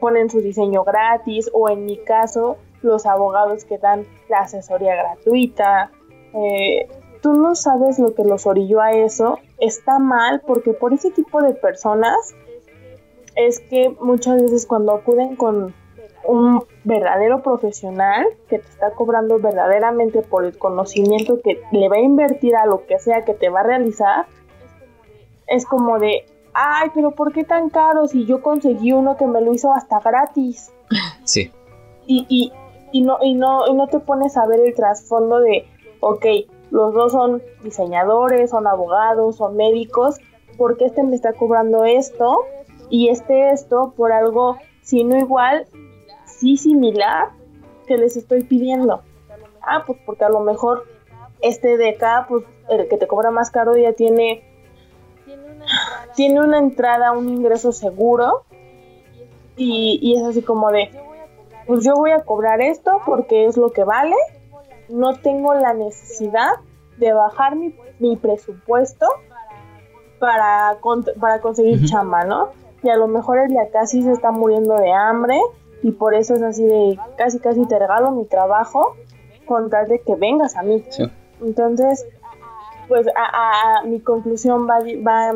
[0.01, 5.91] ponen su diseño gratis o en mi caso los abogados que dan la asesoría gratuita
[6.35, 6.89] eh,
[7.25, 11.41] tú no sabes lo que los orilló a eso, está mal porque por ese tipo
[11.41, 12.35] de personas
[13.35, 15.73] es que muchas veces cuando acuden con,
[16.27, 22.01] un verdadero profesional que te está cobrando verdaderamente por el conocimiento que le va a
[22.01, 24.27] invertir a lo que sea que te va a realizar,
[25.47, 29.41] es como de, ay, pero ¿por qué tan caro si yo conseguí uno que me
[29.41, 30.73] lo hizo hasta gratis?
[31.25, 31.51] Sí.
[32.07, 32.53] Y, y,
[32.93, 35.67] y, no, y, no, y no te pones a ver el trasfondo de,
[36.01, 36.27] ok,
[36.71, 40.17] los dos son diseñadores, son abogados, son médicos,
[40.57, 42.45] ¿por qué este me está cobrando esto?
[42.91, 45.67] Y este esto por algo, si no igual,
[46.27, 47.29] sí similar
[47.87, 49.03] que les estoy pidiendo.
[49.63, 50.85] Ah, pues porque a lo mejor
[51.41, 54.43] este de acá, pues el que te cobra más caro ya tiene
[56.15, 58.45] tiene una entrada, un ingreso seguro
[59.57, 60.91] y, y, es así como de,
[61.67, 64.17] pues yo voy a cobrar esto porque es lo que vale,
[64.89, 66.53] no tengo la necesidad
[66.99, 69.07] de bajar mi, mi presupuesto
[70.19, 70.79] para,
[71.21, 72.51] para conseguir chamba, ¿no?
[72.83, 75.41] Y a lo mejor el de acá sí se está muriendo de hambre
[75.83, 78.97] y por eso es así de casi casi te regalo mi trabajo
[79.47, 80.83] con tal de que vengas a mí.
[81.43, 82.07] Entonces,
[82.89, 85.35] pues a, mi conclusión va, va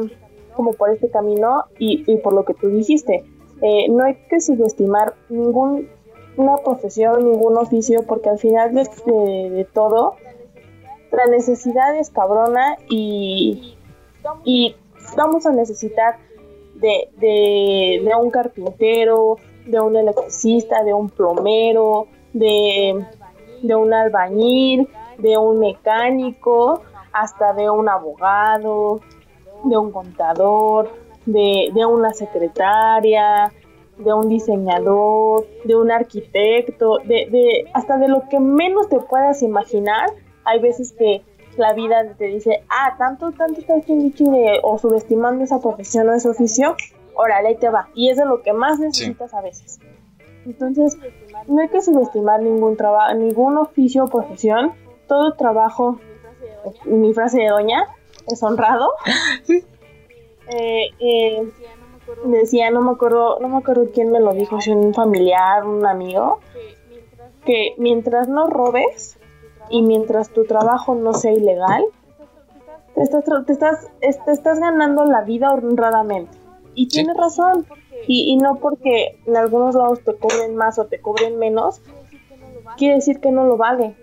[0.55, 3.25] como por este camino y, por lo que tú dijiste.
[3.61, 5.89] Eh, no hay que subestimar ningún
[6.39, 10.15] una profesión, ningún oficio, porque al final de, todo,
[11.13, 13.77] la necesidad es cabrona y,
[14.45, 14.77] y
[15.17, 16.17] vamos a necesitar
[16.75, 19.37] de, de, de, un carpintero,
[19.67, 23.05] de un electricista, de un plomero, de,
[23.63, 24.89] de un albañil,
[25.19, 26.83] de un mecánico,
[27.13, 29.01] hasta de un abogado,
[29.65, 30.89] de un contador,
[31.27, 33.53] de, de una secretaria,
[33.99, 39.43] de un diseñador, de un arquitecto, de, de, hasta de lo que menos te puedas
[39.43, 40.11] imaginar.
[40.45, 41.23] Hay veces que
[41.57, 46.29] la vida te dice, ah, tanto, tanto estás chingue o subestimando esa profesión o ese
[46.29, 46.77] oficio,
[47.15, 47.89] órale, ahí te va.
[47.95, 49.81] Y es de lo que más necesitas a veces.
[50.47, 50.97] Entonces,
[51.47, 54.73] no hay que subestimar ningún trabajo, ningún oficio o profesión.
[55.07, 55.99] Todo trabajo,
[56.85, 57.85] mi frase de doña,
[58.27, 58.91] es honrado.
[60.51, 61.47] Eh, eh,
[62.25, 65.87] decía, no me acuerdo, no me acuerdo quién me lo dijo, si un familiar, un
[65.87, 66.41] amigo,
[67.45, 69.19] que mientras no robes
[69.71, 71.85] y mientras tu trabajo no sea ilegal,
[72.95, 76.37] te estás, te estás, te estás ganando la vida honradamente.
[76.75, 77.67] Y tienes razón.
[78.07, 81.81] Y, y no porque en algunos lados te cobren más o te cobren menos,
[82.77, 83.97] quiere decir que no lo vale.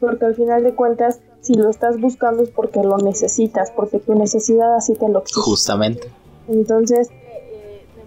[0.00, 4.14] Porque al final de cuentas si lo estás buscando es porque lo necesitas, porque tu
[4.14, 5.42] necesidad así te lo exige.
[5.42, 6.08] Justamente.
[6.48, 7.10] Entonces,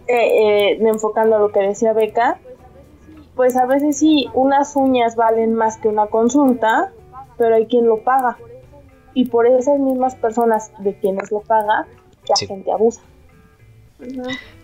[0.07, 2.39] eh, eh, enfocando a lo que decía Beca,
[3.35, 6.91] pues a veces sí, unas uñas valen más que una consulta,
[7.37, 8.37] pero hay quien lo paga.
[9.13, 11.87] Y por esas mismas personas de quienes lo paga,
[12.27, 13.01] la gente abusa.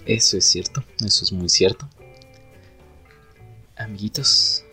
[0.05, 1.87] Eso es cierto, eso es muy cierto.
[3.75, 4.63] Amiguitos,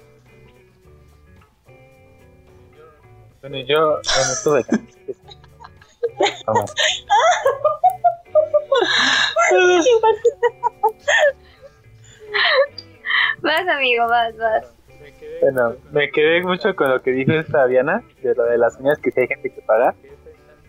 [3.40, 4.00] Bueno, yo
[4.44, 4.66] bueno,
[6.46, 6.74] Vamos.
[13.42, 14.74] vas, amigo, vas, vas.
[15.40, 18.98] Bueno, me quedé mucho con lo que dijo esta Diana, de lo de las uñas
[18.98, 19.94] que si hay gente que paga.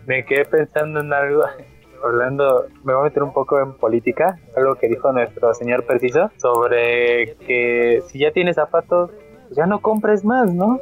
[0.06, 1.44] Me quedé pensando en algo,
[2.04, 6.30] hablando, me voy a meter un poco en política, algo que dijo nuestro señor Preciso,
[6.38, 9.10] sobre que si ya tienes zapatos,
[9.42, 10.80] pues ya no compres más, ¿no?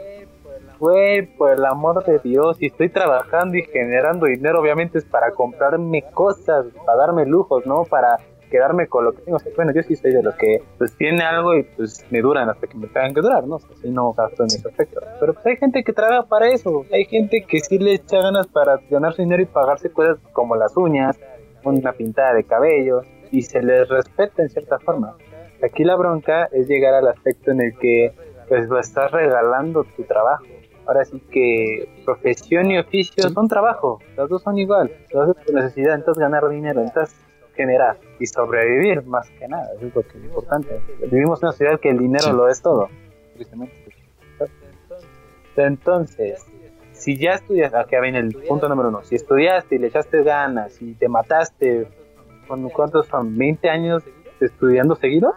[0.81, 5.33] Güey, por el amor de Dios, si estoy trabajando y generando dinero, obviamente es para
[5.33, 7.85] comprarme cosas, para darme lujos, ¿no?
[7.85, 8.17] Para
[8.51, 9.39] quedarme con lo que tengo.
[9.55, 12.67] Bueno, yo sí soy de los que pues tiene algo y pues me duran hasta
[12.67, 13.57] que me tengan que durar, ¿no?
[13.57, 15.01] O si no gasto en ese aspecto.
[15.21, 18.49] Pero pues hay gente que trabaja para eso, hay gente que sí le echa ganas
[18.49, 21.19] para ganarse dinero y pagarse cosas como las uñas,
[21.63, 25.15] una pintada de cabello y se les respeta en cierta forma.
[25.63, 28.13] Aquí la bronca es llegar al aspecto en el que
[28.49, 30.45] pues estás regalando tu trabajo
[30.91, 35.53] ahora sí que profesión y oficio son trabajo, los dos son igual, los dos tu
[35.53, 37.17] necesidad, entonces ganar dinero, entonces
[37.55, 40.81] generar y sobrevivir más que nada, eso es lo que es importante.
[41.09, 42.89] Vivimos en una ciudad que el dinero lo es todo,
[43.35, 43.75] tristemente.
[45.57, 46.45] Entonces,
[46.93, 50.83] si ya estudias, aquí viene el punto número uno, si estudiaste y le echaste ganas
[50.83, 51.87] y te mataste,
[52.75, 53.37] ¿cuántos son?
[53.37, 54.03] ¿20 años
[54.41, 55.35] estudiando seguidos?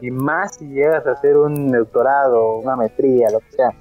[0.00, 3.72] Y más si llegas a hacer un doctorado, una maestría, lo que sea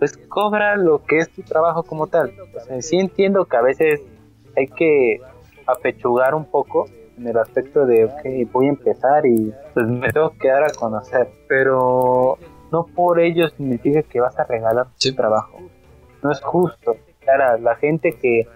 [0.00, 2.32] pues cobra lo que es tu trabajo como tal.
[2.76, 4.00] O sí entiendo que a veces
[4.56, 5.20] hay que
[5.66, 6.86] apechugar un poco
[7.16, 10.70] en el aspecto de, ok, voy a empezar y pues me tengo que dar a
[10.72, 12.38] conocer, pero
[12.72, 15.58] no por ello significa que vas a regalar tu trabajo.
[16.22, 16.96] No es justo.
[17.24, 18.46] Cara, la gente que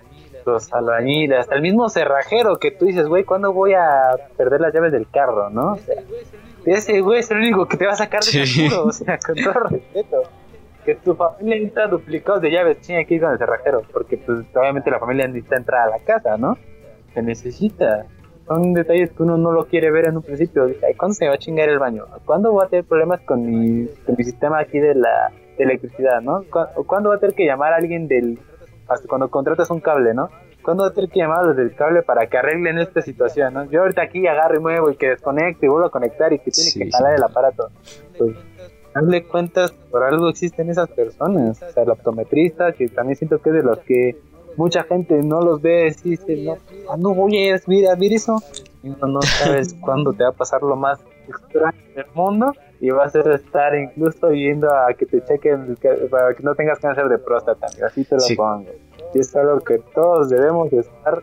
[0.47, 4.75] los albañiles, hasta el mismo cerrajero que tú dices, güey, ¿cuándo voy a perder las
[4.75, 5.77] llaves del carro, no?
[6.66, 8.41] ese güey es el único que te va a sacar de Sí.
[8.41, 10.23] ese apuro, o sea, con todo respeto.
[10.85, 14.40] Que tu familia necesita duplicados de llaves, tiene que ir con el cerrajero, porque pues
[14.55, 16.56] obviamente la familia necesita entrar a la casa, ¿no?
[17.15, 18.06] Se necesita.
[18.47, 20.66] Son detalles que uno no lo quiere ver en un principio.
[20.66, 22.05] Dice, "Ay, ¿cuándo se me va a chingar el baño?
[22.27, 26.20] ¿Cuándo voy a tener problemas con mi, con mi sistema aquí de la de electricidad,
[26.20, 26.43] ¿no?
[26.51, 28.39] ¿Cu- ¿Cuándo voy a tener que llamar a alguien del...
[28.89, 30.28] hasta cuando contratas un cable, ¿no?
[30.62, 33.55] ¿Cuándo voy a tener que llamar a los del cable para que arreglen esta situación,
[33.55, 33.65] ¿no?
[33.65, 36.51] Yo ahorita aquí agarro y muevo y que desconecte y vuelvo a conectar y que
[36.51, 37.69] tiene Sí, que jalar el aparato.
[38.19, 38.35] Pues,
[38.95, 41.62] hazle cuentas, por algo existen esas personas.
[41.62, 44.16] O sea, el optometrista, que también siento que es de los que
[44.57, 46.57] mucha gente no los ve y dice, no,
[46.87, 48.37] ¿cuándo voy a ir a ver eso?
[48.83, 52.91] Y no, no sabes cuándo te va a pasar lo más extraño del mundo y
[52.91, 55.77] vas a estar incluso yendo a que te chequen
[56.11, 57.66] para que no tengas cáncer de próstata.
[57.85, 58.37] Así te lo Sí.
[58.37, 58.69] pongo.
[59.15, 61.21] Y es algo que todos debemos de estar,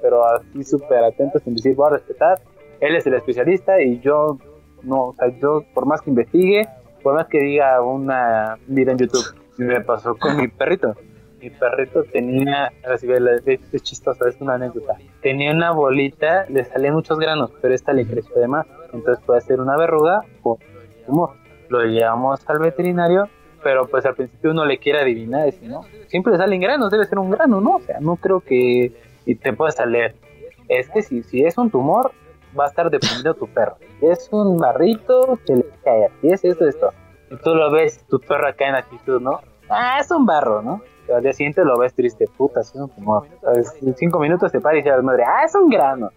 [0.00, 2.40] pero así súper atentos en decir, voy a respetar.
[2.80, 4.38] Él es el especialista y yo
[4.82, 6.66] no, o sea, yo por más que investigue,
[7.02, 10.94] por más que diga una vida en YouTube, me pasó con mi perrito.
[11.40, 12.72] Mi perrito tenía,
[13.44, 14.96] es, chistoso, es una anécdota.
[15.22, 18.66] Tenía una bolita, le salían muchos granos, pero esta le creció de más.
[18.92, 20.58] Entonces puede ser una verruga o
[21.04, 21.30] tumor.
[21.68, 23.28] Lo llevamos al veterinario,
[23.62, 25.82] pero pues al principio uno le quiere adivinar, dice, ¿no?
[26.06, 27.76] Siempre le salen granos, debe ser un grano, ¿no?
[27.76, 28.92] O sea, no creo que...
[29.26, 30.14] Y te puedes salir.
[30.68, 32.12] Es que si, si es un tumor,
[32.58, 33.76] va a estar deprimido tu perro.
[34.00, 36.10] Es un barrito, se le cae.
[36.20, 36.90] Si es esto, esto.
[37.30, 39.40] Y tú lo ves, tu perro acá en actitud, ¿no?
[39.68, 40.82] Ah, es un barro, ¿no?
[41.06, 43.26] Pero al día siguiente lo ves triste, puta, es un tumor.
[43.80, 46.10] En cinco minutos te para y dice a la madre, ah, es un grano.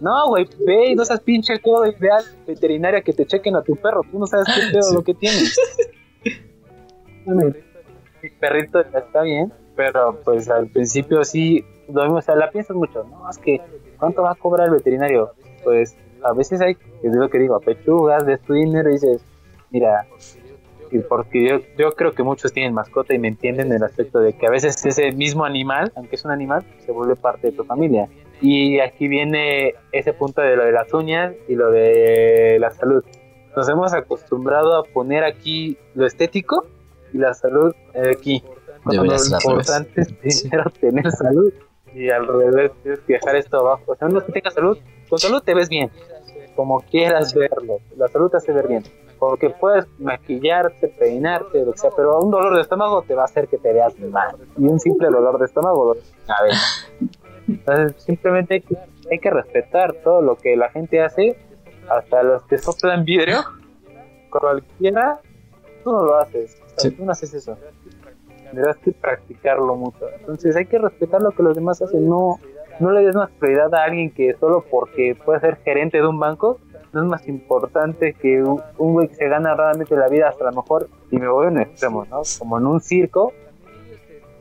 [0.00, 3.54] No, güey, ve y no seas pinche codo y ve al veterinario que te chequen
[3.54, 4.00] a tu perro.
[4.10, 4.94] Tú no sabes qué pedo Sí.
[4.94, 5.56] lo que tienes.
[8.22, 12.50] Mi perrito ya está bien, pero pues al principio sí, lo mismo, o sea, la
[12.50, 13.04] piensas mucho.
[13.04, 13.60] No, es que,
[13.98, 15.32] ¿cuánto va a cobrar el veterinario?
[15.64, 19.24] Pues a veces hay, es lo que digo, pechugas, de tu dinero y dices,
[19.70, 20.06] mira,
[20.90, 24.20] y porque yo, yo creo que muchos tienen mascota y me entienden en el aspecto
[24.20, 27.56] de que a veces ese mismo animal, aunque es un animal, se vuelve parte de
[27.56, 28.08] tu familia.
[28.42, 33.02] Y aquí viene ese punto de lo de las uñas y lo de la salud.
[33.56, 36.66] Nos hemos acostumbrado a poner aquí lo estético
[37.12, 38.42] y la salud eh, aquí.
[38.82, 41.52] Cuando lo importante es primero tener salud
[41.94, 43.82] y al revés tienes que dejar esto abajo.
[43.86, 44.78] O sea, uno que tenga salud,
[45.08, 45.90] con salud te ves bien,
[46.56, 47.78] como quieras verlo.
[47.96, 48.82] La salud te hace ver bien.
[49.18, 53.24] Porque puedes maquillarte, peinarte, lo que sea, pero un dolor de estómago te va a
[53.26, 54.36] hacer que te veas mal.
[54.58, 55.94] Y un simple dolor de estómago,
[56.26, 56.52] a ver.
[57.46, 58.76] Entonces, simplemente hay que,
[59.10, 61.36] hay que respetar todo lo que la gente hace,
[61.88, 63.44] hasta los que soplan vidrio.
[64.30, 65.20] Cualquiera,
[65.84, 66.60] tú no lo haces.
[66.60, 66.90] O sea, Sí.
[66.90, 67.56] Tú no haces eso.
[68.52, 70.06] Tendrás que practicarlo mucho.
[70.20, 72.08] Entonces, hay que respetar lo que los demás hacen.
[72.08, 72.38] No,
[72.80, 76.18] no le des más prioridad a alguien que solo porque puede ser gerente de un
[76.18, 76.58] banco
[76.92, 80.50] no es más importante que un güey que se gana raramente la vida hasta a
[80.50, 83.32] lo mejor y me voy a un extremo no como en un circo.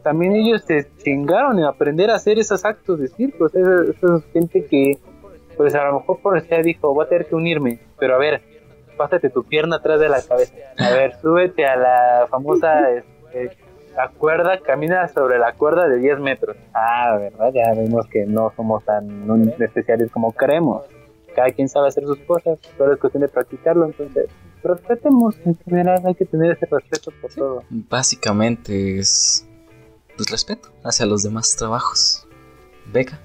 [0.03, 3.47] También ellos se chingaron en aprender a hacer esos actos de circo.
[3.47, 3.59] Esa,
[3.89, 4.97] esa es gente que
[5.55, 8.41] pues a lo mejor por necesidad dijo voy a tener que unirme pero a ver
[8.97, 10.53] pásate tu pierna atrás de la cabeza.
[10.77, 13.57] A ver súbete a la famosa este,
[13.95, 16.57] la cuerda, camina sobre la cuerda de 10 metros.
[16.73, 20.85] Ah, verdad, ya vemos que no somos tan especiales como creemos.
[21.35, 24.27] Cada quien sabe hacer sus cosas, pero es cuestión de practicarlo, entonces
[24.63, 27.63] respetemos en general, hay que tener ese respeto por todo.
[27.69, 29.47] Básicamente es
[30.15, 32.27] pues, respeto hacia los demás trabajos.
[32.91, 33.19] Beca.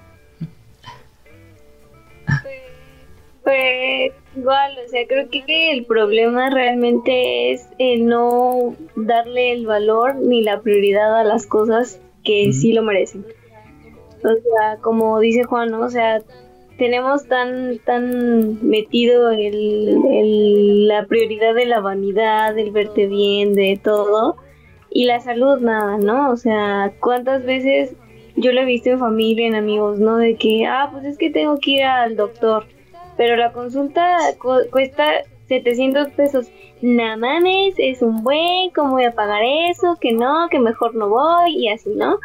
[3.47, 10.15] Pues igual, o sea, creo que el problema realmente es el no darle el valor
[10.15, 12.51] ni la prioridad a las cosas que Ujú.
[12.51, 13.25] sí lo merecen.
[14.17, 15.79] O sea, como dice Juan, ¿no?
[15.79, 16.21] o sea,
[16.77, 23.79] tenemos tan tan metido el, el- la prioridad de la vanidad, del verte bien, de
[23.81, 24.35] todo,
[24.89, 26.31] y la salud nada, ¿no?
[26.31, 27.95] O sea, ¿cuántas veces
[28.35, 30.17] yo lo he visto en familia, en amigos, ¿no?
[30.17, 32.65] De que, ah, pues es que tengo que ir al doctor,
[33.17, 36.47] pero la consulta cu- cuesta 700 pesos.
[36.81, 39.97] Nada mames, es un buen, ¿cómo voy a pagar eso?
[39.99, 42.19] Que no, que mejor no voy, y así, ¿no?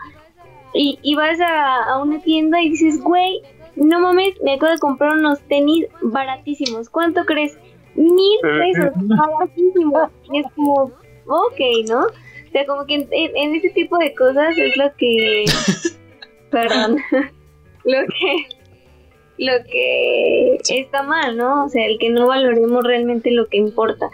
[0.75, 3.41] Y, y vas a, a una tienda y dices, güey,
[3.77, 6.89] no mames, me acabo de comprar unos tenis baratísimos.
[6.91, 7.59] ¿Cuánto crees?
[7.95, 10.11] Mil pesos, baratísimos.
[10.33, 10.91] Y es como,
[11.27, 12.01] ok, ¿no?
[12.01, 15.45] O sea, como que en, en- en ese tipo de cosas es lo que...
[16.51, 16.99] Perdón.
[17.85, 18.47] lo que...
[19.39, 21.65] Lo que está mal, ¿no?
[21.65, 24.11] O sea, el que no valoremos realmente lo que importa.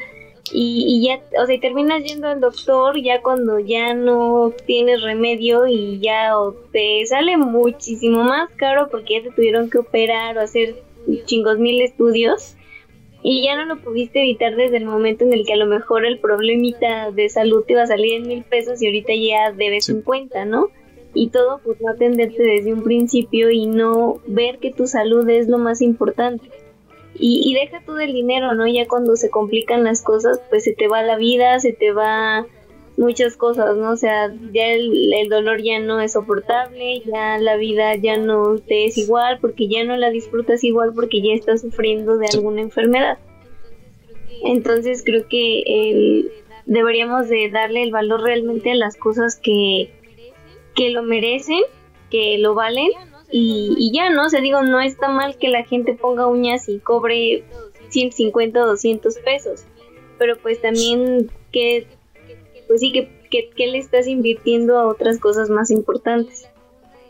[0.52, 5.02] Y, y ya, o sea, y terminas yendo al doctor ya cuando ya no tienes
[5.02, 10.38] remedio y ya o te sale muchísimo más caro porque ya te tuvieron que operar
[10.38, 10.76] o hacer
[11.26, 12.56] chingos mil estudios
[13.22, 16.06] y ya no lo pudiste evitar desde el momento en el que a lo mejor
[16.06, 19.86] el problemita de salud te iba a salir en mil pesos y ahorita ya debes
[19.86, 19.92] Sí.
[19.92, 20.68] 50, ¿no?
[21.20, 25.48] Y todo pues no atenderte desde un principio y no ver que tu salud es
[25.48, 26.48] lo más importante.
[27.18, 28.68] Y, y deja tú del dinero, ¿no?
[28.68, 32.46] Ya cuando se complican las cosas, pues se te va la vida, se te va
[32.96, 33.90] muchas cosas, ¿no?
[33.90, 38.56] O sea, ya el, el dolor ya no es soportable, ya la vida ya no
[38.58, 42.60] te es igual, porque ya no la disfrutas igual, porque ya estás sufriendo de alguna
[42.60, 43.18] enfermedad.
[44.44, 46.30] Entonces creo que el-
[46.66, 49.90] deberíamos de darle el valor realmente a las cosas que,
[50.78, 51.60] que lo merecen,
[52.10, 52.88] que lo valen,
[53.30, 54.24] y, ya, ¿no?
[54.24, 57.44] O sea, digo, no está mal que la gente ponga uñas y cobre
[57.90, 59.64] 150 o 200 pesos,
[60.18, 61.86] pero pues también que,
[62.66, 66.48] pues sí, que, que, que le estás invirtiendo a otras cosas más importantes.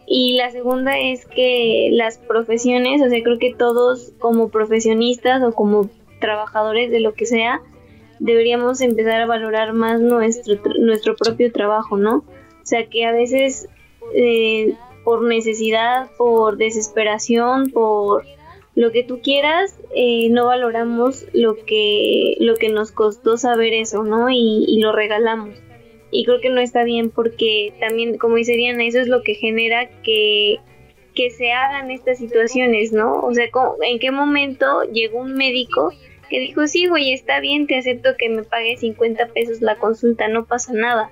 [0.06, 5.52] Y la segunda es que las profesiones, o sea, creo que todos como profesionistas o
[5.52, 5.88] como
[6.20, 7.60] trabajadores de lo que sea,
[8.18, 12.24] deberíamos empezar a valorar más nuestro, tr- nuestro propio trabajo, ¿no?
[12.68, 13.66] O sea, que a veces
[14.14, 18.26] eh, por necesidad, por desesperación, por
[18.74, 24.02] lo que tú quieras, eh, no valoramos lo que, lo que nos costó saber eso,
[24.02, 24.28] ¿no?
[24.28, 25.54] Y, lo regalamos.
[26.10, 29.34] Y creo que no está bien porque también, como dice Diana, eso es lo que
[29.34, 30.58] genera que,
[31.14, 33.20] que se hagan estas situaciones, ¿no?
[33.20, 35.90] O sea, ¿cómo- ¿en qué momento llegó un médico
[36.28, 40.28] que dijo, sí, güey, está bien, te acepto que me pague 50 pesos la consulta,
[40.28, 41.10] no pasa nada?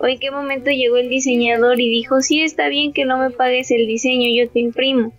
[0.00, 3.30] ¿O en qué momento llegó el diseñador y dijo, sí, está bien que no me
[3.30, 5.12] pagues el diseño, yo te imprimo?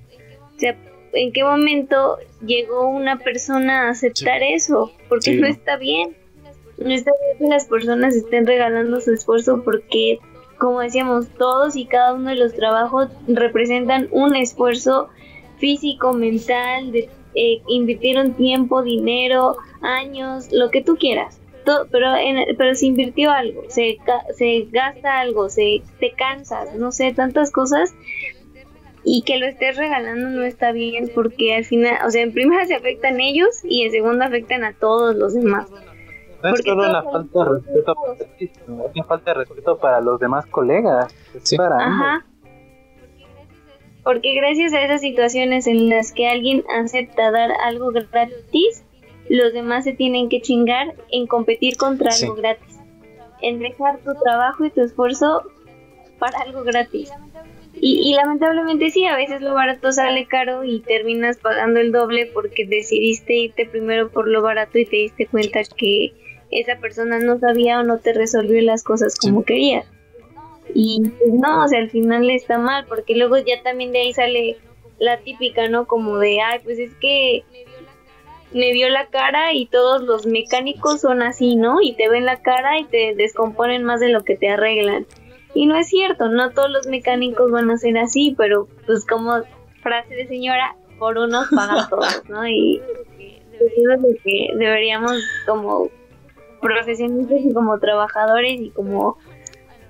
[0.56, 0.78] O sea,
[1.14, 4.92] ¿en qué momento llegó una persona a aceptar eso?
[5.10, 5.48] Porque Sí, no ¿no?
[5.48, 6.16] está bien.
[6.78, 10.20] No está bien que las personas estén regalando su esfuerzo porque,
[10.58, 15.10] como decíamos, todos y cada uno de los trabajos representan un esfuerzo
[15.58, 21.40] físico, mental, de, eh, invirtieron tiempo, dinero, años, lo que tú quieras.
[21.70, 26.74] Todo, pero, en- pero se invirtió algo, se, ca- se gasta algo, se te cansas,
[26.76, 27.94] no sé, tantas cosas
[29.04, 32.66] y que lo estés regalando no está bien porque al final, o sea, en primera
[32.66, 35.70] se afectan ellos y en segunda afectan a todos los demás.
[35.70, 35.78] No
[36.50, 39.78] es Porque solo una falta de respeto para ti, sino es una falta de respeto
[39.78, 41.14] para los demás colegas.
[41.36, 41.58] Es Sí.
[41.58, 42.08] para ambos.
[42.08, 42.26] Ajá.
[44.04, 48.84] Porque gracias a esas situaciones en las que alguien acepta dar algo gratis,
[49.30, 52.26] los demás se tienen que chingar en competir contra Sí.
[52.26, 52.78] algo gratis.
[53.42, 55.44] En dejar tu trabajo y tu esfuerzo
[56.18, 57.12] para algo gratis.
[57.82, 62.26] Y, y lamentablemente sí, a veces lo barato sale caro y terminas pagando el doble
[62.34, 66.12] porque decidiste irte primero por lo barato y te diste cuenta que
[66.52, 69.86] esa persona no sabía o no te resolvió las cosas como querías.
[70.74, 74.14] Y pues no, o sea, al final está mal, porque luego ya también de ahí
[74.14, 74.58] sale
[75.00, 75.86] la típica, ¿no?
[75.88, 77.44] Como de, ay, pues es que
[78.54, 81.82] me vio la cara y todos los mecánicos son así, ¿no?
[81.82, 85.06] Y te ven la cara y te descomponen más de lo que te arreglan.
[85.54, 89.44] Y no es cierto, no todos los mecánicos van a ser así, pero pues como
[89.82, 92.48] frase de señora, por unos pagan todos, ¿no?
[92.48, 92.82] Y
[93.60, 95.14] es lo que deberíamos
[95.46, 95.90] como
[96.62, 99.18] profesionistas y como trabajadores y como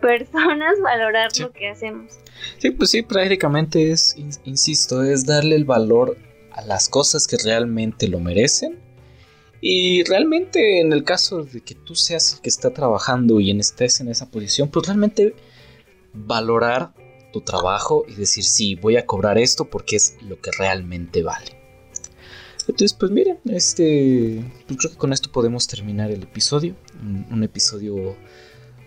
[0.01, 1.43] personas valorar Sí.
[1.43, 2.19] lo que hacemos.
[2.57, 6.15] Sí, pues sí, prácticamente es, in- insisto, es darle el valor
[6.59, 8.79] a las cosas que realmente lo merecen.
[9.61, 13.99] Y realmente en el caso de que tú seas el que está trabajando y estés
[13.99, 15.35] en esa posición, pues realmente
[16.13, 16.93] valorar
[17.33, 21.57] tu trabajo y decir, sí, voy a cobrar esto porque es lo que realmente vale.
[22.67, 26.75] Entonces, pues miren, este, pues creo que con esto podemos terminar el episodio.
[27.01, 28.15] Un, un episodio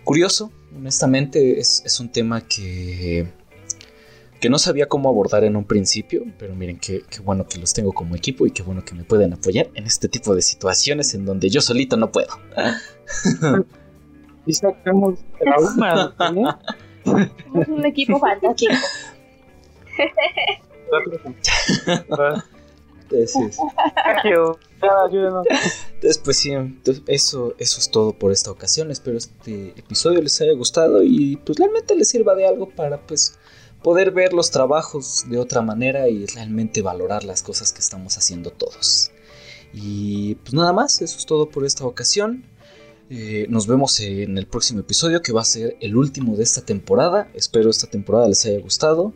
[0.03, 3.27] curioso, honestamente, es, es un tema que,
[4.43, 7.71] que no sabía cómo abordar en un principio, pero miren qué, qué bueno que los
[7.71, 11.13] tengo como equipo y qué bueno que me pueden apoyar en este tipo de situaciones
[11.13, 12.27] en donde yo solito no puedo.
[14.45, 16.43] Y sacamos traumas, ¿eh?
[17.05, 18.73] Somos un equipo fantástico.
[26.25, 28.91] Pues sí, entonces, eso, eso es todo por esta ocasión.
[28.91, 33.39] Espero este episodio les haya gustado y pues realmente les sirva de algo para pues
[33.83, 38.51] poder ver los trabajos de otra manera y realmente valorar las cosas que estamos haciendo
[38.51, 39.11] todos.
[39.73, 42.45] Y pues nada más, eso es todo por esta ocasión.
[43.09, 46.61] Eh, nos vemos en el próximo episodio que va a ser el último de esta
[46.61, 47.29] temporada.
[47.33, 49.13] Espero esta temporada les haya gustado.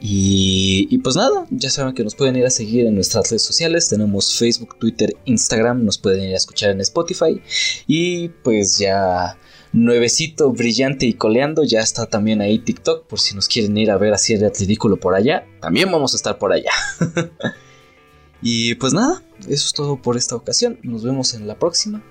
[0.00, 3.42] Y, y pues nada, ya saben que nos pueden ir a seguir en nuestras redes
[3.42, 3.88] sociales.
[3.88, 5.84] Tenemos Facebook, Twitter, Instagram.
[5.84, 7.40] Nos pueden ir a escuchar en Spotify.
[7.86, 9.36] Y pues ya
[9.72, 11.64] nuevecito, brillante y coleando.
[11.64, 14.96] Ya está también ahí TikTok por si nos quieren ir a ver así el ridículo
[14.96, 15.46] por allá.
[15.60, 16.70] También vamos a estar por allá.
[18.42, 20.78] y pues nada, eso es todo por esta ocasión.
[20.82, 22.02] Nos vemos en la próxima.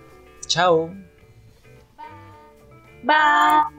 [0.48, 0.94] Chao.
[3.04, 3.70] Bye.